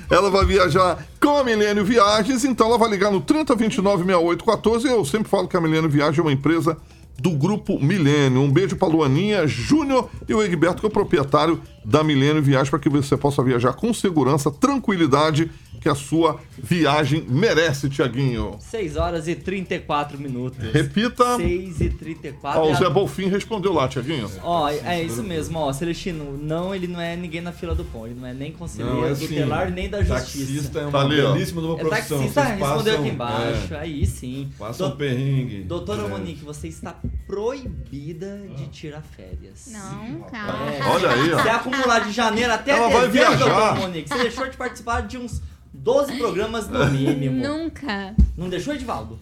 Ela 0.09 0.31
vai 0.31 0.45
viajar 0.47 1.05
com 1.21 1.37
a 1.37 1.43
Milênio 1.45 1.85
Viagens, 1.85 2.45
então 2.45 2.69
ela 2.69 2.79
vai 2.79 2.89
ligar 2.89 3.11
no 3.11 3.21
30296814. 3.23 4.85
Eu 4.87 5.05
sempre 5.05 5.29
falo 5.29 5.49
que 5.49 5.57
a 5.57 5.61
Milênio 5.61 5.91
Viagem 5.91 6.21
é 6.21 6.23
uma 6.23 6.33
empresa 6.33 6.77
do 7.19 7.31
Grupo 7.31 7.79
Milênio. 7.81 8.41
Um 8.41 8.51
beijo 8.51 8.77
pra 8.77 8.89
Luaninha, 8.89 9.47
Júnior 9.47 10.09
e 10.29 10.35
o 10.35 10.43
Egberto, 10.43 10.81
que 10.81 10.87
é 10.87 10.89
o 10.89 10.93
proprietário 10.93 11.61
da 11.85 12.05
Milênio 12.05 12.43
Viagem, 12.43 12.71
para 12.71 12.81
que 12.81 12.89
você 12.89 13.17
possa 13.17 13.43
viajar 13.43 13.73
com 13.73 13.93
segurança, 13.95 14.51
tranquilidade, 14.51 15.51
que 15.87 15.91
a 15.91 15.95
sua 15.95 16.41
viagem 16.59 17.25
merece, 17.29 17.89
Tiaguinho. 17.89 18.57
6 18.59 18.97
horas 18.97 19.29
e 19.29 19.37
34 19.37 20.19
minutos. 20.19 20.59
Repita. 20.73 21.37
6 21.37 21.81
e 21.81 21.91
34. 21.91 22.61
Ó, 22.61 22.67
o 22.69 22.73
E 22.73 22.75
Zé 22.75 22.91
Bolfim 22.91 23.29
respondeu 23.29 23.73
lá, 23.73 23.87
Tiaguinho. 23.87 24.29
Ó, 24.43 24.69
é 24.69 25.01
isso 25.01 25.23
mesmo, 25.23 25.57
ó. 25.61 25.73
Celestino, 25.73 26.37
não, 26.37 26.75
ele 26.75 26.89
não 26.89 27.01
é 27.01 27.15
ninguém 27.15 27.41
na 27.41 27.53
fila 27.53 27.73
do 27.73 27.85
pão. 27.85 28.05
Ele 28.05 28.17
não 28.19 28.27
é 28.27 28.35
nem 28.35 28.51
conselheiro 28.51 28.97
Não, 28.97 29.07
é 29.07 29.11
assim, 29.11 29.29
tutelar, 29.29 29.71
nem 29.71 29.89
da 29.89 30.03
justiça. 30.03 30.17
Taxista 30.47 30.79
é 30.81 30.83
uma 30.83 30.91
Tá 30.91 31.01
ali, 31.03 31.17
belíssima 31.23 31.61
de 31.61 31.67
uma 31.69 31.77
É 31.77 31.79
profissão. 31.85 32.19
taxista, 32.19 32.41
Vocês 32.43 32.59
respondeu 32.59 32.77
passam- 32.77 33.01
aqui 33.01 33.09
embaixo. 33.09 33.75
é, 33.75 33.79
Aí 33.79 34.07
sim. 34.07 34.51
Passam 34.59 34.91
Do- 34.91 34.97
perrengue. 34.97 35.63
Doutora 35.63 36.03
É. 36.03 36.09
Monique, 36.09 36.45
você 36.45 36.67
está 36.67 36.97
proibida 37.27 38.41
de 38.57 38.67
tirar 38.69 39.03
férias. 39.03 39.69
Não, 39.69 40.21
calma. 40.23 40.73
É. 40.73 40.83
Olha 40.83 41.11
aí, 41.11 41.33
ó. 41.33 41.43
Se 41.43 41.49
acumular 41.49 42.01
de 42.01 42.11
janeiro 42.13 42.53
até 42.53 42.73
Ela 42.73 42.89
vai 42.89 43.07
dezembro, 43.09 43.13
viajar. 43.13 43.39
doutora 43.39 43.75
Monique, 43.75 44.09
você 44.09 44.19
deixou 44.19 44.49
de 44.49 44.57
participar 44.57 45.03
de 45.03 45.19
uns 45.19 45.41
12 45.87 46.19
programas 46.19 46.69
no 46.69 46.85
mínimo. 46.91 47.41
Nunca. 47.41 48.13
Não 48.37 48.49
deixou, 48.49 48.75
Edivaldo? 48.75 49.17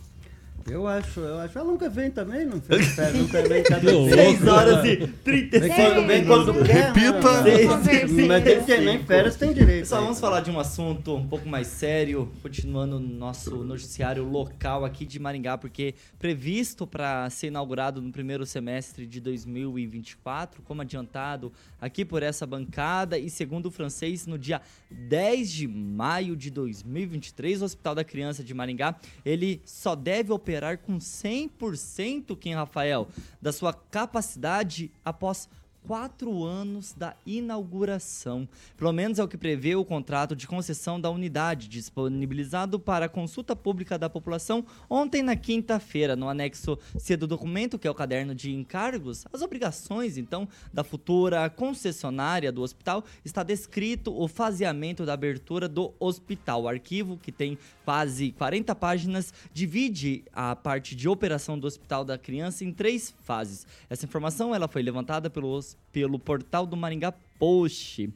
Eu 0.71 0.87
acho, 0.87 1.21
eu 1.21 1.39
acho. 1.39 1.59
Ela 1.59 1.71
nunca 1.71 1.91
vem 1.91 2.11
também, 2.11 2.47
não 2.47 2.61
fez 2.61 2.87
férias, 2.95 3.15
nunca 3.21 3.47
vem 3.47 3.63
cada 3.63 3.93
louco. 3.93 4.15
6 4.15 4.47
horas 4.47 4.85
e 4.85 4.97
Vem 4.97 5.09
36 5.49 5.75
quando, 5.75 6.07
vem 6.07 6.25
quando 6.25 6.65
quer. 6.65 6.93
Repita. 6.93 7.43
né? 7.43 7.83
Seis. 7.85 8.27
Mas 8.27 8.45
tem 8.45 8.65
que 8.65 8.77
nem 8.79 9.05
férias 9.05 9.37
tem 9.37 9.53
direito. 9.53 9.81
Pessoal, 9.81 10.03
vamos 10.03 10.19
falar 10.19 10.41
de 10.41 10.51
um 10.51 10.59
assunto 10.59 11.15
um 11.15 11.29
pouco 11.29 11.47
mais 11.47 11.67
sério, 11.67 12.33
continuando 12.41 12.99
no 12.99 13.15
nosso 13.15 13.63
noticiário 13.63 14.25
local 14.25 14.85
aqui 14.85 15.05
de 15.05 15.19
Maringá, 15.19 15.59
porque 15.59 15.95
previsto 16.19 16.87
para 16.87 17.29
ser 17.29 17.49
inaugurado 17.49 18.01
no 18.01 18.11
primeiro 18.11 18.47
semestre 18.47 19.07
de 19.07 19.21
2024, 19.21 20.63
como 20.63 20.81
adiantado 20.81 21.53
aqui 21.81 22.05
por 22.05 22.23
essa 22.23 22.47
bancada, 22.47 23.19
e 23.19 23.29
segundo 23.29 23.67
o 23.67 23.71
francês, 23.71 24.27
no 24.27 24.39
dia 24.39 24.63
10 24.91 25.53
de 25.53 25.69
maio 25.69 26.35
de 26.35 26.51
2023, 26.51 27.61
o 27.61 27.65
Hospital 27.67 27.95
da 27.95 28.05
Criança 28.05 28.43
de 28.43 28.55
Maringá, 28.55 28.97
ele 29.25 29.61
só 29.67 29.95
deve 29.95 30.33
operar 30.33 30.54
com 30.79 30.99
100%, 30.99 32.37
Kim 32.37 32.55
Rafael, 32.55 33.09
da 33.41 33.53
sua 33.53 33.73
capacidade 33.73 34.91
após 35.05 35.49
quatro 35.87 36.45
anos 36.45 36.95
da 36.95 37.15
inauguração. 37.27 38.49
Pelo 38.77 38.93
menos 38.93 39.19
é 39.19 39.25
o 39.25 39.29
que 39.29 39.37
prevê 39.37 39.75
o 39.75 39.85
contrato 39.85 40.35
de 40.35 40.47
concessão 40.47 41.01
da 41.01 41.11
unidade, 41.11 41.69
disponibilizado 41.69 42.79
para 42.79 43.09
consulta 43.09 43.55
pública 43.55 43.99
da 43.99 44.09
população 44.09 44.65
ontem 44.89 45.23
na 45.23 45.37
quinta-feira. 45.37 46.17
No 46.17 46.29
anexo 46.29 46.79
C 46.99 47.17
do 47.17 47.27
documento, 47.27 47.79
que 47.79 47.87
é 47.87 47.91
o 47.91 47.95
caderno 47.95 48.35
de 48.35 48.53
encargos, 48.53 49.25
as 49.33 49.43
obrigações, 49.43 50.17
então, 50.17 50.49
da 50.73 50.83
futura 50.83 51.49
concessionária 51.51 52.51
do 52.51 52.63
hospital, 52.63 53.05
está 53.25 53.43
descrito 53.43 54.15
o 54.17 54.27
faseamento 54.27 55.05
da 55.05 55.13
abertura 55.13 55.69
do 55.69 55.93
hospital. 56.01 56.63
O 56.63 56.69
arquivo, 56.69 57.19
que 57.19 57.31
tem 57.31 57.59
quase 57.85 58.33
40 58.33 58.75
páginas, 58.75 59.33
divide 59.53 60.25
a 60.33 60.57
parte 60.57 60.97
de 60.97 61.09
operação 61.09 61.59
do 61.59 61.67
Hospital 61.67 62.05
da 62.05 62.17
Criança 62.17 62.65
em 62.65 62.73
três 62.73 63.15
fases. 63.23 63.67
Essa 63.91 64.07
informação 64.07 64.55
ela 64.55 64.67
foi 64.67 64.83
levantada 64.83 65.29
pelo, 65.29 65.61
pelo 65.93 66.19
portal 66.19 66.67
do 66.67 66.77
Maringá 66.77 67.13
Post. 67.39 68.13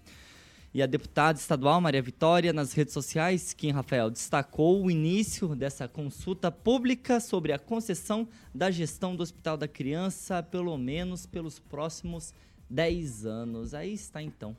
E 0.72 0.82
a 0.82 0.86
deputada 0.86 1.38
estadual 1.38 1.80
Maria 1.80 2.02
Vitória, 2.02 2.52
nas 2.52 2.72
redes 2.72 2.92
sociais, 2.92 3.54
Kim 3.54 3.70
Rafael, 3.70 4.10
destacou 4.10 4.84
o 4.84 4.90
início 4.90 5.56
dessa 5.56 5.88
consulta 5.88 6.52
pública 6.52 7.20
sobre 7.20 7.52
a 7.52 7.58
concessão 7.58 8.28
da 8.54 8.70
gestão 8.70 9.16
do 9.16 9.22
Hospital 9.22 9.56
da 9.56 9.66
Criança, 9.66 10.42
pelo 10.42 10.76
menos 10.76 11.24
pelos 11.24 11.58
próximos 11.58 12.34
10 12.68 13.24
anos. 13.24 13.72
Aí 13.72 13.94
está 13.94 14.22
então. 14.22 14.54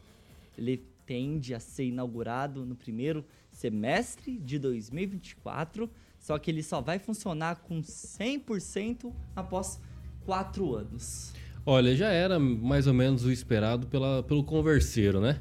Ele 0.58 0.84
tende 1.06 1.54
a 1.54 1.60
ser 1.60 1.86
inaugurado 1.86 2.66
no 2.66 2.76
primeiro 2.76 3.24
semestre 3.52 4.38
de 4.38 4.58
2024, 4.58 5.89
só 6.20 6.38
que 6.39 6.50
ele 6.50 6.64
só 6.64 6.82
vai 6.82 6.97
funcionar 6.97 7.58
com 7.58 7.82
100% 7.82 9.14
após 9.36 9.80
quatro 10.26 10.76
anos. 10.76 11.34
Olha, 11.70 11.95
já 11.95 12.07
era 12.07 12.39
mais 12.39 12.88
ou 12.88 12.95
menos 12.95 13.26
o 13.26 13.32
esperado 13.32 13.86
pela, 13.86 14.24
pelo 14.24 14.43
converseiro, 14.43 15.22
né? 15.22 15.38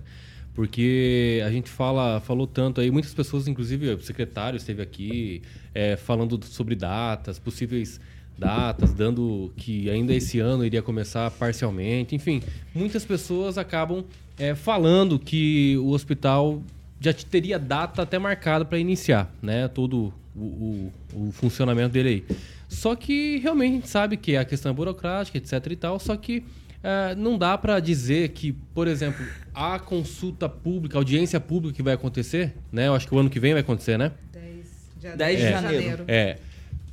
Porque 0.54 1.42
a 1.42 1.50
gente 1.50 1.70
fala, 1.70 2.20
falou 2.20 2.46
tanto 2.46 2.82
aí, 2.82 2.90
muitas 2.90 3.14
pessoas, 3.14 3.48
inclusive 3.48 3.94
o 3.94 4.02
secretário 4.02 4.58
esteve 4.58 4.82
aqui 4.82 5.40
é, 5.74 5.96
falando 5.96 6.38
sobre 6.44 6.74
datas, 6.74 7.38
possíveis 7.38 7.98
datas, 8.36 8.92
dando 8.92 9.50
que 9.56 9.88
ainda 9.88 10.12
esse 10.12 10.38
ano 10.38 10.66
iria 10.66 10.82
começar 10.82 11.30
parcialmente. 11.30 12.14
Enfim, 12.14 12.42
muitas 12.74 13.06
pessoas 13.06 13.56
acabam 13.56 14.04
é, 14.38 14.54
falando 14.54 15.18
que 15.18 15.78
o 15.78 15.92
hospital 15.92 16.62
já 17.00 17.14
teria 17.14 17.58
data 17.58 18.02
até 18.02 18.18
marcada 18.18 18.66
para 18.66 18.78
iniciar, 18.78 19.34
né? 19.40 19.66
Todo 19.66 20.12
o, 20.36 20.40
o, 20.44 20.92
o, 21.14 21.32
funcionamento 21.32 21.94
dele 21.94 22.08
aí. 22.08 22.36
Só 22.68 22.94
que 22.94 23.38
realmente 23.38 23.70
a 23.70 23.74
gente 23.76 23.88
sabe 23.88 24.16
que 24.16 24.36
a 24.36 24.44
questão 24.44 24.70
é 24.70 24.74
burocrática, 24.74 25.38
etc 25.38 25.52
e 25.70 25.76
tal, 25.76 25.98
só 25.98 26.16
que 26.16 26.44
é, 26.82 27.14
não 27.14 27.38
dá 27.38 27.56
para 27.56 27.80
dizer 27.80 28.28
que, 28.30 28.52
por 28.52 28.86
exemplo, 28.86 29.24
a 29.54 29.78
consulta 29.78 30.48
pública, 30.48 30.96
a 30.96 31.00
audiência 31.00 31.40
pública 31.40 31.74
que 31.76 31.82
vai 31.82 31.94
acontecer, 31.94 32.54
né? 32.70 32.88
Eu 32.88 32.94
acho 32.94 33.08
que 33.08 33.14
o 33.14 33.18
ano 33.18 33.30
que 33.30 33.40
vem 33.40 33.52
vai 33.52 33.62
acontecer, 33.62 33.98
né? 33.98 34.12
10, 34.32 35.16
10 35.16 35.38
de 35.38 35.44
é, 35.44 35.50
janeiro. 35.50 36.04
É. 36.06 36.36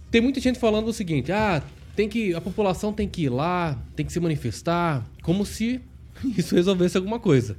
Tem 0.10 0.22
muita 0.22 0.40
gente 0.40 0.58
falando 0.58 0.88
o 0.88 0.94
seguinte: 0.94 1.32
ah, 1.32 1.62
tem 1.96 2.08
que. 2.08 2.34
A 2.34 2.42
população 2.42 2.94
tem 2.94 3.08
que 3.08 3.24
ir 3.24 3.30
lá, 3.30 3.78
tem 3.96 4.06
que 4.06 4.14
se 4.14 4.20
manifestar, 4.20 5.06
como 5.22 5.46
se 5.46 5.82
isso 6.38 6.56
resolvesse 6.56 6.98
alguma 6.98 7.20
coisa 7.20 7.58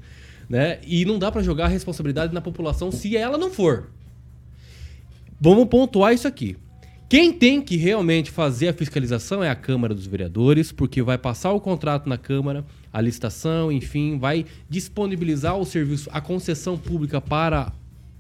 né? 0.49 0.79
E 0.87 1.05
não 1.05 1.19
dá 1.19 1.31
para 1.31 1.43
jogar 1.43 1.64
a 1.67 1.69
responsabilidade 1.69 2.33
na 2.33 2.41
população 2.41 2.91
se 2.93 3.17
ela 3.17 3.37
não 3.37 3.51
for. 3.51 3.91
Vamos 5.41 5.67
pontuar 5.67 6.14
isso 6.14 6.27
aqui. 6.27 6.57
Quem 7.09 7.33
tem 7.33 7.63
que 7.63 7.77
realmente 7.77 8.33
fazer 8.33 8.67
a 8.67 8.73
fiscalização 8.73 9.43
é 9.43 9.49
a 9.49 9.55
Câmara 9.55 9.95
dos 9.95 10.09
Vereadores, 10.09 10.73
porque 10.73 11.01
vai 11.01 11.17
passar 11.17 11.53
o 11.53 11.61
contrato 11.61 12.09
na 12.09 12.19
Câmara, 12.19 12.65
a 12.93 13.01
licitação, 13.01 13.71
enfim, 13.71 14.19
vai 14.19 14.45
disponibilizar 14.69 15.57
o 15.57 15.65
serviço, 15.65 16.11
a 16.13 16.21
concessão 16.21 16.77
pública 16.77 17.21
para 17.21 17.73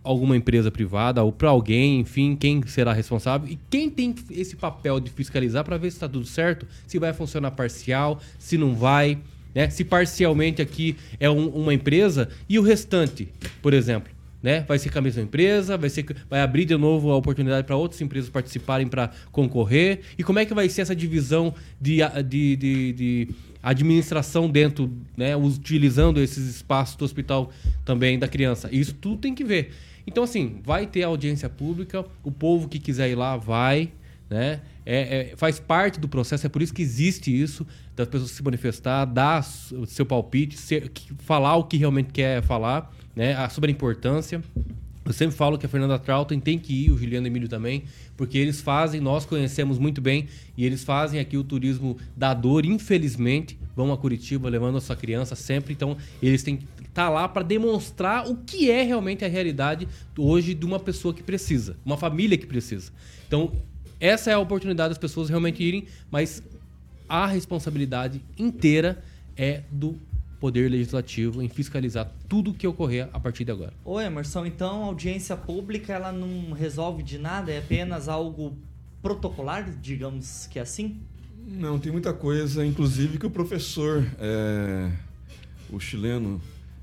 alguma 0.04 0.36
empresa 0.36 0.70
privada 0.70 1.20
ou 1.24 1.32
para 1.32 1.48
alguém, 1.48 1.98
enfim, 1.98 2.36
quem 2.36 2.64
será 2.64 2.92
responsável 2.92 3.48
e 3.48 3.58
quem 3.68 3.90
tem 3.90 4.14
esse 4.30 4.54
papel 4.54 5.00
de 5.00 5.10
fiscalizar 5.10 5.64
para 5.64 5.76
ver 5.76 5.90
se 5.90 5.96
está 5.96 6.08
tudo 6.08 6.24
certo, 6.24 6.64
se 6.86 6.96
vai 6.96 7.12
funcionar 7.12 7.50
parcial, 7.50 8.20
se 8.38 8.56
não 8.56 8.76
vai. 8.76 9.18
Né? 9.52 9.68
Se 9.68 9.84
parcialmente 9.84 10.62
aqui 10.62 10.96
é 11.18 11.28
um, 11.28 11.48
uma 11.48 11.74
empresa 11.74 12.28
e 12.48 12.56
o 12.56 12.62
restante, 12.62 13.26
por 13.60 13.74
exemplo, 13.74 14.15
né? 14.42 14.64
Vai 14.68 14.78
ser 14.78 14.90
com 14.90 14.98
a 14.98 15.02
mesma 15.02 15.22
empresa, 15.22 15.76
vai, 15.76 15.90
ser, 15.90 16.04
vai 16.28 16.40
abrir 16.40 16.64
de 16.64 16.76
novo 16.76 17.10
a 17.10 17.16
oportunidade 17.16 17.66
para 17.66 17.76
outras 17.76 18.00
empresas 18.00 18.30
participarem 18.30 18.86
para 18.86 19.10
concorrer. 19.32 20.00
E 20.18 20.22
como 20.22 20.38
é 20.38 20.44
que 20.44 20.54
vai 20.54 20.68
ser 20.68 20.82
essa 20.82 20.94
divisão 20.94 21.54
de, 21.80 21.98
de, 22.26 22.56
de, 22.56 22.92
de 22.92 23.28
administração 23.62 24.48
dentro, 24.48 24.92
né? 25.16 25.36
utilizando 25.36 26.20
esses 26.20 26.48
espaços 26.48 26.96
do 26.96 27.04
hospital 27.04 27.50
também 27.84 28.18
da 28.18 28.28
criança? 28.28 28.68
Isso 28.70 28.94
tudo 28.94 29.18
tem 29.18 29.34
que 29.34 29.44
ver. 29.44 29.72
Então, 30.06 30.22
assim, 30.22 30.60
vai 30.64 30.86
ter 30.86 31.02
audiência 31.02 31.48
pública, 31.48 32.04
o 32.22 32.30
povo 32.30 32.68
que 32.68 32.78
quiser 32.78 33.10
ir 33.10 33.16
lá 33.16 33.36
vai, 33.36 33.90
né? 34.30 34.60
É, 34.84 35.32
é, 35.32 35.36
faz 35.36 35.58
parte 35.58 35.98
do 35.98 36.06
processo, 36.06 36.46
é 36.46 36.48
por 36.48 36.62
isso 36.62 36.72
que 36.72 36.80
existe 36.80 37.30
isso, 37.36 37.66
das 37.96 38.06
pessoas 38.06 38.30
se 38.30 38.42
manifestar, 38.42 39.04
dar 39.04 39.44
o 39.72 39.84
seu 39.84 40.06
palpite, 40.06 40.56
ser, 40.56 40.92
falar 41.18 41.56
o 41.56 41.64
que 41.64 41.76
realmente 41.76 42.12
quer 42.12 42.40
falar, 42.42 42.94
né? 43.16 43.48
sobre 43.48 43.70
a 43.70 43.72
importância. 43.72 44.42
Eu 45.06 45.12
sempre 45.12 45.36
falo 45.36 45.56
que 45.56 45.64
a 45.64 45.68
Fernanda 45.68 45.98
Trautem 46.00 46.40
tem 46.40 46.58
que 46.58 46.86
ir, 46.86 46.90
o 46.90 46.98
Juliano 46.98 47.28
Emílio 47.28 47.48
também, 47.48 47.84
porque 48.16 48.36
eles 48.36 48.60
fazem, 48.60 49.00
nós 49.00 49.24
conhecemos 49.24 49.78
muito 49.78 50.00
bem, 50.00 50.26
e 50.56 50.66
eles 50.66 50.82
fazem 50.82 51.20
aqui 51.20 51.36
o 51.36 51.44
turismo 51.44 51.96
da 52.16 52.34
dor, 52.34 52.66
infelizmente, 52.66 53.56
vão 53.76 53.92
a 53.92 53.96
Curitiba 53.96 54.48
levando 54.48 54.78
a 54.78 54.80
sua 54.80 54.96
criança 54.96 55.36
sempre, 55.36 55.72
então 55.72 55.96
eles 56.20 56.42
têm 56.42 56.56
que 56.56 56.64
estar 56.80 57.04
tá 57.04 57.08
lá 57.08 57.28
para 57.28 57.44
demonstrar 57.44 58.28
o 58.28 58.36
que 58.38 58.68
é 58.68 58.82
realmente 58.82 59.24
a 59.24 59.28
realidade 59.28 59.86
hoje 60.18 60.54
de 60.54 60.66
uma 60.66 60.80
pessoa 60.80 61.14
que 61.14 61.22
precisa, 61.22 61.76
uma 61.84 61.96
família 61.96 62.36
que 62.36 62.46
precisa. 62.46 62.90
Então, 63.28 63.52
essa 64.00 64.32
é 64.32 64.34
a 64.34 64.40
oportunidade 64.40 64.88
das 64.88 64.98
pessoas 64.98 65.28
realmente 65.28 65.62
irem, 65.62 65.84
mas 66.10 66.42
a 67.08 67.26
responsabilidade 67.26 68.20
inteira 68.36 69.04
é 69.36 69.62
do 69.70 69.96
Poder 70.40 70.70
Legislativo 70.70 71.42
em 71.42 71.48
fiscalizar 71.48 72.10
tudo 72.28 72.50
o 72.50 72.54
que 72.54 72.66
ocorrer 72.66 73.08
a 73.12 73.20
partir 73.20 73.44
de 73.44 73.52
agora. 73.52 73.72
Oi, 73.84 74.04
Emerson, 74.04 74.46
então 74.46 74.82
a 74.82 74.86
audiência 74.86 75.36
pública 75.36 75.92
ela 75.92 76.12
não 76.12 76.52
resolve 76.52 77.02
de 77.02 77.18
nada? 77.18 77.52
É 77.52 77.58
apenas 77.58 78.08
algo 78.08 78.56
protocolar, 79.00 79.70
digamos 79.80 80.46
que 80.46 80.58
é 80.58 80.62
assim? 80.62 81.00
Não, 81.46 81.78
tem 81.78 81.92
muita 81.92 82.12
coisa, 82.12 82.66
inclusive 82.66 83.18
que 83.18 83.26
o 83.26 83.30
professor, 83.30 84.04
é, 84.18 84.90
o 85.70 85.78
chileno, 85.78 86.40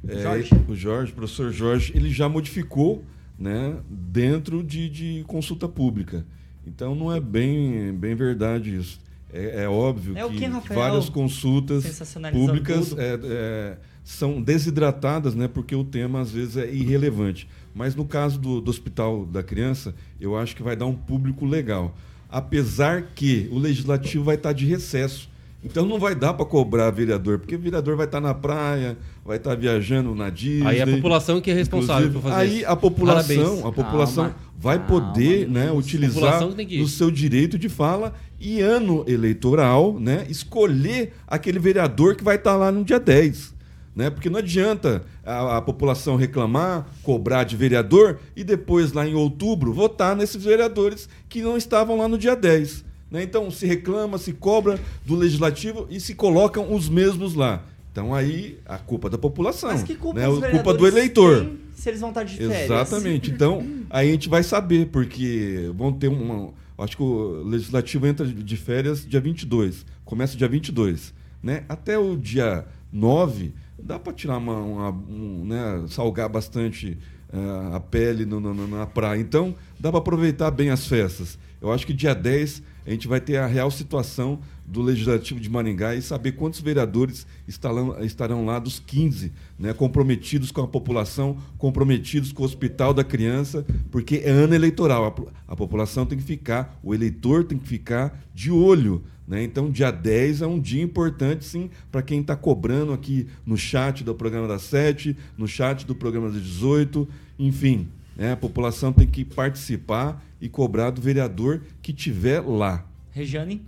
é, 0.08 0.22
Jorge. 0.22 0.50
o 0.68 0.76
Jorge, 0.76 1.12
o 1.12 1.16
professor 1.16 1.52
Jorge, 1.52 1.92
ele 1.96 2.10
já 2.10 2.30
modificou 2.30 3.04
né, 3.38 3.78
dentro 3.90 4.64
de, 4.64 4.90
de 4.90 5.24
consulta 5.28 5.68
pública. 5.68 6.26
Então 6.66 6.96
não 6.96 7.14
é 7.14 7.20
bem, 7.20 7.94
bem 7.94 8.16
verdade 8.16 8.76
isso. 8.76 9.03
É, 9.34 9.64
é 9.64 9.68
óbvio 9.68 10.16
é 10.16 10.30
que, 10.30 10.48
que 10.48 10.74
várias 10.74 11.10
consultas 11.10 11.84
públicas 12.32 12.96
é, 12.96 13.20
é, 13.24 13.78
são 14.04 14.40
desidratadas, 14.40 15.34
né, 15.34 15.48
porque 15.48 15.76
o 15.76 15.84
tema 15.84 16.22
às 16.22 16.32
vezes 16.32 16.56
é 16.56 16.72
irrelevante. 16.72 17.50
Mas 17.74 17.96
no 17.96 18.06
caso 18.06 18.40
do, 18.40 18.62
do 18.62 18.70
Hospital 18.70 19.26
da 19.26 19.42
Criança, 19.42 19.96
eu 20.22 20.38
acho 20.38 20.56
que 20.56 20.62
vai 20.62 20.76
dar 20.76 20.86
um 20.86 20.96
público 20.96 21.46
legal. 21.48 21.98
Apesar 22.30 23.10
que 23.16 23.50
o 23.52 23.58
legislativo 23.58 24.24
vai 24.24 24.36
estar 24.36 24.54
de 24.54 24.66
recesso. 24.66 25.30
Então 25.64 25.86
não 25.86 25.98
vai 25.98 26.14
dar 26.14 26.34
para 26.34 26.46
cobrar 26.46 26.92
vereador, 26.92 27.40
porque 27.40 27.56
o 27.56 27.60
vereador 27.60 27.96
vai 27.96 28.06
estar 28.06 28.20
na 28.20 28.34
praia, 28.34 28.98
vai 29.24 29.38
estar 29.38 29.56
viajando 29.56 30.14
na 30.14 30.30
Disney. 30.30 30.68
Aí 30.68 30.82
a 30.82 30.88
população 30.88 31.40
que 31.40 31.50
é 31.50 31.54
responsável 31.54 32.12
por 32.12 32.22
fazer 32.22 32.36
Aí 32.36 32.58
isso. 32.60 32.68
a 32.68 32.76
população, 32.76 33.36
Parabéns. 33.36 33.66
a 33.66 33.72
população 33.72 34.24
Calma. 34.26 34.40
vai 34.60 34.78
Calma, 34.80 34.90
poder, 34.90 35.50
né, 35.50 35.72
utilizar 35.72 36.44
o 36.46 36.88
seu 36.88 37.10
direito 37.10 37.58
de 37.58 37.70
fala 37.70 38.14
e 38.40 38.60
ano 38.60 39.06
eleitoral, 39.08 39.98
né, 39.98 40.26
escolher 40.30 41.14
aquele 41.26 41.60
vereador 41.60 42.16
que 42.16 42.24
vai 42.24 42.36
estar 42.36 42.58
lá 42.58 42.72
no 42.72 42.84
dia 42.84 43.00
10. 43.00 43.54
Né? 43.96 44.10
Porque 44.10 44.30
não 44.30 44.40
adianta 44.40 45.04
a, 45.24 45.58
a, 45.58 45.62
população 45.62 46.16
reclamar, 46.16 46.88
cobrar 47.04 47.44
de 47.44 47.56
vereador 47.56 48.20
e 48.36 48.44
depois, 48.44 48.92
lá 48.92 49.08
em 49.08 49.14
outubro, 49.14 49.72
votar 49.72 50.16
nesses 50.16 50.44
vereadores 50.44 51.08
que 51.30 51.44
não 51.44 51.56
estavam 51.56 51.98
lá 51.98 52.08
no 52.08 52.18
dia 52.18 52.36
10. 52.36 52.84
Né? 53.14 53.22
Então 53.22 53.52
se 53.52 53.68
reclama, 53.68 54.18
se 54.18 54.34
cobra 54.34 54.80
do 55.06 55.16
legislativo 55.16 55.86
e 55.88 56.00
se 56.00 56.16
colocam 56.16 56.74
os 56.74 56.90
mesmos 56.90 57.36
lá. 57.36 57.64
Então 57.92 58.12
aí 58.12 58.58
a 58.66 58.80
culpa 58.80 59.08
da 59.08 59.20
população. 59.20 59.70
Mas 59.70 59.84
que 59.84 59.94
culpa, 59.94 60.20
né? 60.20 60.26
a 60.26 60.50
culpa 60.50 60.74
do 60.74 60.88
eleitor. 60.88 61.52
se 61.76 61.90
eles 61.90 62.02
vão 62.02 62.10
estar 62.10 62.24
de 62.24 62.38
férias. 62.38 62.64
Exatamente. 62.64 63.30
Então 63.30 63.64
aí 63.88 64.10
a 64.10 64.12
gente 64.12 64.28
vai 64.28 64.42
saber, 64.42 64.88
porque 64.88 65.72
vão 65.76 65.94
ter 65.94 66.08
uma. 66.08 66.52
Acho 66.76 66.98
que 66.98 67.04
o 67.04 67.44
legislativo 67.44 68.08
entra 68.08 68.26
de 68.26 68.58
férias 68.58 69.06
dia 69.08 69.22
22. 69.22 69.86
Começa 70.04 70.36
dia 70.36 70.48
22. 70.48 71.14
Né? 71.42 71.66
Até 71.70 72.00
o 72.00 72.18
dia 72.18 72.66
9, 72.92 73.54
dá 73.78 74.00
para 74.00 74.12
tirar 74.12 74.38
uma, 74.38 74.58
uma 74.58 74.90
um, 74.90 75.46
né? 75.46 75.86
salgar 75.88 76.28
bastante 76.28 76.98
uh, 77.32 77.76
a 77.76 77.80
pele 77.80 78.26
no, 78.26 78.40
no, 78.40 78.68
na 78.68 78.88
praia. 78.88 79.20
Então, 79.20 79.54
dá 79.80 79.92
para 79.92 80.00
aproveitar 80.00 80.50
bem 80.50 80.72
as 80.72 80.88
festas. 80.88 81.38
Eu 81.62 81.72
acho 81.72 81.86
que 81.86 81.94
dia 81.94 82.16
10 82.16 82.64
a 82.86 82.92
gente 82.92 83.08
vai 83.08 83.22
ter 83.22 83.38
a 83.38 83.48
real 83.48 83.72
situação 83.72 84.40
do 84.66 84.82
Legislativo 84.82 85.40
de 85.40 85.50
Maringá 85.50 85.96
e 85.96 86.02
saber 86.02 86.34
quantos 86.34 86.60
vereadores 86.60 87.28
estarão, 87.48 88.04
estarão 88.04 88.46
lá 88.46 88.60
dos 88.60 88.80
15, 88.80 89.32
né, 89.58 89.74
comprometidos 89.74 90.52
com 90.52 90.62
a 90.62 90.68
população, 90.68 91.38
comprometidos 91.58 92.32
com 92.32 92.44
o 92.44 92.46
Hospital 92.46 92.94
da 92.94 93.04
Criança, 93.04 93.66
porque 93.92 94.22
é 94.24 94.30
ano 94.30 94.54
eleitoral. 94.54 95.34
A, 95.48 95.54
a 95.54 95.56
população 95.56 96.06
tem 96.06 96.18
que 96.18 96.24
ficar, 96.24 96.80
o 96.84 96.94
eleitor 96.94 97.44
tem 97.44 97.58
que 97.58 97.68
ficar 97.68 98.22
de 98.34 98.52
olho. 98.52 99.04
Né? 99.28 99.44
Então, 99.44 99.72
dia 99.72 99.92
10 99.92 100.42
é 100.42 100.48
um 100.48 100.60
dia 100.60 100.84
importante, 100.84 101.46
sim, 101.46 101.70
para 101.92 102.02
quem 102.02 102.22
está 102.22 102.36
cobrando 102.36 102.92
aqui 102.92 103.28
no 103.46 103.58
chat 103.58 104.04
do 104.04 104.14
programa 104.14 104.48
das 104.48 104.64
7, 104.64 105.16
no 105.38 105.48
chat 105.48 105.86
do 105.86 105.96
programa 105.96 106.30
das 106.30 106.42
18, 106.42 107.08
enfim. 107.40 107.88
Né? 108.16 108.32
A 108.32 108.38
população 108.38 108.94
tem 108.94 109.08
que 109.08 109.26
participar 109.26 110.24
e 110.40 110.48
cobrar 110.48 110.92
do 110.92 111.02
vereador 111.02 111.62
que 111.82 111.94
tiver 111.94 112.42
lá. 112.42 112.86
Regiane? 113.12 113.66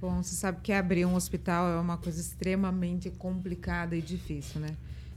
Bom, 0.00 0.22
você 0.22 0.34
sabe 0.34 0.58
que 0.62 0.72
abrir 0.72 1.04
um 1.04 1.14
hospital 1.14 1.68
é 1.68 1.80
uma 1.80 1.96
coisa 1.96 2.20
extremamente 2.20 3.10
complicada 3.10 3.94
e 3.96 4.02
difícil, 4.02 4.60
né? 4.60 4.70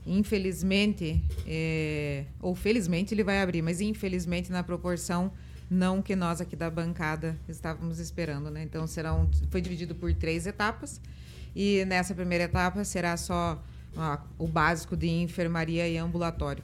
Infelizmente, 0.06 1.20
é... 1.44 2.24
ou 2.40 2.54
felizmente 2.54 3.12
ele 3.12 3.24
vai 3.24 3.42
abrir, 3.42 3.62
mas 3.62 3.80
infelizmente 3.80 4.52
na 4.52 4.62
proporção 4.62 5.32
não 5.68 6.00
que 6.00 6.14
nós 6.14 6.40
aqui 6.40 6.54
da 6.54 6.70
bancada 6.70 7.36
estávamos 7.48 7.98
esperando, 7.98 8.48
né? 8.48 8.62
Então 8.62 8.86
serão, 8.86 9.28
foi 9.50 9.60
dividido 9.60 9.94
por 9.94 10.14
três 10.14 10.46
etapas 10.46 11.00
e 11.54 11.84
nessa 11.86 12.14
primeira 12.14 12.44
etapa 12.44 12.84
será 12.84 13.16
só 13.16 13.60
ó, 13.96 14.18
o 14.38 14.46
básico 14.46 14.96
de 14.96 15.08
enfermaria 15.08 15.88
e 15.88 15.98
ambulatório. 15.98 16.62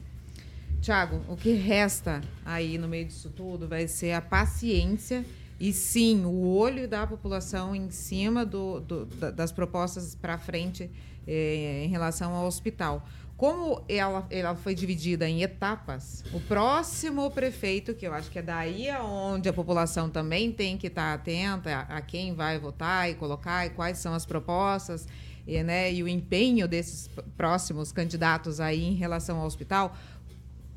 Tiago, 0.83 1.23
o 1.29 1.37
que 1.37 1.53
resta 1.53 2.21
aí 2.45 2.77
no 2.77 2.89
meio 2.89 3.05
disso 3.05 3.31
tudo 3.31 3.69
vai 3.69 3.87
ser 3.87 4.15
a 4.15 4.21
paciência 4.21 5.25
e 5.61 5.73
sim 5.73 6.25
o 6.25 6.45
olho 6.45 6.89
da 6.89 7.07
população 7.07 7.73
em 7.73 7.89
cima 7.93 8.45
do, 8.45 8.81
do 8.81 9.07
das 9.07 9.53
propostas 9.53 10.17
para 10.17 10.37
frente 10.39 10.91
eh, 11.25 11.85
em 11.85 11.89
relação 11.89 12.35
ao 12.35 12.45
hospital. 12.49 13.07
Como 13.37 13.85
ela, 13.89 14.27
ela 14.29 14.57
foi 14.57 14.75
dividida 14.75 15.29
em 15.29 15.43
etapas, 15.43 16.25
o 16.33 16.41
próximo 16.41 17.31
prefeito, 17.31 17.95
que 17.95 18.05
eu 18.05 18.13
acho 18.13 18.29
que 18.29 18.41
é 18.41 18.43
daí 18.43 18.89
onde 19.01 19.49
a 19.49 19.53
população 19.53 20.11
também 20.11 20.51
tem 20.51 20.77
que 20.77 20.89
estar 20.89 21.15
atenta 21.15 21.87
a, 21.89 21.99
a 21.99 22.01
quem 22.01 22.35
vai 22.35 22.59
votar 22.59 23.09
e 23.09 23.15
colocar 23.15 23.65
e 23.67 23.71
quais 23.71 23.99
são 23.99 24.15
as 24.15 24.27
propostas 24.27 25.07
e, 25.47 25.63
né, 25.63 25.93
e 25.93 26.03
o 26.03 26.09
empenho 26.09 26.69
desses 26.69 27.11
próximos 27.37 27.91
candidatos 27.91 28.61
aí 28.61 28.85
em 28.85 28.95
relação 28.95 29.39
ao 29.39 29.47
hospital, 29.47 29.97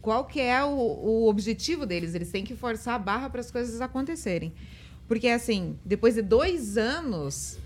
qual 0.06 0.26
que 0.26 0.40
é 0.40 0.64
o, 0.64 0.70
o 0.70 1.28
objetivo 1.28 1.84
deles. 1.84 2.14
Eles 2.14 2.30
têm 2.30 2.44
que 2.44 2.56
forçar 2.56 2.94
a 2.94 3.00
barra 3.00 3.28
para 3.28 3.42
as 3.42 3.50
coisas 3.50 3.82
acontecerem. 3.82 4.54
Porque, 5.08 5.28
assim, 5.28 5.80
depois 5.84 6.14
de 6.14 6.22
dois 6.22 6.78
anos 6.78 7.58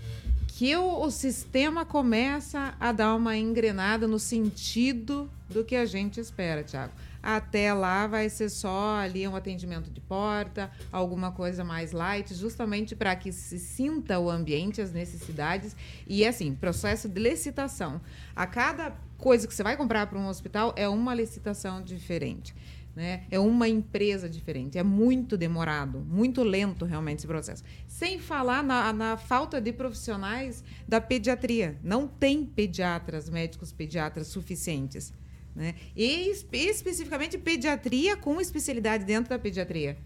que 0.48 0.74
o, 0.74 1.02
o, 1.02 1.10
sistema 1.10 1.84
começa 1.84 2.74
a 2.80 2.92
dar 2.92 3.14
uma 3.14 3.36
engrenada 3.36 4.08
no 4.08 4.18
sentido 4.18 5.30
do 5.50 5.62
que 5.62 5.76
a 5.76 5.84
gente 5.84 6.18
espera, 6.18 6.62
Tiago. 6.62 6.94
Até 7.22 7.74
lá 7.74 8.06
vai 8.06 8.30
ser 8.30 8.48
só 8.48 8.96
ali 8.96 9.28
um 9.28 9.36
atendimento 9.36 9.90
de 9.90 10.00
porta, 10.00 10.70
alguma 10.90 11.32
coisa 11.32 11.62
mais 11.62 11.92
light, 11.92 12.32
justamente 12.34 12.96
para 12.96 13.14
que 13.16 13.32
se 13.32 13.58
sinta 13.58 14.18
o 14.18 14.30
ambiente, 14.30 14.80
as 14.80 14.92
necessidades. 14.92 15.76
E 16.06 16.26
assim, 16.26 16.54
processo 16.54 17.06
de 17.06 17.20
licitação. 17.20 18.00
A 18.34 18.46
cada 18.46 18.96
coisa 19.20 19.46
que 19.46 19.54
você 19.54 19.62
vai 19.62 19.76
comprar 19.76 20.06
para 20.06 20.18
um 20.18 20.26
hospital 20.26 20.72
é 20.76 20.88
uma 20.88 21.14
licitação 21.14 21.82
diferente. 21.82 22.54
Né? 22.96 23.22
É 23.30 23.38
uma 23.38 23.68
empresa 23.68 24.28
diferente. 24.28 24.76
É 24.76 24.82
muito 24.82 25.36
demorado, 25.36 26.00
muito 26.00 26.42
lento 26.42 26.84
realmente 26.84 27.18
esse 27.18 27.26
processo. 27.26 27.62
Sem 27.86 28.18
falar 28.18 28.64
na, 28.64 28.92
na, 28.92 29.16
falta 29.16 29.60
de 29.60 29.72
profissionais 29.72 30.64
da 30.88 31.00
pediatria. 31.00 31.78
Não 31.84 32.08
tem 32.08 32.44
pediatras, 32.44 33.30
médicos 33.30 33.72
pediatras 33.72 34.26
suficientes. 34.26 35.12
Né? 35.54 35.74
E 35.94 36.30
especificamente 36.52 37.38
pediatria 37.38 38.16
com 38.16 38.40
especialidade 38.40 39.04
dentro 39.04 39.30
da 39.30 39.38
pediatria. 39.38 39.96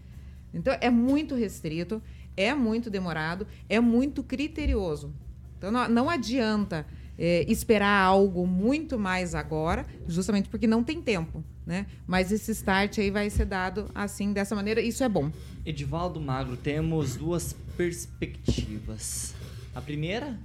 Então 0.53 0.75
é 0.79 0.89
muito 0.89 1.35
restrito, 1.35 2.01
é 2.37 2.53
muito 2.53 2.89
demorado, 2.89 3.47
é 3.67 3.79
muito 3.79 4.23
criterioso. 4.23 5.13
Então 5.57 5.71
não, 5.71 5.87
não 5.89 6.09
adianta 6.09 6.85
é, 7.17 7.49
esperar 7.51 8.03
algo 8.03 8.45
muito 8.45 8.97
mais 8.99 9.33
agora, 9.35 9.85
justamente 10.07 10.49
porque 10.49 10.67
não 10.67 10.83
tem 10.83 11.01
tempo. 11.01 11.43
Né? 11.65 11.87
Mas 12.05 12.31
esse 12.31 12.51
start 12.51 12.99
aí 12.99 13.09
vai 13.09 13.29
ser 13.29 13.45
dado 13.45 13.89
assim, 13.95 14.31
dessa 14.33 14.55
maneira, 14.55 14.81
isso 14.81 15.03
é 15.03 15.09
bom. 15.09 15.31
Edivaldo 15.65 16.21
Magro, 16.21 16.55
temos 16.55 17.15
duas 17.15 17.53
perspectivas. 17.75 19.33
A 19.73 19.81
primeira 19.81 20.39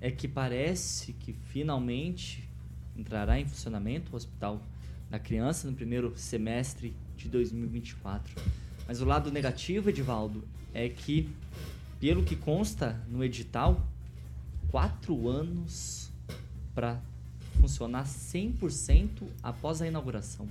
é 0.00 0.10
que 0.10 0.28
parece 0.28 1.12
que 1.14 1.32
finalmente 1.32 2.48
entrará 2.96 3.40
em 3.40 3.46
funcionamento 3.46 4.12
o 4.12 4.16
Hospital 4.16 4.62
da 5.10 5.18
Criança 5.18 5.68
no 5.68 5.74
primeiro 5.74 6.12
semestre 6.16 6.94
de 7.16 7.28
2024. 7.28 8.34
Mas 8.86 9.00
o 9.00 9.04
lado 9.04 9.30
negativo, 9.30 9.88
Edivaldo, 9.88 10.44
é 10.72 10.88
que, 10.88 11.28
pelo 11.98 12.22
que 12.22 12.36
consta 12.36 13.00
no 13.08 13.24
edital, 13.24 13.86
quatro 14.70 15.28
anos 15.28 16.10
para 16.74 16.98
funcionar 17.60 18.04
100% 18.04 19.08
após 19.42 19.82
a 19.82 19.86
inauguração. 19.86 20.46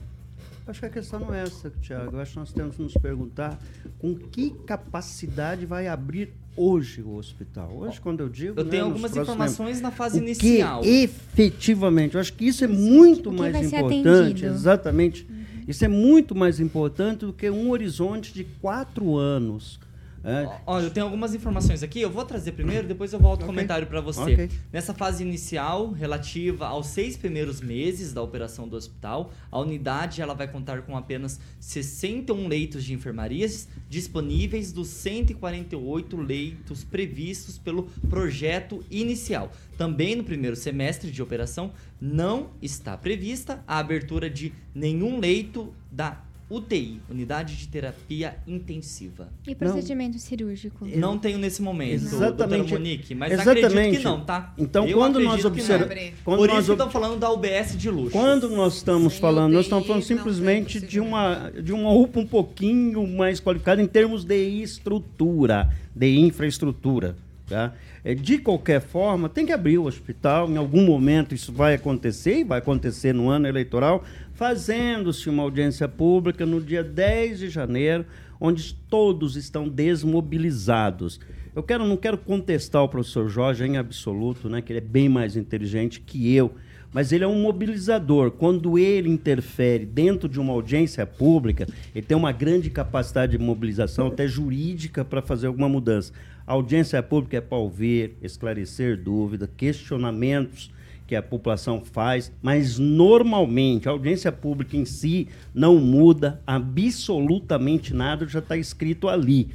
Acho 0.67 0.81
que 0.81 0.85
a 0.85 0.89
questão 0.89 1.21
não 1.21 1.33
é 1.33 1.43
essa, 1.43 1.71
Tiago. 1.81 2.17
Eu 2.17 2.19
acho 2.19 2.33
que 2.33 2.39
nós 2.39 2.51
temos 2.51 2.75
que 2.75 2.81
nos 2.81 2.93
perguntar 2.95 3.57
com 3.97 4.13
que 4.13 4.49
capacidade 4.65 5.65
vai 5.65 5.87
abrir 5.87 6.33
hoje 6.57 7.01
o 7.01 7.15
hospital. 7.15 7.71
Hoje, 7.73 8.01
quando 8.01 8.19
eu 8.19 8.27
digo. 8.27 8.59
Eu 8.59 8.65
né, 8.65 8.71
tenho 8.71 8.85
algumas 8.85 9.15
informações 9.15 9.79
na 9.79 9.91
fase 9.91 10.19
o 10.19 10.23
inicial. 10.23 10.81
Que, 10.81 10.89
efetivamente, 10.89 12.15
eu 12.15 12.21
acho 12.21 12.33
que 12.33 12.45
isso 12.45 12.65
é 12.65 12.67
muito 12.67 13.31
mais 13.31 13.55
importante. 13.71 14.43
Exatamente. 14.43 15.25
Uhum. 15.29 15.63
Isso 15.67 15.85
é 15.85 15.87
muito 15.87 16.35
mais 16.35 16.59
importante 16.59 17.25
do 17.25 17.31
que 17.31 17.49
um 17.49 17.69
horizonte 17.69 18.33
de 18.33 18.43
quatro 18.43 19.15
anos. 19.15 19.79
É. 20.27 20.59
Olha, 20.65 20.83
eu 20.83 20.91
tenho 20.91 21.05
algumas 21.05 21.33
informações 21.33 21.81
aqui, 21.81 22.01
eu 22.01 22.09
vou 22.09 22.25
trazer 22.25 22.51
primeiro, 22.51 22.85
depois 22.85 23.13
eu 23.13 23.19
volto 23.19 23.43
okay. 23.43 23.47
comentário 23.47 23.87
para 23.87 24.01
você. 24.01 24.33
Okay. 24.33 24.49
Nessa 24.73 24.93
fase 24.93 25.23
inicial, 25.23 25.91
relativa 25.91 26.67
aos 26.67 26.87
seis 26.87 27.15
primeiros 27.15 27.61
meses 27.61 28.11
da 28.11 28.21
operação 28.21 28.67
do 28.67 28.75
hospital, 28.75 29.31
a 29.49 29.57
unidade 29.57 30.21
ela 30.21 30.33
vai 30.33 30.45
contar 30.45 30.81
com 30.81 30.97
apenas 30.97 31.39
61 31.61 32.45
leitos 32.45 32.83
de 32.83 32.93
enfermarias 32.93 33.69
disponíveis 33.89 34.73
dos 34.73 34.89
148 34.89 36.17
leitos 36.17 36.83
previstos 36.83 37.57
pelo 37.57 37.83
projeto 38.09 38.83
inicial. 38.91 39.49
Também 39.77 40.13
no 40.13 40.25
primeiro 40.25 40.57
semestre 40.57 41.09
de 41.09 41.21
operação, 41.21 41.71
não 42.01 42.49
está 42.61 42.97
prevista 42.97 43.63
a 43.65 43.79
abertura 43.79 44.29
de 44.29 44.51
nenhum 44.75 45.19
leito 45.19 45.73
da 45.89 46.21
UTI, 46.49 47.01
Unidade 47.09 47.57
de 47.57 47.67
Terapia 47.67 48.37
Intensiva. 48.47 49.27
E 49.45 49.53
procedimento 49.53 50.13
não, 50.13 50.19
cirúrgico? 50.19 50.85
Não 50.85 51.17
tenho 51.17 51.37
nesse 51.37 51.61
momento, 51.61 52.05
exatamente, 52.05 52.71
Monique, 52.71 53.13
mas 53.13 53.33
exatamente. 53.33 53.65
acredito 53.65 53.97
que 53.97 54.03
não, 54.03 54.23
tá? 54.23 54.53
Então, 54.57 54.87
Eu 54.87 54.97
quando 54.97 55.19
nós 55.19 55.43
observamos... 55.43 55.93
Por 56.23 56.37
quando 56.37 56.45
isso 56.45 56.55
nós 56.55 56.65
que 56.65 56.71
estamos 56.71 56.93
falando 56.93 57.19
da 57.19 57.29
UBS 57.29 57.77
de 57.77 57.89
luxo. 57.89 58.11
Quando 58.11 58.49
nós 58.49 58.75
estamos 58.75 59.13
Sem 59.13 59.21
falando, 59.21 59.47
UTI, 59.47 59.55
nós 59.55 59.65
estamos 59.65 59.87
falando 59.87 60.03
simplesmente 60.03 60.79
de 60.79 61.01
uma, 61.01 61.51
de 61.51 61.73
uma 61.73 61.91
UPA 61.91 62.21
um 62.21 62.27
pouquinho 62.27 63.05
mais 63.05 63.41
qualificada 63.41 63.81
em 63.81 63.87
termos 63.87 64.23
de 64.23 64.61
estrutura, 64.61 65.69
de 65.93 66.17
infraestrutura. 66.19 67.15
Tá? 67.47 67.73
É, 68.03 68.13
de 68.13 68.37
qualquer 68.37 68.81
forma, 68.81 69.29
tem 69.29 69.45
que 69.45 69.53
abrir 69.53 69.77
o 69.77 69.85
hospital, 69.85 70.49
em 70.49 70.57
algum 70.57 70.85
momento 70.85 71.33
isso 71.33 71.51
vai 71.51 71.75
acontecer, 71.75 72.39
e 72.39 72.43
vai 72.43 72.59
acontecer 72.59 73.13
no 73.13 73.29
ano 73.29 73.47
eleitoral, 73.47 74.03
fazendo-se 74.37 75.27
uma 75.31 75.41
audiência 75.41 75.87
pública 75.87 76.45
no 76.45 76.61
dia 76.61 76.83
10 76.83 77.39
de 77.39 77.49
janeiro, 77.49 78.05
onde 78.39 78.75
todos 78.87 79.35
estão 79.35 79.67
desmobilizados. 79.67 81.19
Eu 81.55 81.63
quero, 81.63 81.83
não 81.87 81.97
quero 81.97 82.19
contestar 82.19 82.83
o 82.83 82.87
professor 82.87 83.27
Jorge 83.27 83.65
em 83.65 83.77
absoluto, 83.77 84.47
né, 84.47 84.61
que 84.61 84.71
ele 84.71 84.77
é 84.77 84.81
bem 84.81 85.09
mais 85.09 85.35
inteligente 85.35 85.99
que 85.99 86.35
eu, 86.35 86.53
mas 86.93 87.11
ele 87.11 87.23
é 87.23 87.27
um 87.27 87.41
mobilizador. 87.41 88.29
Quando 88.29 88.77
ele 88.77 89.09
interfere 89.09 89.87
dentro 89.87 90.29
de 90.29 90.39
uma 90.39 90.53
audiência 90.53 91.03
pública, 91.03 91.67
ele 91.95 92.05
tem 92.05 92.15
uma 92.15 92.31
grande 92.31 92.69
capacidade 92.69 93.35
de 93.35 93.43
mobilização, 93.43 94.05
até 94.05 94.27
jurídica, 94.27 95.03
para 95.03 95.19
fazer 95.19 95.47
alguma 95.47 95.67
mudança. 95.67 96.13
A 96.45 96.53
audiência 96.53 97.01
pública 97.01 97.37
é 97.37 97.41
para 97.41 97.57
ouvir, 97.57 98.13
esclarecer 98.21 99.01
dúvidas, 99.01 99.49
questionamentos 99.57 100.71
que 101.07 101.15
a 101.15 101.23
população 101.23 101.81
faz, 101.81 102.31
mas 102.41 102.77
normalmente 102.77 103.87
a 103.87 103.91
audiência 103.91 104.31
pública 104.31 104.75
em 104.75 104.83
si 104.83 105.29
não 105.53 105.79
muda 105.79 106.41
absolutamente 106.45 107.93
nada, 107.93 108.27
já 108.27 108.39
está 108.39 108.57
escrito 108.57 109.07
ali. 109.07 109.49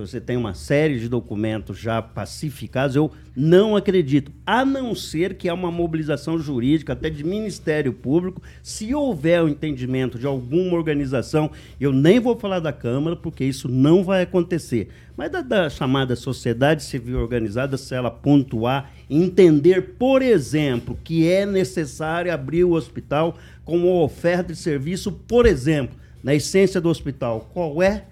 Você 0.00 0.20
tem 0.20 0.36
uma 0.36 0.52
série 0.52 0.98
de 0.98 1.08
documentos 1.08 1.78
já 1.78 2.02
pacificados, 2.02 2.94
eu 2.94 3.10
não 3.34 3.76
acredito. 3.76 4.30
A 4.44 4.64
não 4.64 4.94
ser 4.94 5.34
que 5.34 5.48
há 5.48 5.54
uma 5.54 5.70
mobilização 5.70 6.38
jurídica, 6.38 6.92
até 6.92 7.08
de 7.08 7.24
Ministério 7.24 7.92
Público, 7.92 8.42
se 8.62 8.94
houver 8.94 9.42
o 9.42 9.48
entendimento 9.48 10.18
de 10.18 10.26
alguma 10.26 10.76
organização, 10.76 11.50
eu 11.80 11.92
nem 11.92 12.20
vou 12.20 12.36
falar 12.36 12.60
da 12.60 12.72
Câmara, 12.72 13.16
porque 13.16 13.44
isso 13.44 13.68
não 13.68 14.04
vai 14.04 14.22
acontecer. 14.22 14.88
Mas 15.16 15.30
da, 15.30 15.40
da 15.40 15.70
chamada 15.70 16.14
sociedade 16.14 16.82
civil 16.82 17.18
organizada, 17.18 17.76
se 17.76 17.94
ela 17.94 18.10
pontuar, 18.10 18.92
entender, 19.08 19.94
por 19.98 20.20
exemplo, 20.20 20.98
que 21.02 21.26
é 21.26 21.46
necessário 21.46 22.32
abrir 22.32 22.64
o 22.64 22.72
hospital 22.72 23.36
com 23.64 23.78
uma 23.78 24.02
oferta 24.02 24.52
de 24.52 24.58
serviço, 24.58 25.10
por 25.10 25.46
exemplo, 25.46 25.96
na 26.22 26.34
essência 26.34 26.80
do 26.80 26.88
hospital, 26.88 27.50
qual 27.54 27.82
é? 27.82 28.04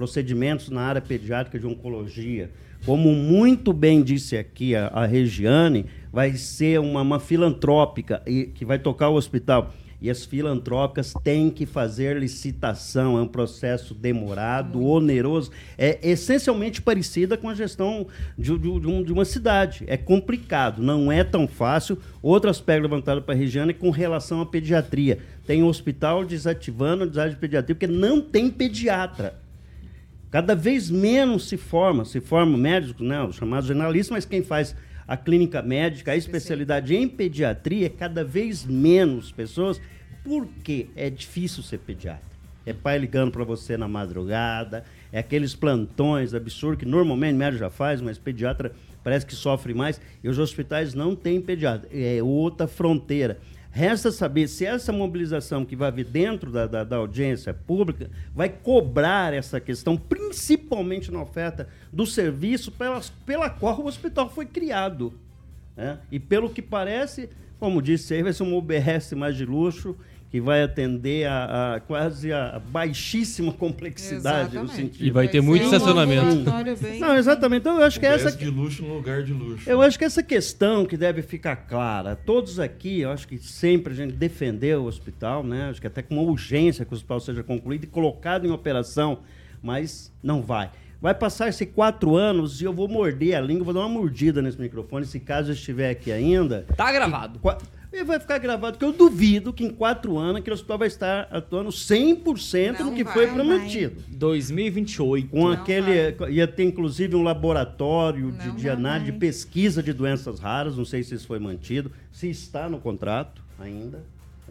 Procedimentos 0.00 0.70
na 0.70 0.80
área 0.80 1.00
pediátrica 1.02 1.58
de 1.58 1.66
oncologia. 1.66 2.50
Como 2.86 3.12
muito 3.12 3.70
bem 3.70 4.02
disse 4.02 4.34
aqui 4.34 4.74
a, 4.74 4.86
a 4.86 5.04
Regiane, 5.04 5.84
vai 6.10 6.32
ser 6.32 6.80
uma, 6.80 7.02
uma 7.02 7.20
filantrópica 7.20 8.22
e, 8.26 8.44
que 8.46 8.64
vai 8.64 8.78
tocar 8.78 9.10
o 9.10 9.14
hospital. 9.16 9.74
E 10.00 10.08
as 10.08 10.24
filantrópicas 10.24 11.12
têm 11.22 11.50
que 11.50 11.66
fazer 11.66 12.16
licitação, 12.16 13.18
é 13.18 13.20
um 13.20 13.28
processo 13.28 13.92
demorado, 13.92 14.82
oneroso, 14.82 15.50
é 15.76 15.98
essencialmente 16.02 16.80
parecida 16.80 17.36
com 17.36 17.50
a 17.50 17.54
gestão 17.54 18.06
de, 18.38 18.56
de, 18.56 18.80
de, 18.80 18.86
um, 18.88 19.02
de 19.02 19.12
uma 19.12 19.26
cidade. 19.26 19.84
É 19.86 19.98
complicado, 19.98 20.82
não 20.82 21.12
é 21.12 21.22
tão 21.22 21.46
fácil. 21.46 21.98
Outro 22.22 22.48
aspecto 22.48 22.84
levantado 22.84 23.20
para 23.20 23.34
a 23.34 23.36
Regiane 23.36 23.72
é 23.72 23.74
com 23.74 23.90
relação 23.90 24.40
à 24.40 24.46
pediatria. 24.46 25.18
Tem 25.46 25.62
um 25.62 25.66
hospital 25.66 26.24
desativando 26.24 27.20
a 27.20 27.28
de 27.28 27.36
pediatria 27.36 27.74
porque 27.74 27.86
não 27.86 28.22
tem 28.22 28.48
pediatra. 28.48 29.38
Cada 30.30 30.54
vez 30.54 30.90
menos 30.90 31.48
se 31.48 31.56
forma, 31.56 32.04
se 32.04 32.20
formam 32.20 32.56
médicos, 32.56 33.06
né, 33.06 33.22
os 33.22 33.34
chamados 33.34 33.66
generalistas, 33.66 34.12
mas 34.12 34.24
quem 34.24 34.42
faz 34.42 34.76
a 35.06 35.16
clínica 35.16 35.60
médica, 35.60 36.12
a 36.12 36.16
especialidade 36.16 36.94
em 36.94 37.08
pediatria, 37.08 37.86
é 37.86 37.90
cada 37.90 38.22
vez 38.22 38.64
menos 38.64 39.32
pessoas, 39.32 39.80
porque 40.22 40.86
é 40.94 41.10
difícil 41.10 41.64
ser 41.64 41.78
pediatra. 41.78 42.30
É 42.64 42.72
pai 42.72 42.96
ligando 42.98 43.32
para 43.32 43.42
você 43.42 43.76
na 43.76 43.88
madrugada, 43.88 44.84
é 45.12 45.18
aqueles 45.18 45.56
plantões 45.56 46.32
absurdos 46.32 46.78
que 46.78 46.86
normalmente 46.86 47.34
médico 47.34 47.58
já 47.58 47.70
faz, 47.70 48.00
mas 48.00 48.16
pediatra 48.16 48.72
parece 49.02 49.26
que 49.26 49.34
sofre 49.34 49.74
mais. 49.74 50.00
E 50.22 50.28
os 50.28 50.38
hospitais 50.38 50.94
não 50.94 51.16
têm 51.16 51.40
pediatra. 51.40 51.88
É 51.92 52.22
outra 52.22 52.68
fronteira. 52.68 53.38
Resta 53.72 54.10
saber 54.10 54.48
se 54.48 54.66
essa 54.66 54.92
mobilização 54.92 55.64
que 55.64 55.76
vai 55.76 55.92
vir 55.92 56.04
dentro 56.04 56.50
da, 56.50 56.66
da, 56.66 56.82
da, 56.82 56.96
audiência 56.96 57.54
pública 57.54 58.10
vai 58.34 58.48
cobrar 58.48 59.32
essa 59.32 59.60
questão, 59.60 59.96
principalmente 59.96 61.12
na 61.12 61.22
oferta 61.22 61.68
do 61.92 62.04
serviço 62.04 62.72
pela, 62.72 63.00
pela 63.24 63.48
qual 63.48 63.80
o 63.80 63.86
hospital 63.86 64.28
foi 64.28 64.44
criado. 64.44 65.14
Né? 65.76 65.98
E 66.10 66.18
pelo 66.18 66.50
que 66.50 66.60
parece, 66.60 67.30
como 67.60 67.80
disse 67.80 68.12
aí, 68.12 68.24
vai 68.24 68.32
ser 68.32 68.42
uma 68.42 68.56
UBS 68.56 69.12
mais 69.12 69.36
de 69.36 69.46
luxo, 69.46 69.96
que 70.30 70.40
vai 70.40 70.62
atender 70.62 71.26
a, 71.26 71.74
a 71.74 71.80
quase 71.80 72.32
a 72.32 72.60
baixíssima 72.70 73.52
complexidade 73.52 74.56
no 74.56 74.68
sentido. 74.68 75.04
E 75.04 75.10
vai 75.10 75.26
ter 75.26 75.40
muito 75.40 75.64
estacionamento. 75.64 76.44
Não, 77.00 77.16
exatamente. 77.16 77.60
Então 77.60 77.78
eu 77.78 77.84
acho 77.84 77.98
que 77.98 78.06
essa 78.06 78.30
de 78.30 78.48
luxo 78.48 78.84
no 78.84 78.94
lugar 78.94 79.24
de 79.24 79.32
luxo. 79.32 79.68
Eu 79.68 79.82
acho 79.82 79.98
que 79.98 80.04
essa 80.04 80.22
questão 80.22 80.86
que 80.86 80.96
deve 80.96 81.20
ficar 81.20 81.56
clara, 81.56 82.14
todos 82.14 82.60
aqui, 82.60 83.00
eu 83.00 83.10
acho 83.10 83.26
que 83.26 83.38
sempre 83.38 83.92
a 83.92 83.96
gente 83.96 84.12
defendeu 84.12 84.82
o 84.82 84.86
hospital, 84.86 85.42
né? 85.42 85.68
Acho 85.70 85.80
que 85.80 85.88
até 85.88 86.00
com 86.00 86.14
uma 86.14 86.22
urgência 86.22 86.84
que 86.84 86.92
o 86.92 86.94
hospital 86.94 87.18
seja 87.18 87.42
concluído 87.42 87.84
e 87.84 87.86
colocado 87.88 88.46
em 88.46 88.50
operação, 88.52 89.18
mas 89.60 90.12
não 90.22 90.42
vai. 90.42 90.70
Vai 91.00 91.14
passar 91.14 91.48
esses 91.48 91.66
quatro 91.74 92.14
anos 92.14 92.60
e 92.60 92.64
eu 92.64 92.72
vou 92.72 92.86
morder 92.86 93.34
a 93.34 93.40
língua, 93.40 93.64
vou 93.64 93.74
dar 93.74 93.80
uma 93.80 93.88
mordida 93.88 94.42
nesse 94.42 94.60
microfone, 94.60 95.06
se 95.06 95.18
caso 95.18 95.50
eu 95.50 95.54
estiver 95.54 95.90
aqui 95.90 96.12
ainda. 96.12 96.66
Tá 96.76 96.92
gravado. 96.92 97.40
E, 97.42 97.79
e 97.92 98.04
vai 98.04 98.20
ficar 98.20 98.38
gravado, 98.38 98.78
que 98.78 98.84
eu 98.84 98.92
duvido 98.92 99.52
que 99.52 99.64
em 99.64 99.70
quatro 99.70 100.16
anos 100.16 100.36
aquele 100.36 100.54
hospital 100.54 100.78
vai 100.78 100.88
estar 100.88 101.28
atuando 101.30 101.70
100% 101.70 102.78
Não 102.78 102.90
do 102.90 102.94
que 102.96 103.02
vai, 103.04 103.12
foi 103.12 103.26
não 103.26 103.34
prometido. 103.34 104.02
2028. 104.08 105.28
Com 105.28 105.48
aquele. 105.48 106.14
Ia 106.30 106.46
ter 106.46 106.64
inclusive 106.64 107.16
um 107.16 107.22
laboratório 107.22 108.30
de, 108.32 108.48
Não, 108.48 108.56
de 108.56 108.66
não 108.66 108.72
análise, 108.72 109.04
de 109.06 109.10
vai. 109.12 109.20
pesquisa 109.20 109.82
de 109.82 109.92
doenças 109.92 110.38
raras, 110.40 110.76
não 110.76 110.84
sei 110.84 111.02
se 111.02 111.14
isso 111.14 111.26
foi 111.26 111.38
mantido, 111.38 111.90
se 112.12 112.28
está 112.30 112.68
no 112.68 112.78
contrato 112.78 113.42
ainda. 113.58 114.02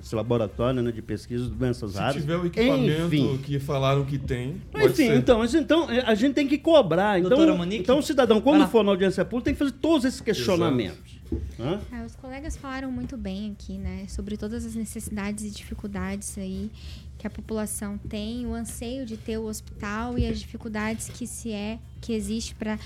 Esse 0.02 0.16
laboratório 0.16 0.82
né, 0.82 0.94
de 0.94 1.02
pesquisa 1.02 1.44
de 1.44 1.52
doenças 1.52 1.92
Se 1.92 1.98
raras. 1.98 2.16
tiver 2.16 2.38
o 2.38 2.46
equipamento 2.46 3.02
Enfim. 3.08 3.38
que 3.44 3.60
falaram 3.60 4.06
que 4.06 4.18
tem, 4.18 4.56
Enfim, 4.74 4.94
ser. 4.94 5.16
então, 5.18 5.40
mas 5.40 5.54
então 5.54 5.92
é, 5.92 6.00
a 6.06 6.16
gente 6.16 6.36
tem 6.36 6.48
que 6.48 6.58
cobrar. 6.58 7.20
Então, 7.20 7.30
Doutora 7.32 7.54
Monique? 7.54 7.82
então 7.84 8.00
o 8.00 8.02
cidadão, 8.02 8.38
Vai 8.38 8.44
quando 8.44 8.68
for 8.70 8.82
na 8.82 8.92
audiência 8.92 9.26
pública, 9.26 9.46
tem 9.46 9.54
que 9.56 9.60
fazer 9.60 9.74
todos 9.74 10.06
esses 10.06 10.22
questionamentos. 10.22 11.19
Hã? 11.60 11.82
É, 11.92 12.06
os 12.06 12.16
colegas 12.16 12.56
falaram 12.56 12.92
muito 12.92 13.18
bem 13.18 13.52
aqui, 13.52 13.78
né, 13.78 14.06
sobre 14.08 14.38
todas 14.38 14.66
as 14.66 14.76
necessidades 14.76 15.44
e 15.44 15.50
dificuldades 15.50 16.38
aí 16.38 16.72
que 17.18 17.28
a 17.28 17.30
população 17.30 17.98
tem, 17.98 18.48
o 18.48 18.54
anseio 18.54 19.06
de 19.06 19.18
ter 19.18 19.38
o 19.38 19.46
hospital 19.46 20.18
e 20.18 20.26
as 20.26 20.40
dificuldades 20.40 21.10
que 21.10 21.28
se 21.28 21.52
é 21.52 21.78
que 22.00 22.14
existe 22.14 22.56
para 22.56 22.80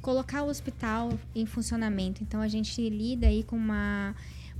colocar 0.00 0.44
o 0.44 0.48
hospital 0.48 1.18
em 1.34 1.44
funcionamento. 1.44 2.22
Então 2.22 2.40
a 2.40 2.46
gente 2.46 2.88
lida 2.88 3.26
aí 3.26 3.42
com 3.42 3.56
uma 3.56 4.14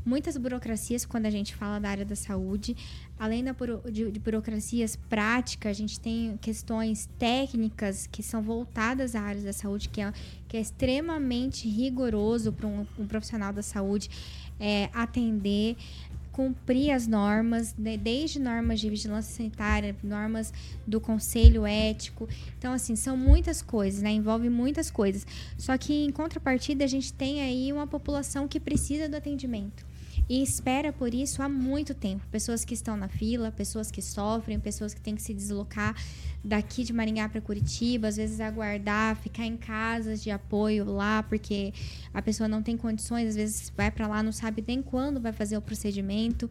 muitas 0.05 0.37
burocracias 0.37 1.05
quando 1.05 1.27
a 1.27 1.31
gente 1.31 1.55
fala 1.55 1.79
da 1.79 1.89
área 1.89 2.05
da 2.05 2.17
saúde. 2.17 2.77
Além 3.21 3.45
da 3.45 3.53
buro- 3.53 3.83
de, 3.93 4.11
de 4.11 4.19
burocracias 4.19 4.97
práticas, 4.97 5.73
a 5.73 5.75
gente 5.75 6.01
tem 6.01 6.39
questões 6.41 7.07
técnicas 7.19 8.07
que 8.07 8.23
são 8.23 8.41
voltadas 8.41 9.15
à 9.15 9.21
área 9.21 9.43
da 9.43 9.53
saúde, 9.53 9.91
que 9.91 10.01
é, 10.01 10.11
que 10.49 10.57
é 10.57 10.61
extremamente 10.63 11.69
rigoroso 11.69 12.51
para 12.51 12.67
um, 12.67 12.87
um 12.99 13.07
profissional 13.07 13.53
da 13.53 13.61
saúde 13.61 14.09
é, 14.59 14.89
atender, 14.95 15.77
cumprir 16.33 16.93
as 16.93 17.07
normas, 17.07 17.75
né, 17.77 17.99
desde 17.99 18.39
normas 18.39 18.81
de 18.81 18.89
vigilância 18.89 19.37
sanitária, 19.37 19.95
normas 20.03 20.51
do 20.87 20.99
conselho 20.99 21.67
ético. 21.67 22.27
Então, 22.59 22.73
assim, 22.73 22.97
são 22.97 23.19
muitas 23.19 23.61
coisas, 23.61 24.01
né? 24.01 24.13
Envolve 24.13 24.49
muitas 24.49 24.91
coisas. 24.91 25.27
Só 25.59 25.77
que, 25.77 25.93
em 25.93 26.11
contrapartida, 26.11 26.87
a 26.87 26.89
gente 26.89 27.13
tem 27.13 27.43
aí 27.43 27.71
uma 27.71 27.87
população 27.87 28.49
que 28.49 28.59
precisa 28.59 29.11
do 29.11 29.17
atendimento 29.17 29.90
e 30.31 30.45
espera 30.45 30.93
por 30.93 31.13
isso 31.13 31.43
há 31.43 31.49
muito 31.49 31.93
tempo. 31.93 32.25
Pessoas 32.31 32.65
que 32.65 32.73
estão 32.73 32.97
na 32.97 33.09
fila, 33.09 33.51
pessoas 33.51 33.91
que 33.91 34.01
sofrem, 34.01 34.61
pessoas 34.61 34.95
que 34.95 35.01
têm 35.01 35.17
que 35.17 35.23
se 35.23 35.35
deslocar 35.35 35.97
daqui 36.43 36.85
de 36.85 36.93
Maringá 36.93 37.29
para 37.29 37.41
Curitiba, 37.41 38.07
às 38.07 38.17
vezes 38.17 38.41
aguardar, 38.41 39.17
ficar 39.17 39.45
em 39.45 39.57
casas 39.57 40.23
de 40.23 40.31
apoio 40.31 40.85
lá, 40.85 41.25
porque 41.25 41.75
a 42.15 42.23
pessoa 42.23 42.49
não 42.49 42.63
tem 42.63 42.77
condições, 42.77 43.31
às 43.31 43.35
vezes 43.35 43.73
vai 43.77 43.91
para 43.91 44.07
lá, 44.07 44.23
não 44.23 44.31
sabe 44.31 44.63
nem 44.65 44.81
quando 44.81 45.21
vai 45.21 45.33
fazer 45.33 45.57
o 45.57 45.61
procedimento. 45.61 46.49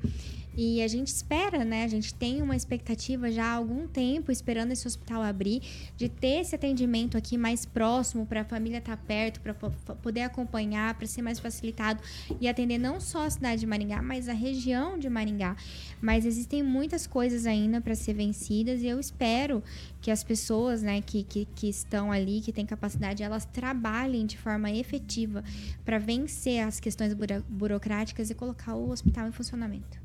E 0.62 0.82
a 0.84 0.90
gente 0.90 1.08
espera, 1.08 1.64
né? 1.64 1.86
A 1.86 1.88
gente 1.88 2.14
tem 2.14 2.42
uma 2.42 2.54
expectativa 2.54 3.32
já 3.32 3.46
há 3.46 3.54
algum 3.54 3.88
tempo 3.88 4.30
esperando 4.30 4.74
esse 4.74 4.86
hospital 4.86 5.22
abrir, 5.22 5.62
de 5.96 6.10
ter 6.10 6.42
esse 6.42 6.54
atendimento 6.54 7.18
aqui 7.18 7.38
mais 7.38 7.66
próximo 7.66 8.26
para 8.26 8.42
a 8.42 8.44
família 8.44 8.80
estar 8.80 8.98
perto, 8.98 9.40
para 9.40 9.54
poder 9.54 10.20
acompanhar, 10.24 10.96
para 10.96 11.08
ser 11.08 11.22
mais 11.22 11.40
facilitado 11.40 12.04
e 12.42 12.48
atender 12.50 12.78
não 12.78 13.00
só 13.00 13.26
a 13.26 13.30
cidade 13.30 13.62
de 13.62 13.66
Maringá, 13.66 14.02
mas 14.02 14.28
a 14.28 14.34
região 14.34 15.00
de 15.00 15.10
Maringá. 15.10 15.56
Mas 16.02 16.26
existem 16.26 16.62
muitas 16.62 17.08
coisas 17.08 17.46
ainda 17.46 17.80
para 17.80 17.96
ser 17.96 18.14
vencidas 18.14 18.82
e 18.82 18.88
eu 18.88 19.00
espero 19.00 19.64
que 20.02 20.12
as 20.12 20.26
pessoas, 20.26 20.82
né, 20.82 21.02
que, 21.02 21.24
que, 21.24 21.46
que 21.56 21.70
estão 21.70 22.12
ali, 22.12 22.42
que 22.42 22.52
têm 22.52 22.66
capacidade, 22.66 23.24
elas 23.24 23.46
trabalhem 23.46 24.26
de 24.26 24.38
forma 24.38 24.70
efetiva 24.72 25.42
para 25.86 25.98
vencer 26.00 26.60
as 26.68 26.82
questões 26.82 27.14
buro- 27.14 27.46
burocráticas 27.48 28.30
e 28.30 28.36
colocar 28.36 28.76
o 28.76 28.90
hospital 28.90 29.26
em 29.28 29.32
funcionamento. 29.32 29.98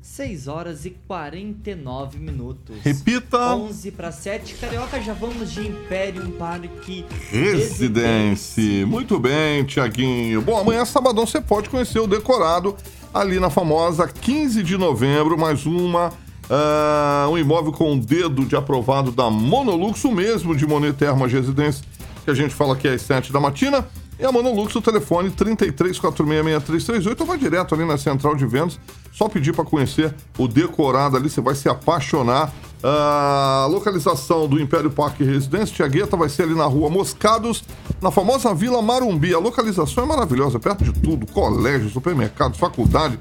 6 0.45 0.47
horas 0.47 0.85
e 0.85 0.91
49 1.07 2.19
minutos. 2.19 2.75
Repita. 2.83 3.55
11 3.55 3.91
para 3.91 4.11
7. 4.11 4.55
Carioca, 4.55 5.01
já 5.01 5.13
vamos 5.13 5.51
de 5.51 5.67
Império 5.67 6.29
Parque 6.31 7.05
Residência. 7.31 8.85
Muito 8.85 9.19
bem, 9.19 9.63
Tiaguinho. 9.63 10.41
Bom, 10.41 10.57
amanhã, 10.57 10.85
sabadão, 10.85 11.25
você 11.25 11.41
pode 11.41 11.69
conhecer 11.69 11.99
o 11.99 12.07
decorado 12.07 12.75
ali 13.13 13.39
na 13.39 13.49
famosa 13.49 14.07
15 14.07 14.61
de 14.61 14.77
novembro, 14.77 15.37
mais 15.37 15.65
uma. 15.65 16.13
ah, 16.49 17.27
um 17.29 17.37
imóvel 17.37 17.71
com 17.71 17.93
o 17.93 17.99
dedo 17.99 18.45
de 18.45 18.55
aprovado 18.55 19.11
da 19.11 19.29
Monolux, 19.29 20.03
o 20.03 20.11
mesmo 20.11 20.55
de 20.55 20.65
Monet 20.67 20.93
Termas 20.93 21.31
Residência, 21.31 21.83
que 22.23 22.29
a 22.29 22.33
gente 22.35 22.53
fala 22.53 22.75
que 22.75 22.87
é 22.87 22.93
às 22.93 23.01
7 23.01 23.31
da 23.33 23.39
matina. 23.39 23.87
E 24.17 24.25
a 24.25 24.31
Monolux, 24.31 24.73
o 24.73 24.81
telefone 24.81 25.29
33466338, 25.31 27.19
ou 27.19 27.25
vai 27.25 27.37
direto 27.37 27.75
ali 27.75 27.85
na 27.85 27.97
central 27.97 28.35
de 28.35 28.45
vendas. 28.45 28.79
Só 29.11 29.27
pedir 29.27 29.53
para 29.53 29.65
conhecer 29.65 30.13
o 30.37 30.47
decorado 30.47 31.17
ali, 31.17 31.29
você 31.29 31.41
vai 31.41 31.55
se 31.55 31.67
apaixonar. 31.67 32.53
A 32.83 33.67
localização 33.69 34.47
do 34.47 34.59
Império 34.59 34.91
Parque 34.91 35.23
Residência 35.23 35.75
Tiagueta 35.75 36.15
vai 36.15 36.29
ser 36.29 36.43
ali 36.43 36.53
na 36.53 36.65
rua 36.65 36.89
Moscados, 36.89 37.63
na 38.01 38.11
famosa 38.11 38.53
Vila 38.53 38.81
Marumbi. 38.81 39.33
A 39.33 39.39
localização 39.39 40.03
é 40.03 40.07
maravilhosa, 40.07 40.59
perto 40.59 40.83
de 40.83 40.93
tudo: 40.93 41.25
colégio, 41.25 41.89
supermercado, 41.89 42.55
faculdade, 42.57 43.19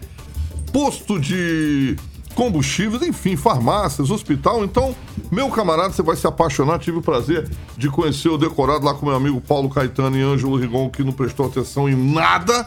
posto 0.73 1.19
de 1.19 1.97
combustíveis, 2.35 3.03
enfim, 3.03 3.37
farmácias, 3.37 4.11
hospital. 4.11 4.65
Então, 4.65 4.95
meu 5.31 5.49
camarada, 5.51 5.93
você 5.93 6.03
vai 6.03 6.17
se 6.17 6.27
apaixonar. 6.27 6.79
Tive 6.79 6.99
o 6.99 7.03
prazer 7.03 7.49
de 7.77 7.89
conhecer 7.89 8.29
o 8.29 8.37
decorado 8.37 8.85
lá 8.85 8.93
com 8.95 9.07
meu 9.07 9.15
amigo 9.15 9.41
Paulo 9.41 9.71
Caetano 9.71 10.17
e 10.17 10.23
Ângelo 10.23 10.57
Rigon, 10.57 10.91
que 10.91 11.03
não 11.03 11.13
prestou 11.13 11.47
atenção 11.47 11.89
em 11.89 11.95
nada. 11.95 12.67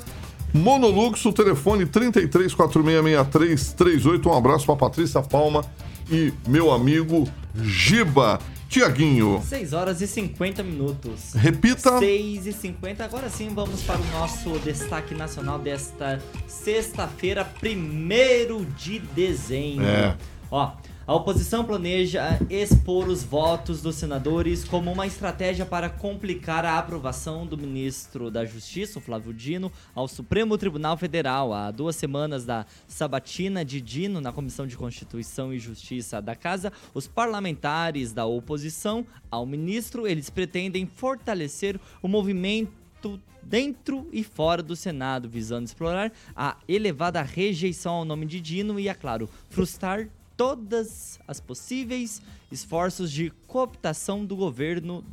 Monoluxo, 0.54 1.34
telefone 1.34 1.86
33466338. 1.86 4.26
Um 4.26 4.34
abraço 4.34 4.66
para 4.66 4.76
Patrícia 4.76 5.22
Palma 5.22 5.64
e 6.10 6.34
meu 6.48 6.72
amigo 6.72 7.28
Giba. 7.56 8.40
Tiaguinho. 8.70 9.42
6 9.46 9.74
horas 9.74 10.02
e 10.02 10.08
50 10.08 10.64
minutos. 10.64 11.34
Repita. 11.34 12.00
6 12.00 12.48
e 12.48 12.54
50. 12.54 13.04
Agora 13.04 13.30
sim, 13.30 13.50
vamos 13.54 13.82
para 13.84 14.00
o 14.00 14.06
nosso 14.12 14.60
destaque 14.60 15.16
nacional 15.16 15.58
desta 15.58 16.22
sexta-feira, 16.48 17.48
1 17.64 18.66
de 18.78 19.00
dezembro. 19.00 19.86
É. 19.86 20.16
Ó, 20.52 20.72
a 21.08 21.16
oposição 21.16 21.64
planeja 21.64 22.38
expor 22.50 23.08
os 23.08 23.24
votos 23.24 23.82
dos 23.82 23.96
senadores 23.96 24.66
como 24.66 24.92
uma 24.92 25.08
estratégia 25.08 25.66
para 25.66 25.90
complicar 25.90 26.66
a 26.66 26.78
aprovação 26.78 27.48
do 27.48 27.58
ministro 27.58 28.30
da 28.30 28.44
Justiça, 28.44 29.00
Flávio 29.00 29.34
Dino, 29.34 29.72
ao 29.96 30.06
Supremo 30.10 30.58
Tribunal 30.58 30.98
Federal. 30.98 31.54
Há 31.54 31.72
duas 31.72 31.96
semanas 31.96 32.44
da 32.44 32.66
sabatina 32.90 33.64
de 33.64 33.80
Dino 33.80 34.20
na 34.20 34.34
Comissão 34.34 34.68
de 34.68 34.76
Constituição 34.76 35.54
e 35.54 35.60
Justiça 35.60 36.22
da 36.22 36.36
Casa, 36.36 36.74
os 36.94 37.08
parlamentares 37.08 38.12
da 38.12 38.26
oposição 38.26 39.06
ao 39.32 39.46
ministro, 39.46 40.06
eles 40.06 40.30
pretendem 40.30 40.86
fortalecer 40.86 41.80
o 42.02 42.10
movimento 42.10 42.70
dentro 43.42 44.10
e 44.12 44.26
fora 44.26 44.62
do 44.62 44.76
Senado, 44.76 45.30
visando 45.30 45.64
explorar 45.64 46.12
a 46.36 46.58
elevada 46.68 47.22
rejeição 47.22 47.94
ao 47.94 48.06
nome 48.06 48.26
de 48.26 48.42
Dino 48.42 48.78
e, 48.78 48.90
é 48.90 48.94
claro, 48.94 49.30
frustrar 49.50 50.10
todas 50.38 51.20
as 51.28 51.42
possíveis 51.42 52.22
esforços 52.52 53.12
de 53.12 53.32
cooptação 53.48 54.24
do 54.24 54.36
governo, 54.36 55.04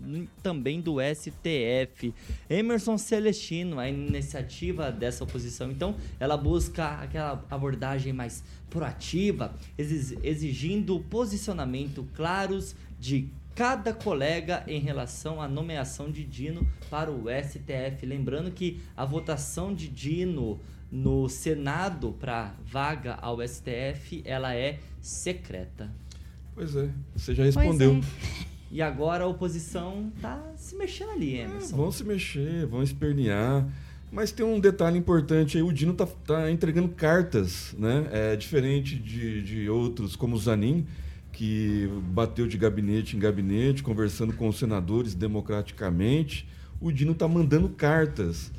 também 0.43 0.81
do 0.81 0.97
STF. 1.01 2.15
Emerson 2.49 2.99
Celestino, 2.99 3.81
a 3.81 3.89
iniciativa 3.89 4.93
dessa 4.93 5.25
oposição, 5.25 5.71
então, 5.71 5.97
ela 6.21 6.37
busca 6.37 7.01
aquela 7.01 7.45
abordagem 7.51 8.13
mais 8.13 8.45
proativa, 8.69 9.57
exi- 9.79 10.19
exigindo 10.23 11.01
posicionamento 11.01 12.07
claros 12.15 12.77
de 13.01 13.29
cada 13.55 13.95
colega 13.95 14.63
em 14.67 14.81
relação 14.81 15.41
à 15.41 15.49
nomeação 15.49 16.11
de 16.11 16.25
Dino 16.25 16.67
para 16.91 17.11
o 17.11 17.25
STF. 17.29 18.05
Lembrando 18.05 18.51
que 18.51 18.81
a 18.97 19.05
votação 19.05 19.73
de 19.75 19.89
Dino 19.89 20.61
no 20.91 21.29
Senado 21.29 22.13
para 22.21 22.55
vaga 22.65 23.15
ao 23.15 23.39
STF, 23.47 24.23
ela 24.25 24.55
é 24.55 24.79
secreta. 25.05 25.91
Pois 26.55 26.75
é, 26.75 26.89
você 27.15 27.35
já 27.35 27.45
respondeu. 27.45 28.01
E 28.71 28.81
agora 28.81 29.25
a 29.25 29.27
oposição 29.27 30.11
tá 30.21 30.43
se 30.57 30.75
mexendo 30.77 31.11
ali, 31.11 31.37
Emerson. 31.37 31.77
Vão 31.77 31.93
se 31.93 32.03
mexer, 32.03 32.67
vão 32.67 32.83
espernear. 32.83 33.69
Mas 34.11 34.33
tem 34.33 34.47
um 34.47 34.59
detalhe 34.59 34.97
importante 34.99 35.57
aí, 35.57 35.63
o 35.63 35.73
Dino 35.73 35.93
tá, 35.93 36.07
tá 36.07 36.51
entregando 36.51 36.89
cartas, 36.89 37.75
né? 37.79 38.09
É 38.13 38.37
diferente 38.37 38.97
de, 38.97 39.43
de 39.43 39.69
outros, 39.69 40.17
como 40.17 40.37
o 40.37 40.39
Zanin, 40.39 40.87
que 41.33 41.89
bateu 42.13 42.47
de 42.47 42.57
gabinete 42.57 43.17
em 43.17 43.19
gabinete, 43.19 43.83
conversando 43.83 44.33
com 44.33 44.49
os 44.49 44.59
senadores 44.59 45.15
democraticamente. 45.15 46.49
O 46.81 46.91
Dino 46.91 47.15
tá 47.15 47.29
mandando 47.29 47.69
cartas. 47.69 48.51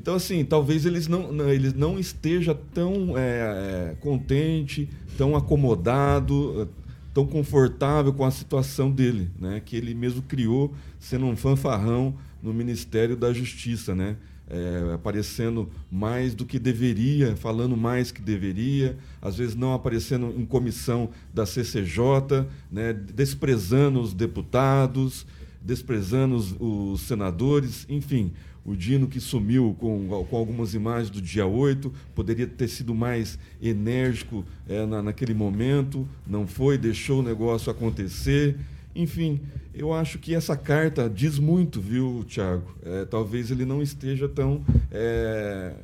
Então, 0.00 0.14
assim, 0.14 0.42
talvez 0.46 0.86
eles 0.86 1.06
não, 1.06 1.30
não- 1.30 1.50
eles 1.50 1.74
não 1.74 1.98
esteja 1.98 2.54
tão 2.54 3.18
é, 3.18 3.90
é, 3.90 3.96
contente, 4.00 4.88
tão 5.18 5.36
acomodado, 5.36 6.62
eh, 6.62 6.66
tão 7.12 7.26
confortável 7.26 8.10
com 8.10 8.24
a 8.24 8.30
situação 8.30 8.90
dele, 8.90 9.30
né? 9.38 9.60
Que 9.62 9.76
ele 9.76 9.92
mesmo 9.92 10.22
criou, 10.22 10.72
sendo 10.98 11.26
um 11.26 11.36
fanfarrão 11.36 12.14
no 12.42 12.54
Ministério 12.54 13.14
da 13.14 13.30
Justiça, 13.30 13.94
né? 13.94 14.16
É, 14.48 14.94
aparecendo 14.94 15.68
mais 15.92 16.34
do 16.34 16.46
que 16.46 16.58
deveria, 16.58 17.36
falando 17.36 17.76
mais 17.76 18.10
que 18.10 18.22
deveria, 18.22 18.96
às 19.20 19.36
vezes 19.36 19.54
não 19.54 19.74
aparecendo 19.74 20.34
em 20.34 20.46
comissão 20.46 21.10
da 21.32 21.44
CCJ, 21.44 22.46
né? 22.72 22.92
desprezando 22.92 24.00
os 24.00 24.12
deputados, 24.12 25.24
desprezando 25.62 26.34
os, 26.34 26.56
os 26.58 27.02
senadores, 27.02 27.86
enfim. 27.88 28.32
O 28.64 28.76
Dino 28.76 29.08
que 29.08 29.20
sumiu 29.20 29.74
com, 29.78 30.26
com 30.28 30.36
algumas 30.36 30.74
imagens 30.74 31.10
do 31.10 31.20
dia 31.20 31.46
8, 31.46 31.92
poderia 32.14 32.46
ter 32.46 32.68
sido 32.68 32.94
mais 32.94 33.38
enérgico 33.60 34.44
eh, 34.68 34.84
na, 34.84 35.02
naquele 35.02 35.32
momento, 35.32 36.06
não 36.26 36.46
foi, 36.46 36.76
deixou 36.76 37.20
o 37.20 37.22
negócio 37.22 37.70
acontecer. 37.70 38.56
Enfim, 38.94 39.40
eu 39.74 39.92
acho 39.94 40.18
que 40.18 40.34
essa 40.34 40.56
carta 40.56 41.08
diz 41.08 41.38
muito, 41.38 41.80
viu, 41.80 42.24
Tiago? 42.26 42.74
talvez 43.08 43.50
ele 43.50 43.64
não 43.64 43.80
esteja 43.80 44.28
tão 44.28 44.64
eh, 44.90 45.74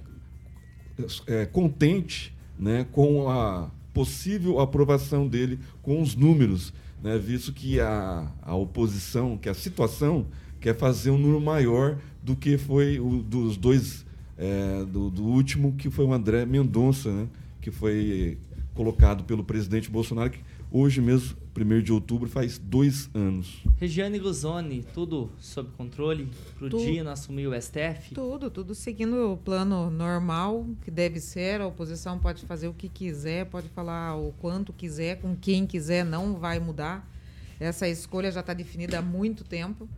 eh, 1.27 1.47
contente 1.47 2.35
né, 2.59 2.87
com 2.91 3.29
a 3.29 3.71
possível 3.93 4.61
aprovação 4.61 5.27
dele 5.29 5.59
com 5.83 6.01
os 6.01 6.15
números, 6.15 6.73
né, 7.03 7.19
visto 7.19 7.53
que 7.53 7.81
a, 7.81 8.31
a 8.43 8.55
oposição, 8.55 9.37
que 9.37 9.49
a 9.49 9.55
situação 9.55 10.27
quer 10.61 10.77
fazer 10.77 11.11
um 11.11 11.19
número 11.19 11.41
maior 11.41 11.99
do 12.23 12.35
que 12.37 12.59
foi 12.59 12.99
o 12.99 13.23
dos 13.23 13.57
dois, 13.57 14.05
é, 14.37 14.85
do, 14.85 15.11
do 15.11 15.25
último, 15.25 15.75
que 15.75 15.91
foi 15.91 16.05
o 16.05 16.13
André 16.13 16.45
Mendonça, 16.45 17.11
né, 17.13 17.29
que 17.61 17.71
foi 17.71 18.39
colocado 18.75 19.25
pelo 19.25 19.43
presidente 19.45 19.91
Bolsonaro, 19.91 20.31
que 20.31 20.41
hoje 20.71 21.01
mesmo, 21.01 21.37
1 21.59 21.81
de 21.83 21.91
outubro, 21.93 22.29
faz 22.29 22.59
dois 22.59 23.09
anos. 23.15 23.63
Regiane 23.79 24.19
Luzoni, 24.19 24.85
tudo 24.93 25.31
sob 25.41 25.71
controle 25.77 26.29
pro 26.59 26.69
Tu- 26.69 26.77
Dino 26.79 27.09
assumir 27.09 27.47
o 27.47 27.55
STF? 27.59 28.15
Tudo, 28.15 28.51
tudo 28.51 28.75
seguindo 28.75 29.33
o 29.33 29.37
plano 29.39 29.89
normal 29.89 30.67
que 30.85 30.91
deve 30.91 31.19
ser. 31.19 31.63
A 31.63 31.67
oposição 31.67 32.19
pode 32.19 32.45
fazer 32.45 32.69
o 32.69 32.75
que 32.75 32.91
quiser, 32.91 33.47
pode 33.47 33.69
falar 33.69 34.17
o 34.17 34.33
quanto 34.39 34.71
quiser, 34.71 35.19
com 35.21 35.35
quem 35.35 35.67
quiser, 35.67 36.05
não 36.05 36.35
vai 36.35 36.59
mudar. 36.59 37.11
Essa 37.59 37.89
escolha 37.89 38.31
já 38.31 38.41
está 38.41 38.53
definida 38.53 38.99
há 38.99 39.03
muito 39.03 39.43
tempo, 39.43 39.89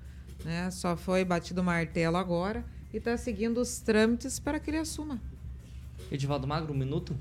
né? 0.44 0.70
Só 0.70 0.96
foi 0.96 1.24
batido 1.24 1.60
o 1.60 1.64
martelo 1.64 2.16
agora 2.16 2.64
e 2.92 2.96
está 2.98 3.16
seguindo 3.16 3.58
os 3.60 3.80
trâmites 3.80 4.38
para 4.38 4.58
que 4.58 4.70
ele 4.70 4.78
assuma. 4.78 5.20
Edivaldo 6.10 6.46
Magro, 6.46 6.72
um 6.72 6.76
minuto? 6.76 7.14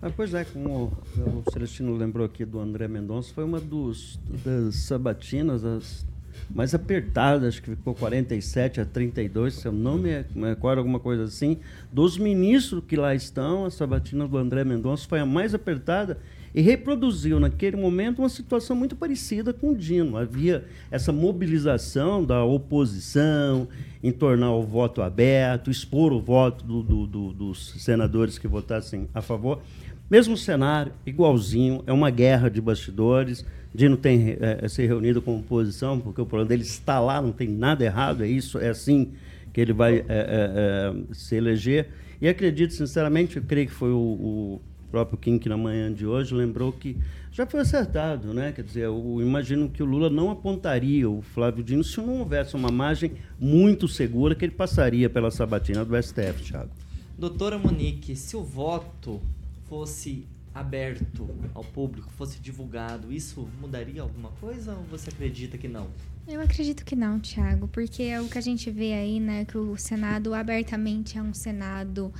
Ah, 0.00 0.10
pois 0.14 0.32
é, 0.32 0.44
como 0.44 0.92
o 1.16 1.50
Celestino 1.52 1.96
lembrou 1.96 2.24
aqui 2.24 2.44
do 2.44 2.60
André 2.60 2.86
Mendonça, 2.86 3.32
foi 3.34 3.44
uma 3.44 3.60
dos, 3.60 4.18
das 4.44 4.76
sabatinas 4.76 5.64
as 5.64 6.06
mais 6.48 6.72
apertadas, 6.72 7.48
acho 7.48 7.62
que 7.62 7.70
ficou 7.74 7.94
47 7.94 8.80
a 8.80 8.84
32, 8.84 9.54
se 9.54 9.66
eu 9.66 9.72
não 9.72 9.98
me 9.98 10.24
me 10.34 10.48
recordo, 10.48 10.78
alguma 10.78 11.00
coisa 11.00 11.24
assim. 11.24 11.58
Dos 11.92 12.16
ministros 12.16 12.82
que 12.86 12.96
lá 12.96 13.14
estão, 13.14 13.64
a 13.64 13.70
sabatina 13.70 14.26
do 14.26 14.38
André 14.38 14.64
Mendonça 14.64 15.06
foi 15.08 15.18
a 15.18 15.26
mais 15.26 15.52
apertada 15.52 16.18
e 16.58 16.60
reproduziu 16.60 17.38
naquele 17.38 17.76
momento 17.76 18.18
uma 18.18 18.28
situação 18.28 18.74
muito 18.74 18.96
parecida 18.96 19.52
com 19.52 19.70
o 19.70 19.76
Dino. 19.76 20.16
Havia 20.16 20.64
essa 20.90 21.12
mobilização 21.12 22.24
da 22.24 22.42
oposição 22.42 23.68
em 24.02 24.10
tornar 24.10 24.50
o 24.52 24.62
voto 24.64 25.00
aberto, 25.00 25.70
expor 25.70 26.12
o 26.12 26.20
voto 26.20 26.64
do- 26.64 26.82
do- 26.82 27.06
do- 27.06 27.32
dos 27.32 27.74
senadores 27.78 28.38
que 28.38 28.48
votassem 28.48 29.08
a 29.14 29.22
favor. 29.22 29.62
Mesmo 30.10 30.36
cenário, 30.36 30.90
igualzinho, 31.06 31.84
é 31.86 31.92
uma 31.92 32.10
guerra 32.10 32.48
de 32.50 32.60
bastidores. 32.60 33.46
Dino 33.72 33.96
tem 33.96 34.36
eh, 34.40 34.66
se 34.68 34.84
reunido 34.84 35.22
com 35.22 35.36
a 35.36 35.38
oposição, 35.38 36.00
porque 36.00 36.20
o 36.20 36.26
problema 36.26 36.48
dele 36.48 36.62
está 36.62 36.98
lá, 36.98 37.22
não 37.22 37.30
tem 37.30 37.46
nada 37.46 37.84
errado, 37.84 38.24
é 38.24 38.28
isso, 38.28 38.58
é 38.58 38.68
assim 38.70 39.12
que 39.52 39.60
ele 39.60 39.72
vai 39.72 39.98
eh, 39.98 40.04
eh, 40.08 40.92
se 41.12 41.36
eleger. 41.36 41.86
E 42.20 42.26
acredito, 42.26 42.72
sinceramente, 42.74 43.36
eu 43.36 43.44
creio 43.46 43.68
que 43.68 43.72
foi 43.72 43.92
o, 43.92 43.96
o 43.96 44.60
próprio 44.90 45.18
Kim 45.18 45.38
que 45.38 45.48
na 45.48 45.56
manhã 45.56 45.92
de 45.92 46.06
hoje 46.06 46.34
lembrou 46.34 46.72
que 46.72 46.96
já 47.30 47.46
foi 47.46 47.60
acertado, 47.60 48.32
né? 48.34 48.52
Quer 48.52 48.64
dizer, 48.64 48.84
eu 48.84 49.18
imagino 49.20 49.68
que 49.68 49.82
o 49.82 49.86
Lula 49.86 50.10
não 50.10 50.30
apontaria 50.30 51.08
o 51.08 51.22
Flávio 51.22 51.62
Dino 51.62 51.84
se 51.84 51.98
não 51.98 52.18
houvesse 52.18 52.56
uma 52.56 52.70
margem 52.70 53.12
muito 53.38 53.86
segura 53.86 54.34
que 54.34 54.44
ele 54.44 54.52
passaria 54.52 55.08
pela 55.08 55.30
sabatina 55.30 55.84
do 55.84 56.00
STF, 56.02 56.42
Thiago. 56.42 56.70
Doutora 57.18 57.58
Monique, 57.58 58.16
se 58.16 58.36
o 58.36 58.42
voto 58.42 59.20
fosse 59.68 60.26
aberto 60.54 61.28
ao 61.54 61.62
público, 61.62 62.10
fosse 62.12 62.40
divulgado, 62.40 63.12
isso 63.12 63.48
mudaria 63.60 64.02
alguma 64.02 64.30
coisa 64.40 64.74
ou 64.74 64.82
você 64.84 65.10
acredita 65.10 65.56
que 65.56 65.68
não? 65.68 65.88
Eu 66.26 66.40
acredito 66.40 66.84
que 66.84 66.94
não, 66.94 67.18
Thiago, 67.20 67.68
porque 67.68 68.02
é 68.02 68.20
o 68.20 68.28
que 68.28 68.36
a 68.36 68.40
gente 68.40 68.70
vê 68.70 68.92
aí, 68.92 69.18
né, 69.20 69.44
que 69.44 69.56
o 69.56 69.76
Senado 69.76 70.34
abertamente 70.34 71.16
é 71.16 71.22
um 71.22 71.32
Senado 71.32 72.12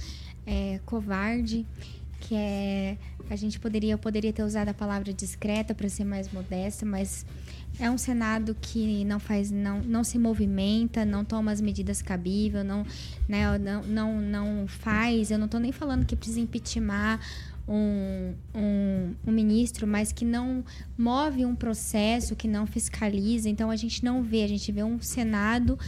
é, 0.46 0.80
covarde, 0.86 1.66
que 2.29 2.35
é 2.35 2.99
a 3.31 3.37
gente 3.37 3.59
poderia 3.59 3.93
eu 3.93 3.99
poderia 3.99 4.33
ter 4.33 4.43
usado 4.43 4.68
a 4.68 4.74
palavra 4.74 5.12
discreta 5.12 5.74
para 5.74 5.89
ser 5.89 6.05
mais 6.05 6.31
modesta, 6.31 6.85
mas 6.85 7.24
é 7.81 7.91
um 7.91 7.97
Senado 7.97 8.57
que 8.61 9.05
não 9.05 9.18
faz 9.18 9.51
não, 9.51 9.81
não 9.81 10.05
se 10.05 10.18
movimenta, 10.18 11.05
não 11.05 11.24
toma 11.24 11.53
as 11.53 11.61
medidas 11.61 12.03
cabíveis, 12.03 12.64
não, 12.64 12.85
né, 13.26 13.59
não, 13.59 13.83
não, 13.83 14.20
não 14.20 14.68
faz, 14.68 15.31
eu 15.31 15.39
não 15.39 15.47
estou 15.47 15.61
nem 15.61 15.72
falando 15.72 16.05
que 16.05 16.14
precisa 16.14 16.41
impeachment 16.41 17.18
um, 17.66 18.35
um, 18.55 19.14
um 19.26 19.33
ministro, 19.33 19.87
mas 19.87 20.11
que 20.11 20.24
não 20.24 20.64
move 20.97 21.45
um 21.45 21.55
processo, 21.55 22.35
que 22.35 22.49
não 22.49 22.66
fiscaliza. 22.66 23.49
Então 23.49 23.70
a 23.70 23.76
gente 23.76 24.03
não 24.03 24.22
vê, 24.22 24.43
a 24.43 24.49
gente 24.49 24.72
vê 24.72 24.83
um 24.83 25.01
Senado 25.01 25.79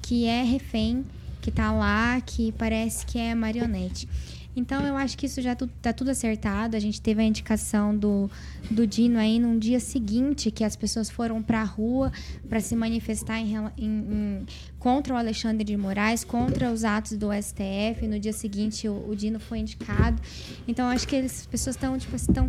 que 0.00 0.24
é 0.24 0.42
refém, 0.42 1.04
que 1.42 1.50
está 1.50 1.70
lá, 1.72 2.20
que 2.22 2.52
parece 2.52 3.04
que 3.04 3.18
é 3.18 3.34
marionete. 3.34 4.08
Então 4.56 4.80
eu 4.86 4.96
acho 4.96 5.18
que 5.18 5.26
isso 5.26 5.42
já 5.42 5.54
tu- 5.54 5.66
tá 5.82 5.92
tudo 5.92 6.10
acertado. 6.10 6.74
A 6.76 6.80
gente 6.80 6.98
teve 7.00 7.20
a 7.20 7.24
indicação 7.24 7.94
do, 7.96 8.30
do 8.70 8.86
Dino 8.86 9.18
aí 9.18 9.38
num 9.38 9.58
dia 9.58 9.78
seguinte 9.78 10.50
que 10.50 10.64
as 10.64 10.74
pessoas 10.74 11.10
foram 11.10 11.42
para 11.42 11.60
a 11.60 11.64
rua 11.64 12.10
para 12.48 12.58
se 12.60 12.74
manifestar 12.74 13.38
em, 13.38 13.54
em- 13.54 13.68
em- 13.78 14.46
contra 14.78 15.12
o 15.12 15.16
Alexandre 15.16 15.62
de 15.62 15.76
Moraes, 15.76 16.24
contra 16.24 16.72
os 16.72 16.84
atos 16.84 17.12
do 17.18 17.28
STF. 17.32 18.06
No 18.08 18.18
dia 18.18 18.32
seguinte 18.32 18.88
o, 18.88 19.10
o 19.10 19.14
Dino 19.14 19.38
foi 19.38 19.58
indicado. 19.58 20.20
Então 20.66 20.86
eu 20.86 20.92
acho 20.92 21.06
que 21.06 21.14
eles- 21.16 21.40
as 21.40 21.46
pessoas 21.46 21.76
estão 21.76 21.98
tipo 21.98 22.16
estão 22.16 22.48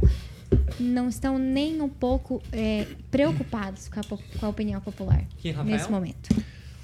não 0.79 1.09
estão 1.09 1.37
nem 1.37 1.81
um 1.81 1.89
pouco 1.89 2.41
é, 2.53 2.87
preocupados 3.11 3.89
com 3.89 3.99
a, 3.99 4.03
com 4.39 4.45
a 4.45 4.49
opinião 4.49 4.79
popular 4.79 5.25
nesse 5.65 5.91
momento. 5.91 6.29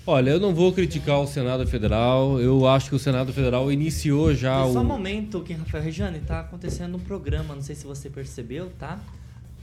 Olha, 0.05 0.31
eu 0.31 0.39
não 0.39 0.53
vou 0.53 0.73
criticar 0.73 1.19
o 1.21 1.27
Senado 1.27 1.65
Federal. 1.65 2.39
Eu 2.39 2.67
acho 2.67 2.89
que 2.89 2.95
o 2.95 2.99
Senado 2.99 3.31
Federal 3.31 3.71
iniciou 3.71 4.33
já 4.33 4.61
Só 4.65 4.79
um 4.79 4.81
o. 4.81 4.83
momento, 4.83 5.39
Kim 5.41 5.53
Rafael 5.53 5.83
Regiane, 5.83 6.19
tá 6.19 6.41
acontecendo 6.41 6.95
um 6.97 6.99
programa, 6.99 7.55
não 7.55 7.61
sei 7.61 7.73
se 7.75 7.85
você 7.85 8.09
percebeu, 8.09 8.69
tá? 8.77 8.99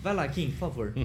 Vai 0.03 0.15
lá, 0.15 0.27
Kim, 0.29 0.51
por 0.51 0.59
favor. 0.59 0.95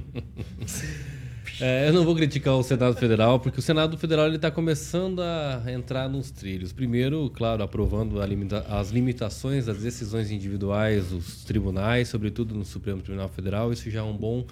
É, 1.61 1.87
eu 1.87 1.93
não 1.93 2.03
vou 2.03 2.13
criticar 2.15 2.55
o 2.55 2.63
Senado 2.63 2.97
Federal, 2.97 3.39
porque 3.39 3.59
o 3.59 3.61
Senado 3.61 3.97
Federal 3.97 4.25
ele 4.27 4.35
está 4.35 4.51
começando 4.51 5.21
a 5.21 5.61
entrar 5.71 6.09
nos 6.09 6.29
trilhos. 6.29 6.73
Primeiro, 6.73 7.29
claro, 7.29 7.63
aprovando 7.63 8.21
limita- 8.25 8.65
as 8.67 8.89
limitações 8.89 9.67
das 9.67 9.77
decisões 9.77 10.31
individuais 10.31 11.09
dos 11.11 11.45
tribunais, 11.45 12.09
sobretudo 12.09 12.53
no 12.55 12.65
Supremo 12.65 13.01
Tribunal 13.01 13.29
Federal. 13.29 13.71
Isso 13.71 13.89
já 13.89 13.99
é 13.99 14.03
um 14.03 14.17
bom 14.17 14.43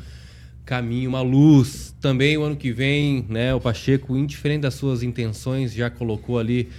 caminho, 0.66 1.10
uma 1.10 1.22
luz. 1.22 1.96
Também 2.00 2.38
o 2.38 2.44
ano 2.44 2.56
que 2.56 2.72
vem, 2.72 3.26
né, 3.30 3.54
o 3.54 3.60
Pacheco, 3.60 4.16
indiferente 4.16 4.62
das 4.62 4.74
suas 4.74 5.04
intenções, 5.04 5.74
já 5.74 5.90
colocou 5.90 6.40
ali 6.40 6.70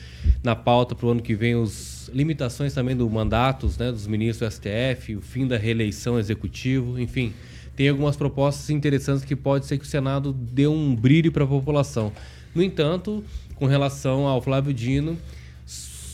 na 0.43 0.57
pauta 0.57 0.95
para 0.95 1.07
o 1.07 1.11
ano 1.11 1.22
que 1.22 1.35
vem 1.35 1.55
os 1.55 2.11
limitações 2.12 2.72
também 2.72 2.97
do 2.97 3.09
mandatos, 3.09 3.76
né, 3.78 3.91
dos 3.91 4.07
ministros 4.07 4.49
do 4.49 4.55
STF, 4.55 5.16
o 5.16 5.20
fim 5.20 5.47
da 5.47 5.57
reeleição 5.57 6.18
executivo, 6.18 6.99
enfim, 6.99 7.32
tem 7.76 7.89
algumas 7.89 8.16
propostas 8.16 8.70
interessantes 8.70 9.24
que 9.24 9.35
pode 9.35 9.66
ser 9.66 9.78
que 9.78 9.85
o 9.85 9.89
Senado 9.89 10.32
dê 10.32 10.66
um 10.66 10.95
brilho 10.95 11.32
para 11.32 11.45
a 11.45 11.47
população. 11.47 12.12
No 12.55 12.62
entanto, 12.62 13.24
com 13.57 13.66
relação 13.66 14.26
ao 14.26 14.41
Flávio 14.41 14.72
Dino, 14.72 15.18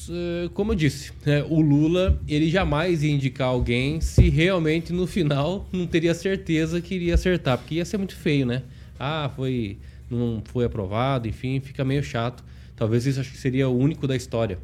eh, 0.09 0.49
como 0.55 0.73
eu 0.73 0.77
disse, 0.77 1.13
né, 1.27 1.43
o 1.49 1.61
Lula 1.61 2.19
ele 2.29 2.49
jamais 2.49 3.03
ia 3.03 3.11
indicar 3.11 3.49
alguém 3.49 4.01
se 4.01 4.29
realmente 4.29 4.93
no 4.93 5.07
final 5.07 5.69
não 5.73 5.87
teria 5.87 6.15
certeza 6.15 6.81
que 6.81 6.95
iria 6.95 7.15
acertar, 7.15 7.59
porque 7.59 7.75
ia 7.77 7.85
ser 7.85 7.99
muito 7.99 8.15
feio, 8.17 8.47
né? 8.47 8.63
Ah, 8.99 9.31
foi 9.35 9.79
não 10.11 10.43
foi 10.45 10.65
aprovado, 10.65 11.29
enfim, 11.29 11.61
fica 11.61 11.85
meio 11.85 12.03
chato. 12.03 12.43
Talvez 12.77 13.07
isso 13.07 13.21
acho 13.21 13.31
que 13.31 13.39
seria 13.39 13.69
o 13.69 13.77
único 13.77 14.07
da 14.07 14.17
história. 14.17 14.59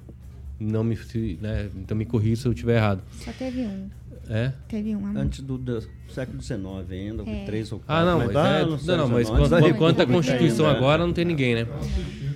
Não 0.59 0.83
me, 0.83 0.99
né, 1.41 1.69
então 1.77 1.97
me 1.97 2.05
corrija 2.05 2.43
se 2.43 2.49
eu 2.49 2.53
estiver 2.53 2.77
errado. 2.77 3.03
Só 3.13 3.31
teve 3.33 3.61
um. 3.61 3.89
É? 4.29 4.53
Teve 4.69 4.97
um. 4.97 5.07
amor. 5.07 5.23
Antes 5.23 5.41
do, 5.41 5.57
do 5.57 5.83
século 6.09 6.43
XIX 6.43 6.65
ainda, 6.91 7.23
É. 7.29 7.45
três 7.45 7.71
ou 7.71 7.79
quatro. 7.79 7.95
Ah, 7.95 8.05
não, 8.05 8.19
mas, 8.19 8.31
é, 8.31 8.65
não, 8.65 8.97
não, 8.97 9.09
mas 9.09 9.29
quanto, 9.31 9.49
da 9.51 9.75
quanto, 9.75 10.03
à 10.03 10.07
Constituição 10.07 10.67
ainda. 10.67 10.79
agora, 10.79 11.07
não 11.07 11.13
tem 11.13 11.25
ninguém, 11.25 11.55
né? 11.55 11.67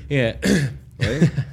É. 0.09 0.37
Oi? 1.01 1.31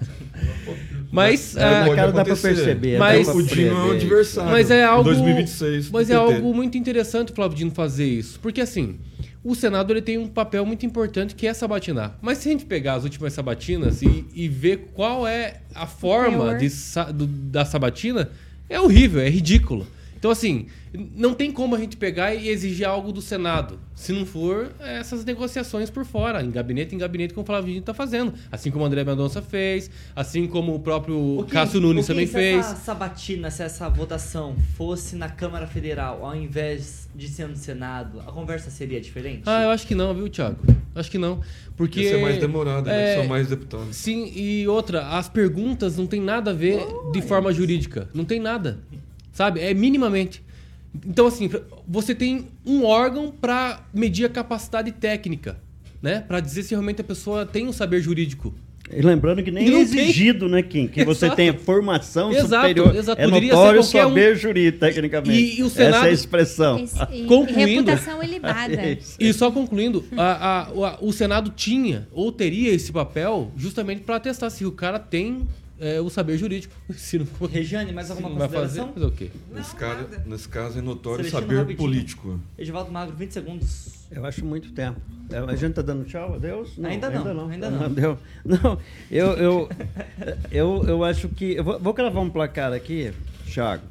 Mas, 1.12 1.56
É, 1.56 1.64
ah, 1.64 1.86
na 1.88 1.96
cara 1.96 2.12
dá 2.12 2.26
pra 2.26 2.36
perceber. 2.36 2.98
Mas- 3.00 3.28
dá 3.28 3.34
pra 3.34 3.42
o 3.42 3.44
Dino 3.46 3.70
é 3.72 3.74
um 3.74 3.92
adversário. 3.92 4.52
Mas 4.52 4.70
é 4.72 4.84
algo. 4.84 5.04
2026. 5.06 5.90
Mas 5.90 6.10
é 6.10 6.16
algo 6.16 6.54
muito 6.54 6.78
interessante 6.78 7.32
o 7.32 7.36
Flávio 7.36 7.58
Dino 7.58 7.72
fazer 7.72 8.06
isso. 8.06 8.40
Porque 8.42 8.60
assim, 8.62 8.98
o 9.44 9.56
Senado 9.56 9.94
ele 9.94 10.02
tem 10.02 10.18
um 10.18 10.28
papel 10.28 10.66
muito 10.66 10.86
importante 10.86 11.34
que 11.34 11.48
é 11.48 11.54
sabatinar. 11.54 12.18
Mas 12.22 12.40
se 12.40 12.50
a 12.50 12.52
gente 12.52 12.66
pegar 12.66 12.96
as 12.96 13.04
últimas 13.04 13.32
sabatinas 13.34 14.02
e, 14.02 14.26
e 14.36 14.48
ver 14.50 14.90
qual 14.94 15.26
é 15.28 15.62
a 15.74 15.88
forma 15.88 16.56
de 16.56 16.70
do- 17.14 17.26
da 17.28 17.64
sabatina, 17.64 18.30
é 18.70 18.80
horrível, 18.80 19.22
é 19.22 19.30
ridículo. 19.30 19.88
Então, 20.28 20.34
assim, 20.34 20.66
não 21.16 21.34
tem 21.34 21.54
como 21.54 21.74
a 21.74 21.80
gente 21.80 21.96
pegar 21.96 22.36
e 22.36 22.50
exigir 22.50 22.86
algo 22.86 23.14
do 23.14 23.22
Senado. 23.22 23.80
Se 23.96 24.12
não 24.12 24.26
for 24.26 24.70
essas 24.78 25.24
negociações 25.24 25.90
por 25.90 26.04
fora, 26.04 26.44
em 26.44 26.52
gabinete 26.52 26.94
em 26.94 26.98
gabinete, 26.98 27.34
como 27.34 27.44
o 27.44 27.48
Flávio 27.48 27.68
Dino 27.68 27.80
está 27.80 27.94
fazendo. 27.94 28.34
Assim 28.52 28.70
como 28.70 28.84
o 28.84 28.88
André 28.88 29.06
Mendonça 29.06 29.42
fez, 29.42 29.90
assim 30.14 30.46
como 30.46 30.76
o 30.76 30.80
próprio 30.82 31.40
O 31.40 31.44
Kim, 31.46 31.52
Cássio 31.52 31.80
Nunes 31.80 32.04
o 32.04 32.08
Kim, 32.08 32.14
também 32.14 32.28
se 32.28 32.34
fez. 32.34 32.58
essa 32.58 32.76
sabatina, 32.76 33.50
se 33.50 33.64
essa 33.64 33.88
votação 33.88 34.58
fosse 34.76 35.16
na 35.16 35.30
Câmara 35.30 35.66
Federal, 35.66 36.26
ao 36.26 36.36
invés 36.36 37.08
de 37.16 37.30
ser 37.30 37.48
no 37.48 37.56
Senado, 37.56 38.20
a 38.20 38.32
conversa 38.32 38.70
seria 38.70 39.00
diferente? 39.00 39.44
Ah, 39.46 39.64
eu 39.64 39.70
acho 39.70 39.88
que 39.88 39.96
não, 39.96 40.14
viu, 40.14 40.28
Thiago? 40.28 40.58
Acho 40.94 41.10
que 41.10 41.18
não. 41.18 41.40
Porque. 41.78 42.02
Ia 42.02 42.10
ser 42.10 42.22
mais 42.22 42.38
demorado, 42.38 42.88
né? 42.88 43.14
é, 43.14 43.16
São 43.16 43.28
mais 43.28 43.48
deputados. 43.48 43.96
Sim, 43.96 44.30
e 44.36 44.68
outra, 44.68 45.08
as 45.08 45.30
perguntas 45.30 45.96
não 45.96 46.06
tem 46.06 46.20
nada 46.20 46.52
a 46.52 46.54
ver 46.54 46.82
de 47.14 47.22
forma 47.22 47.54
jurídica. 47.54 48.10
Não 48.14 48.26
tem 48.26 48.42
nada. 48.42 48.80
Sabe? 49.38 49.60
É 49.60 49.72
minimamente. 49.72 50.42
Então, 51.06 51.28
assim, 51.28 51.48
você 51.88 52.16
tem 52.16 52.48
um 52.66 52.84
órgão 52.84 53.30
para 53.30 53.86
medir 53.94 54.26
a 54.26 54.30
capacidade 54.30 54.92
técnica, 54.92 55.60
né? 56.02 56.22
Para 56.28 56.40
dizer 56.40 56.64
se 56.64 56.72
realmente 56.72 57.02
a 57.02 57.04
pessoa 57.04 57.46
tem 57.46 57.68
um 57.68 57.72
saber 57.72 58.02
jurídico. 58.02 58.52
E 58.92 59.00
lembrando 59.00 59.44
que 59.44 59.52
nem 59.52 59.68
é 59.68 59.80
exigido, 59.80 60.50
né, 60.50 60.64
Kim? 60.64 60.88
Que 60.88 61.06
você 61.06 61.26
Exato. 61.26 61.36
tenha 61.36 61.54
formação 61.54 62.32
Exato, 62.32 62.48
superior. 62.68 62.96
exato. 62.96 63.22
É 63.22 63.26
Poderia 63.26 63.54
notório 63.54 63.84
ser 63.84 63.92
qualquer 63.92 64.06
um. 64.06 64.10
saber 64.10 64.36
jurídico, 64.38 64.80
tecnicamente. 64.80 65.40
E- 65.40 65.60
e 65.60 65.64
o 65.64 65.70
Senado- 65.70 65.96
Essa 65.98 66.06
é 66.08 66.10
a 66.10 66.14
expressão. 66.14 66.80
Esse- 66.80 66.98
e- 67.14 67.24
Concluindo- 67.28 67.92
reputação 67.92 68.24
ilibada. 68.24 68.90
Isso. 68.90 69.18
E 69.20 69.32
só 69.34 69.52
concluindo, 69.52 70.04
a- 70.18 70.62
a- 70.70 70.72
o- 70.74 70.84
a- 70.84 70.98
o 71.00 71.14
Senado 71.14 71.52
tinha 71.56 72.08
ou 72.12 72.32
teria 72.32 72.72
esse 72.74 72.92
papel 72.92 73.52
justamente 73.56 74.02
para 74.02 74.20
testar 74.20 74.50
se 74.50 74.66
o 74.66 74.72
cara 74.72 74.98
tem 74.98 75.46
é, 75.80 76.00
o 76.02 76.10
saber 76.10 76.38
jurídico. 76.38 76.74
Se 76.96 77.18
não 77.20 77.26
for, 77.26 77.50
Regiane, 77.50 77.92
mais 77.92 78.10
alguma 78.10 78.30
não 78.30 78.38
vai 78.38 78.48
fazer, 78.50 78.82
consideração? 78.82 78.94
fazer 78.94 79.06
o 79.06 79.12
quê? 79.12 79.32
Nesse, 79.54 79.76
cara, 79.76 80.08
nesse 80.26 80.50
caso 80.50 80.80
é 80.80 80.82
notório 80.82 81.24
Celestino, 81.26 81.42
saber 81.42 81.56
rapidinho. 81.60 81.78
político. 81.78 82.40
Edivaldo 82.58 82.92
Magro, 82.92 83.16
20 83.16 83.32
segundos. 83.32 83.98
Eu 84.10 84.26
acho 84.26 84.46
muito 84.46 84.72
tempo. 84.72 85.00
É, 85.30 85.38
A 85.40 85.56
gente 85.56 85.74
tá 85.74 85.82
dando 85.82 86.06
tchau, 86.06 86.36
adeus? 86.36 86.72
Ainda 86.82 87.10
não, 87.10 87.50
ainda 87.50 87.70
não. 87.70 87.92
deu. 87.92 88.18
Não, 88.46 88.80
eu, 89.12 89.28
eu, 89.34 89.70
eu, 90.50 90.84
eu 90.88 91.04
acho 91.04 91.28
que. 91.28 91.56
Eu 91.56 91.64
vou, 91.64 91.78
vou 91.80 91.94
cravar 91.94 92.24
um 92.24 92.30
placar 92.30 92.72
aqui, 92.72 93.12
Thiago. 93.46 93.84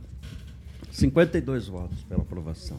52 0.90 1.68
votos 1.68 1.98
pela 2.04 2.22
aprovação. 2.22 2.78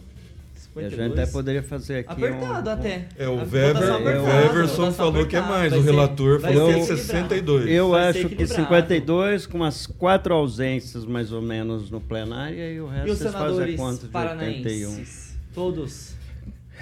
E 0.81 0.85
a 0.85 0.89
gente 0.89 0.91
52. 0.97 1.19
até 1.19 1.31
poderia 1.31 1.63
fazer 1.63 1.99
aqui. 1.99 2.11
Apertado 2.25 2.69
um- 2.69 2.73
até. 2.73 3.05
É, 3.17 3.27
o 3.27 3.35
Weber, 3.37 3.73
votação 3.73 3.95
o 4.01 4.53
votação 4.61 4.93
falou 4.93 5.25
que 5.25 5.35
é 5.35 5.41
mais, 5.41 5.71
Vai 5.71 5.79
o 5.79 5.81
relator 5.83 6.39
falou 6.39 6.67
que 6.67 6.73
é 6.73 6.77
equilibrado. 6.83 7.01
62. 7.01 7.69
Eu 7.69 7.89
Vai 7.91 8.07
acho 8.09 8.19
que 8.19 8.25
equilibrado. 8.25 8.61
52 8.61 9.45
com 9.45 9.63
as 9.63 9.85
quatro 9.87 10.33
ausências 10.33 11.05
mais 11.05 11.31
ou 11.31 11.41
menos 11.41 11.89
no 11.89 12.01
plenário 12.01 12.57
e 12.57 12.79
o 12.81 12.87
resto 12.87 13.07
E 13.07 13.11
os 13.11 13.17
vocês 13.19 13.33
fazem 13.33 13.73
a 13.73 13.77
conta 13.77 14.07
de 14.07 14.17
81. 14.17 14.89
paranaenses? 14.91 15.37
Todos 15.53 16.16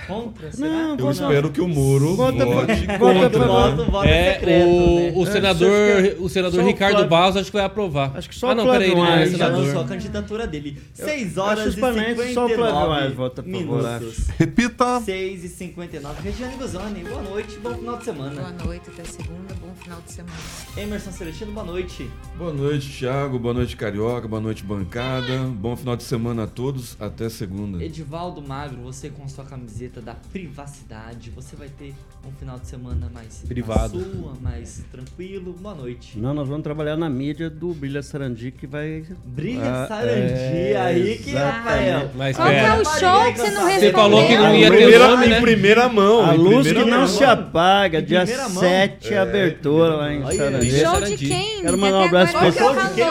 contra? 0.07 0.51
Será? 0.51 0.69
Não, 0.69 0.91
Eu 0.91 0.97
Vota- 0.97 1.11
espero 1.11 1.49
que 1.51 1.61
o 1.61 1.67
Muro 1.67 2.15
vote 2.15 2.37
contra. 2.37 3.29
pra- 3.29 3.45
Voto, 3.47 3.91
voto 3.91 4.07
É, 4.07 4.33
secreto, 4.33 4.67
o, 4.67 4.95
né? 4.99 5.13
o 5.15 5.23
É, 5.23 5.31
senador, 5.31 6.15
o 6.19 6.29
senador 6.29 6.59
só 6.59 6.65
o 6.65 6.67
Ricardo 6.67 6.91
Flávio- 6.93 7.09
Barros 7.09 7.37
acho 7.37 7.45
que 7.51 7.57
vai 7.57 7.65
aprovar. 7.65 8.11
Acho 8.15 8.29
que 8.29 8.35
só 8.35 8.49
ah, 8.49 8.51
o 8.51 8.55
não, 8.55 8.63
Flávio 8.65 8.79
peraí, 8.81 8.91
ele 8.91 9.01
não 9.01 9.13
é 9.15 9.25
já 9.25 9.31
senador. 9.37 9.65
lançou 9.65 9.81
a 9.81 9.85
candidatura 9.85 10.47
dele. 10.47 10.77
6 10.93 11.37
acho 11.37 11.41
horas 11.41 11.77
e 11.77 11.79
panenses, 11.79 12.33
só 12.33 12.45
o 12.45 12.49
Flávio 12.49 12.65
59 12.65 12.93
Aires 13.01 13.15
vota 13.15 13.41
minutos. 13.41 14.27
Repita. 14.37 15.01
6 15.01 15.43
e 15.43 15.49
59. 15.49 16.21
Regiane 16.21 16.55
Guzoni, 16.55 17.03
boa 17.03 17.21
noite, 17.21 17.57
bom 17.59 17.73
final 17.75 17.97
de 17.97 18.03
semana. 18.05 18.41
Boa 18.41 18.65
noite, 18.65 18.89
até 18.89 19.03
segunda, 19.03 19.53
bom 19.61 19.73
final 19.81 19.99
de 20.05 20.11
semana. 20.11 20.33
Emerson 20.77 21.11
Celestino, 21.11 21.51
boa 21.51 21.65
noite. 21.65 22.09
Boa 22.37 22.53
noite, 22.53 22.89
Thiago. 22.99 23.39
Boa 23.39 23.53
noite, 23.53 23.75
Carioca. 23.75 24.27
Boa 24.27 24.41
noite, 24.41 24.63
bancada. 24.63 25.37
Bom 25.49 25.75
final 25.75 25.95
de 25.95 26.03
semana 26.03 26.43
a 26.43 26.47
todos. 26.47 26.97
Até 26.99 27.29
segunda. 27.29 27.83
Edivaldo 27.83 28.41
Magro, 28.41 28.81
você 28.81 29.09
com 29.09 29.27
sua 29.27 29.45
camiseta 29.45 29.84
da 30.01 30.15
privacidade, 30.31 31.29
você 31.29 31.55
vai 31.55 31.67
ter 31.69 31.93
um 32.27 32.31
final 32.39 32.57
de 32.57 32.67
semana 32.67 33.09
mais 33.13 33.43
Privado. 33.47 33.99
sua, 33.99 34.33
mais 34.41 34.83
tranquilo. 34.91 35.53
Boa 35.53 35.75
noite. 35.75 36.17
Não, 36.17 36.33
nós 36.33 36.47
vamos 36.47 36.63
trabalhar 36.63 36.95
na 36.97 37.09
mídia 37.09 37.49
do 37.49 37.73
Brilha 37.73 38.01
Sarandi, 38.01 38.51
que 38.51 38.65
vai. 38.65 39.03
Brilha 39.25 39.61
Ah, 39.63 39.87
Sarandi, 39.87 40.33
é, 40.33 40.77
aí 40.81 41.17
que. 41.17 41.33
Rafael. 41.35 42.11
Mas 42.15 42.35
Qual 42.35 42.47
é 42.49 42.73
o 42.81 42.85
show 42.85 43.33
que 43.33 43.39
você 43.39 43.51
não 43.51 43.65
respondeu? 43.65 43.79
Você 43.79 43.91
falou 43.91 44.27
que 44.27 44.37
não 44.37 44.55
ia 44.55 44.69
ter 44.71 44.77
primeira- 44.77 45.07
nome, 45.07 45.27
né? 45.27 45.41
primeira 45.41 45.89
mão. 45.89 46.25
A 46.29 46.35
em 46.35 46.37
luz 46.37 46.67
que 46.67 46.73
não 46.85 46.99
mão. 46.99 47.07
se 47.07 47.23
apaga, 47.23 47.99
Em 47.99 48.03
dia 48.05 48.19
primeira 48.21 48.49
mão? 48.49 48.63
7, 48.63 49.13
É, 49.13 49.17
abertura 49.19 49.95
lá 49.95 50.13
em. 50.13 50.21
Sarandi. 50.35 50.71
Show 50.79 51.01
de 51.01 51.17
quem? 51.17 51.61
Quero 51.61 51.73
Que 51.73 51.79
mandar 51.79 51.97
um 51.99 52.03
abraço 52.05 52.35
especial. 52.37 52.73
você 52.73 52.79
Show 52.81 52.87
de 52.89 52.93
quem? 52.95 53.05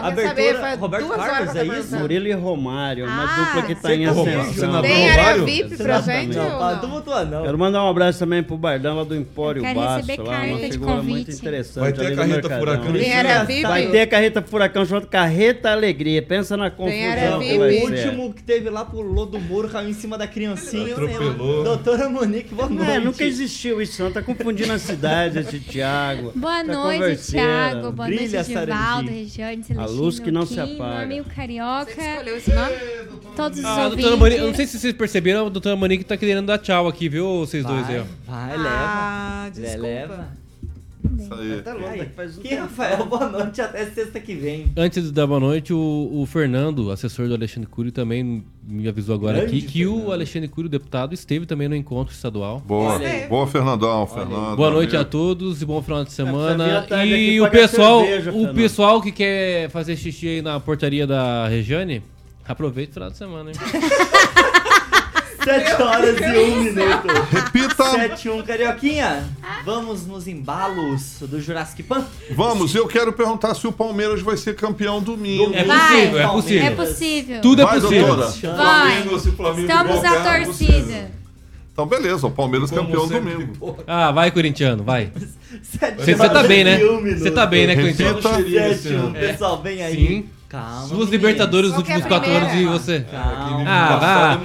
Abertura, 0.00 0.74
Roberto 0.76 1.06
duas 1.06 1.16
Carlos, 1.24 1.56
é 1.56 1.64
tá 1.64 1.78
isso? 1.78 1.96
Murilo 1.96 2.26
e 2.28 2.32
Romário, 2.32 3.04
uma 3.06 3.24
Ah, 3.24 3.44
dupla 3.46 3.62
que 3.62 3.72
está 3.72 3.94
em 3.94 4.04
tá 4.04 4.10
ascensão. 4.12 4.82
Tem 4.82 5.10
área? 5.10 5.42
VIP 5.44 5.76
pra 5.76 6.00
gente? 6.00 6.19
Também. 6.28 6.50
Não, 6.50 6.58
pá, 6.58 6.72
não? 6.72 6.80
tumultua 6.80 7.24
não. 7.24 7.42
Quero 7.42 7.58
mandar 7.58 7.84
um 7.84 7.88
abraço 7.88 8.18
também 8.18 8.42
pro 8.42 8.56
Bardão 8.56 8.96
lá 8.96 9.04
do 9.04 9.14
Empório 9.16 9.62
quero 9.62 9.78
Baço, 9.80 10.06
receber 10.06 10.22
lá, 10.22 10.30
uma 10.30 10.40
carta 10.48 10.56
de 10.66 10.72
figura 10.72 10.92
convite. 10.92 11.10
muito 11.10 11.30
interessante. 11.32 11.80
Vai 11.80 11.92
ter 11.92 12.00
ali 12.00 12.06
a 12.06 12.10
no 12.10 12.16
carreta 12.16 12.48
Mercadão. 12.48 12.58
furacão. 12.58 12.92
Tem 12.92 13.12
área 13.14 13.44
VIP? 13.44 13.62
Vai 13.62 13.86
ter 13.88 14.00
a 14.00 14.06
carreta 14.06 14.42
furacão 14.42 14.84
chamada 14.86 15.06
Carreta 15.06 15.70
Alegria. 15.70 16.22
Pensa 16.22 16.56
na 16.56 16.64
área 16.64 16.76
confusão 16.76 17.38
que 17.40 17.46
VIP? 17.46 17.58
vai 17.58 17.70
O 17.70 17.72
ser. 17.72 17.84
último 18.08 18.34
que 18.34 18.42
teve 18.42 18.70
lá 18.70 18.84
pulou 18.84 19.26
do 19.26 19.38
muro, 19.40 19.68
caiu 19.68 19.88
em 19.88 19.92
cima 19.94 20.16
da 20.18 20.26
criancinha. 20.26 20.88
eu 20.88 20.98
lembro. 21.00 21.24
Atropelou. 21.30 21.64
Doutora 21.64 22.08
Monique, 22.08 22.54
boa 22.54 22.68
noite. 22.68 22.90
É, 22.90 22.98
nunca 23.00 23.24
existiu 23.24 23.80
isso, 23.80 24.02
não. 24.02 24.10
Tá 24.10 24.22
confundindo 24.22 24.72
a 24.72 24.78
cidade, 24.78 25.38
esse 25.38 25.58
Thiago. 25.60 26.32
Boa 26.40 26.64
Tá 26.64 26.72
noite, 26.72 26.98
converseira. 27.00 27.46
Thiago. 27.46 27.92
Boa 27.92 28.06
Brilha, 28.08 28.20
noite, 28.22 28.36
Edivaldo, 28.36 28.52
Sarandi. 28.76 29.10
Regiane, 29.10 29.62
Celestino, 29.64 29.80
A 29.80 29.86
luz 29.86 30.18
que 30.20 30.30
não 30.30 30.46
se 30.46 30.54
Kim, 30.54 30.60
apaga. 30.74 30.94
Meu 30.94 31.02
amigo 31.04 31.26
Carioca. 31.34 31.92
Você 31.92 32.00
escolheu 32.00 32.36
esse 32.36 32.50
nome? 32.52 32.72
Todos 33.36 33.58
os 33.58 33.64
Ah, 33.64 33.68
a 33.82 33.84
ouvintes. 33.88 34.18
Monique, 34.18 34.40
eu 34.40 34.46
não 34.48 34.54
sei 34.54 34.66
se 34.66 34.78
vocês 34.78 34.92
perceberam, 34.94 35.46
a 35.46 35.48
doutora 35.48 35.76
Monique 35.76 36.04
tá 36.10 36.16
querendo 36.16 36.46
dar 36.46 36.58
tchau 36.58 36.88
aqui, 36.88 37.08
viu, 37.08 37.38
vocês 37.40 37.64
dois 37.64 37.88
aí, 37.88 37.98
Vai, 37.98 38.00
ó. 38.00 38.32
vai, 38.32 38.56
leva. 38.58 38.68
Ah, 38.68 39.50
desculpa. 39.52 39.82
Leva. 39.82 40.40
Isso 41.18 41.34
aí. 41.34 41.62
Tá 41.62 41.74
que 41.74 42.04
faz 42.14 42.38
um 42.38 42.42
Que 42.42 42.48
tempo. 42.48 42.62
Rafael, 42.62 43.06
boa 43.06 43.28
noite, 43.28 43.60
até 43.60 43.86
sexta 43.86 44.20
que 44.20 44.34
vem. 44.34 44.66
Antes 44.76 45.04
de 45.04 45.12
dar 45.12 45.26
boa 45.26 45.40
noite, 45.40 45.72
o, 45.72 46.10
o 46.12 46.26
Fernando, 46.26 46.90
assessor 46.90 47.26
do 47.26 47.34
Alexandre 47.34 47.68
Cury, 47.68 47.90
também 47.90 48.44
me 48.66 48.86
avisou 48.88 49.14
agora 49.14 49.38
Grande 49.38 49.56
aqui 49.56 49.66
que 49.66 49.84
Fernando. 49.84 50.06
o 50.06 50.12
Alexandre 50.12 50.48
Cury, 50.48 50.66
o 50.66 50.70
deputado, 50.70 51.14
esteve 51.14 51.46
também 51.46 51.68
no 51.68 51.74
encontro 51.76 52.12
estadual. 52.12 52.60
Boa, 52.66 53.00
boa 53.28 53.46
Fernandão, 53.46 54.06
Fernando. 54.06 54.56
Boa 54.56 54.70
noite 54.70 54.94
a 54.94 55.00
amigo. 55.00 55.10
todos 55.10 55.62
e 55.62 55.64
bom 55.64 55.80
final 55.80 56.04
de 56.04 56.10
vir 56.10 56.16
semana. 56.16 56.86
E 57.06 57.40
o 57.40 57.50
pessoal, 57.50 58.04
cerveja, 58.04 58.32
o 58.32 58.54
pessoal 58.54 59.00
que 59.00 59.12
quer 59.12 59.70
fazer 59.70 59.96
xixi 59.96 60.28
aí 60.28 60.42
na 60.42 60.60
portaria 60.60 61.06
da 61.06 61.48
Regiane, 61.48 62.02
aproveita 62.46 62.90
o 62.90 62.94
final 62.94 63.10
de 63.10 63.16
semana, 63.16 63.50
hein? 63.50 63.56
7 65.44 65.82
horas 65.82 66.20
e 66.20 66.38
1 66.38 66.56
minuto. 66.62 67.06
Repita. 67.30 67.84
7 67.92 68.26
e 68.26 68.30
1, 68.30 68.42
Carioquinha. 68.42 69.24
Vamos 69.64 70.06
nos 70.06 70.26
embalos 70.28 71.16
do 71.20 71.40
Jurassic 71.40 71.82
Park? 71.82 72.06
Vamos, 72.32 72.74
eu 72.74 72.86
quero 72.86 73.12
perguntar 73.12 73.54
se 73.54 73.66
o 73.66 73.72
Palmeiras 73.72 74.20
vai 74.20 74.36
ser 74.36 74.54
campeão 74.54 75.00
domingo. 75.02 75.52
É 75.54 75.64
Vai. 75.64 75.78
possível, 75.78 76.18
é 76.18 76.22
É 76.22 76.28
possível. 76.28 76.76
possível. 76.76 77.40
Tudo 77.40 77.62
é 77.62 77.64
Vai, 77.64 77.80
possível. 77.80 78.06
doutora. 78.16 78.56
Vai. 78.56 79.02
Flamengo 79.02 79.16
Estamos 79.60 80.02
na 80.02 80.14
é 80.14 80.44
torcida. 80.44 81.10
Então, 81.72 81.86
beleza, 81.86 82.26
o 82.26 82.30
Palmeiras 82.30 82.70
Como 82.70 82.82
campeão 82.82 83.08
sempre. 83.08 83.32
domingo. 83.32 83.78
Ah, 83.86 84.10
vai, 84.10 84.30
corintiano, 84.30 84.84
vai. 84.84 85.10
7 85.62 85.96
Você 85.96 86.14
tá 86.28 86.42
bem, 86.42 86.64
né? 86.64 86.84
um 86.84 87.00
Você 87.18 87.30
tá 87.30 87.46
bem, 87.46 87.66
né, 87.66 87.74
corintiano? 87.74 88.20
Repita. 88.20 88.74
7 88.76 88.94
1, 88.94 89.12
pessoal, 89.12 89.62
vem 89.62 89.82
aí. 89.82 89.94
Sim. 89.96 90.28
Calma. 90.50 90.80
Duas 90.80 90.90
meninos. 90.90 91.10
Libertadores 91.10 91.70
nos 91.72 91.76
Qual 91.76 91.84
que 91.84 91.90
é 91.90 91.94
a 91.94 91.96
últimos 91.96 92.18
quatro 92.18 92.30
anos 92.32 92.48
e 92.48 92.50
primeira? 92.50 92.78
você? 92.78 93.00
Calma. 93.10 93.64
Ah, 93.70 93.96
vá. 93.96 94.40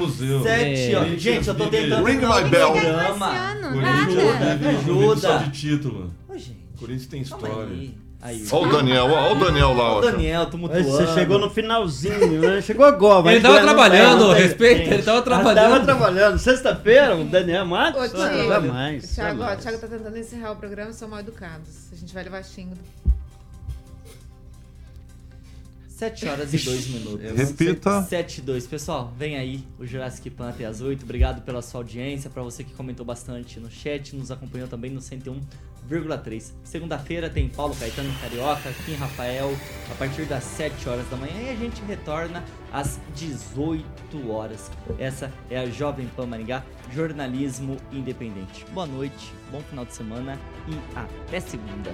é. 0.46 0.76
7 0.76 0.96
horas. 0.96 1.22
Gente, 1.22 1.48
eu 1.48 1.56
tô 1.56 1.68
tentando. 1.68 2.06
Ring 2.06 2.18
my 2.18 2.50
bell. 2.50 2.72
programa. 2.72 3.28
Corinthians 3.74 4.40
nada. 4.40 4.70
Ajuda. 4.70 5.20
só 5.20 5.38
de 5.38 5.50
título. 5.52 6.14
Ô, 6.30 6.34
gente, 6.38 6.58
Corinthians 6.80 7.08
tem 7.08 7.24
calma 7.24 7.48
história. 7.48 7.72
aí. 7.74 7.98
Aí, 8.22 8.44
Olha 8.52 8.68
o 8.68 8.72
Daniel, 8.72 9.06
olha 9.06 9.36
o 9.36 9.40
Daniel 9.46 9.74
lá. 9.74 9.84
Ó, 9.84 9.96
ó. 9.96 9.98
o 10.00 10.02
Daniel, 10.02 10.46
tumultuando. 10.48 10.84
Você 10.90 11.08
chegou 11.14 11.38
no 11.38 11.48
finalzinho, 11.50 12.42
né? 12.42 12.60
Chegou 12.62 12.84
agora. 12.86 13.32
Ele 13.32 13.42
tava 13.42 13.62
trabalhando, 13.62 14.28
não 14.28 14.34
respeita, 14.34 14.94
ele 14.96 15.04
tava 15.04 15.20
Ah, 15.20 15.22
Tava 15.22 15.44
trabalhando. 15.44 15.86
trabalhando. 15.86 16.38
Sexta-feira, 16.40 17.16
o 17.16 17.24
Daniel 17.26 17.66
Matos? 17.68 18.02
Ô, 18.02 18.04
Ah, 18.04 18.10
Thiago, 18.30 18.48
jamais. 18.50 19.14
Thiago, 19.14 19.42
ó, 19.42 19.44
jamais. 19.44 19.62
Thiago 19.64 19.78
tá 19.78 19.88
tentando 19.88 20.18
encerrar 20.18 20.52
o 20.54 20.56
programa, 20.56 20.92
são 20.92 21.08
mal 21.08 21.20
educados. 21.20 21.70
A 21.92 21.96
gente 21.96 22.14
vai 22.16 22.24
levar 22.24 22.44
xingo. 22.44 22.74
7 25.96 26.28
horas 26.28 26.54
e 26.54 26.58
2 26.58 26.88
minutos. 26.88 27.32
Repita. 27.32 28.04
7 28.04 28.40
e 28.40 28.42
2. 28.42 28.68
Pessoal, 28.68 29.14
vem 29.18 29.38
aí 29.38 29.64
o 29.80 29.86
Jurassic 29.86 30.30
Pan 30.30 30.50
até 30.50 30.66
as 30.66 30.82
8. 30.82 31.04
Obrigado 31.04 31.42
pela 31.44 31.62
sua 31.62 31.80
audiência. 31.80 32.30
Pra 32.30 32.44
você 32.44 32.66
que 32.66 32.74
comentou 32.74 33.06
bastante 33.06 33.62
no 33.62 33.72
chat, 33.72 34.14
nos 34.14 34.30
acompanhou 34.30 34.68
também 34.68 34.92
no 34.92 35.00
101,3. 35.00 36.52
Segunda-feira 36.66 37.30
tem 37.30 37.48
Paulo 37.48 37.74
Caetano 37.78 38.14
Carioca, 38.20 38.74
Kim 38.86 38.96
Rafael, 38.96 39.56
a 39.90 39.96
partir 39.96 40.26
das 40.26 40.44
7 40.44 40.90
horas 40.90 41.10
da 41.10 41.16
manhã. 41.16 41.42
E 41.44 41.50
a 41.52 41.56
gente 41.56 41.82
retorna 41.84 42.44
às 42.74 43.00
18 43.16 44.30
horas. 44.30 44.70
Essa 45.00 45.32
é 45.50 45.60
a 45.60 45.66
Jovem 45.70 46.08
Pan 46.08 46.26
Maringá, 46.26 46.62
jornalismo 46.94 47.78
independente. 47.94 48.66
Boa 48.74 48.86
noite, 48.86 49.32
bom 49.50 49.62
final 49.62 49.86
de 49.86 49.94
semana 49.94 50.38
e 50.68 50.98
até 50.98 51.40
segunda. 51.40 51.94